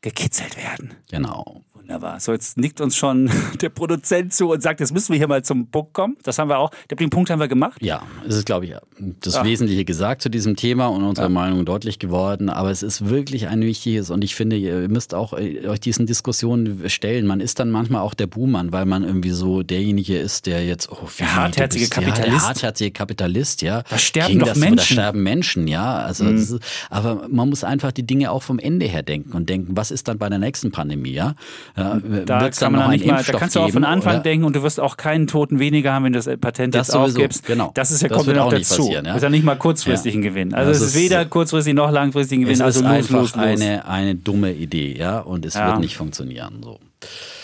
[0.02, 0.94] gekitzelt werden.
[1.10, 1.62] Genau.
[1.82, 2.20] Wunderbar.
[2.20, 3.28] So, jetzt nickt uns schon
[3.60, 6.16] der Produzent zu und sagt, jetzt müssen wir hier mal zum Punkt kommen.
[6.22, 6.70] Das haben wir auch.
[6.90, 7.82] Den Punkt haben wir gemacht.
[7.82, 8.74] Ja, es ist, glaube ich,
[9.20, 9.44] das Ach.
[9.44, 11.28] Wesentliche gesagt zu diesem Thema und unsere ja.
[11.28, 12.50] Meinung deutlich geworden.
[12.50, 16.06] Aber es ist wirklich ein wichtiges und ich finde, ihr müsst auch äh, euch diesen
[16.06, 17.26] Diskussionen stellen.
[17.26, 20.90] Man ist dann manchmal auch der Buhmann, weil man irgendwie so derjenige ist, der jetzt,
[20.90, 22.26] oh, wie, der hartherzige bist, Kapitalist.
[22.26, 23.82] Ja, der hartherzige Kapitalist, ja.
[23.90, 24.96] Da sterben doch das, Menschen.
[24.96, 25.96] Da sterben Menschen, ja.
[25.96, 26.36] Also, mhm.
[26.36, 26.58] ist,
[26.90, 30.08] aber man muss einfach die Dinge auch vom Ende her denken und denken, was ist
[30.08, 31.34] dann bei der nächsten Pandemie, ja?
[31.76, 34.22] ja da kann man nicht mal, da kannst du auch von Anfang oder?
[34.22, 36.92] denken und du wirst auch keinen Toten weniger haben, wenn du das Patent das jetzt
[36.94, 37.46] sowieso, aufgibst.
[37.46, 37.70] Genau.
[37.74, 38.90] Das ist ja das kommt ja noch dazu.
[38.90, 39.02] Ja?
[39.02, 40.20] Das ist ja nicht mal kurzfristig ja.
[40.20, 40.54] ein Gewinn.
[40.54, 42.54] Also es ist weder kurzfristig noch langfristig Gewinn.
[42.54, 43.44] Es also ist los, einfach los, los.
[43.44, 45.68] Eine, eine dumme Idee, ja, und es ja.
[45.68, 46.60] wird nicht funktionieren.
[46.62, 46.78] So.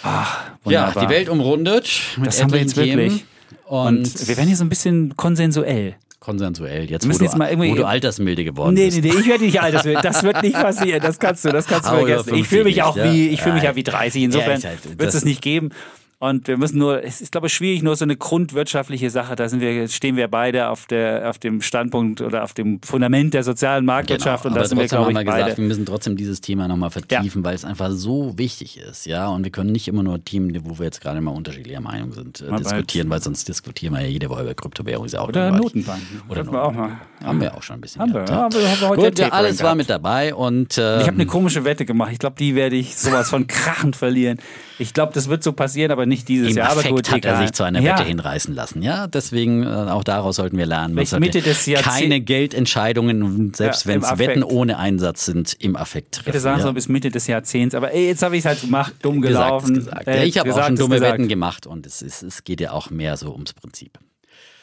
[0.03, 1.91] Ach, ja, die Welt umrundet.
[2.23, 3.25] das haben wir jetzt wirklich.
[3.67, 5.97] Und, und wir werden hier so ein bisschen konsensuell
[6.29, 9.03] konsensuell, jetzt, wo du, jetzt wo du altersmilde geworden nee, bist.
[9.03, 10.03] Nee, nee, ich werde nicht altersmilde.
[10.03, 11.01] Das wird nicht passieren.
[11.01, 12.35] Das kannst du, das kannst du vergessen.
[12.35, 14.25] Ich fühle mich auch wie, ich fühle mich ja wie 30.
[14.25, 15.71] Insofern ja, halt, wird es nicht geben.
[16.21, 19.37] Und wir müssen nur, es ist, glaube ich, schwierig, nur so eine grundwirtschaftliche Sache.
[19.37, 23.35] Da sind wir, stehen wir beide auf, der, auf dem Standpunkt oder auf dem Fundament
[23.35, 24.43] der sozialen Marktwirtschaft.
[24.43, 25.27] Genau, und da sind wir, glaube ich, beide.
[25.27, 27.45] Gesagt, wir müssen trotzdem dieses Thema nochmal vertiefen, ja.
[27.45, 29.07] weil es einfach so wichtig ist.
[29.07, 32.11] Ja, und wir können nicht immer nur Themen, wo wir jetzt gerade mal unterschiedlicher Meinung
[32.11, 35.07] sind, äh, diskutieren, weil sonst diskutieren wir ja jede Woche über Kryptowährung.
[35.07, 36.03] Ist ja auch oder Notenbank.
[36.29, 36.53] Oder Notenbank.
[36.53, 37.01] Wir auch mal.
[37.23, 38.03] Haben wir auch schon ein bisschen.
[38.03, 38.43] Haben gehabt, wir, ja.
[38.43, 40.35] haben wir, haben wir heute Gut, ja, alles war mit dabei.
[40.35, 42.11] Und, ähm, ich habe eine komische Wette gemacht.
[42.11, 44.39] Ich glaube, die werde ich sowas von krachend verlieren.
[44.81, 46.71] Ich glaube, das wird so passieren, aber nicht dieses Jahr.
[46.71, 47.35] Aber gut, hat egal.
[47.35, 48.83] er sich zu einer Wette hinreißen lassen.
[48.83, 50.95] Ja, deswegen äh, auch daraus sollten wir lernen.
[50.95, 56.29] Mitte des keine Geldentscheidungen, selbst ja, wenn es Wetten ohne Einsatz sind, im Affekt treffen.
[56.29, 56.67] Ich hätte sagen ja.
[56.67, 59.75] so bis Mitte des Jahrzehnts, aber ey, jetzt habe ich es halt gemacht, dumm gelaufen.
[59.75, 60.19] Gesagt, gesagt.
[60.19, 62.91] Ja, ich habe auch schon dumme Wetten gemacht und es, ist, es geht ja auch
[62.91, 63.99] mehr so ums Prinzip.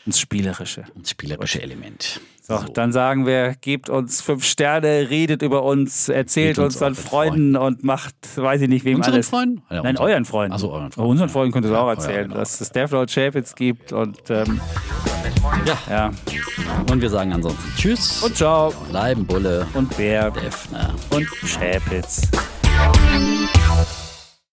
[0.05, 0.83] Ums Spielerische.
[0.93, 2.21] Ums spielerische Element.
[2.47, 6.83] So, so, dann sagen wir, gebt uns fünf Sterne, redet über uns, erzählt uns, uns
[6.83, 9.29] an Freunden und macht, weiß ich nicht, wem unseren alles.
[9.29, 9.63] Freunden?
[9.71, 10.09] Ja, Nein, unseren.
[10.09, 10.53] euren Freunden.
[10.53, 11.09] Also euren Freunden.
[11.09, 14.61] Unseren Freunden könnt ihr es auch erzählen, ja, dass es Devlord Chapitz gibt und ähm,
[15.65, 15.77] ja.
[15.89, 16.11] ja.
[16.91, 18.21] Und wir sagen ansonsten Tschüss.
[18.21, 18.71] Und ciao.
[18.91, 19.65] Bleiben Bulle.
[19.73, 20.29] Und Bär.
[20.29, 20.93] Defner.
[21.09, 22.29] Und Chapitz.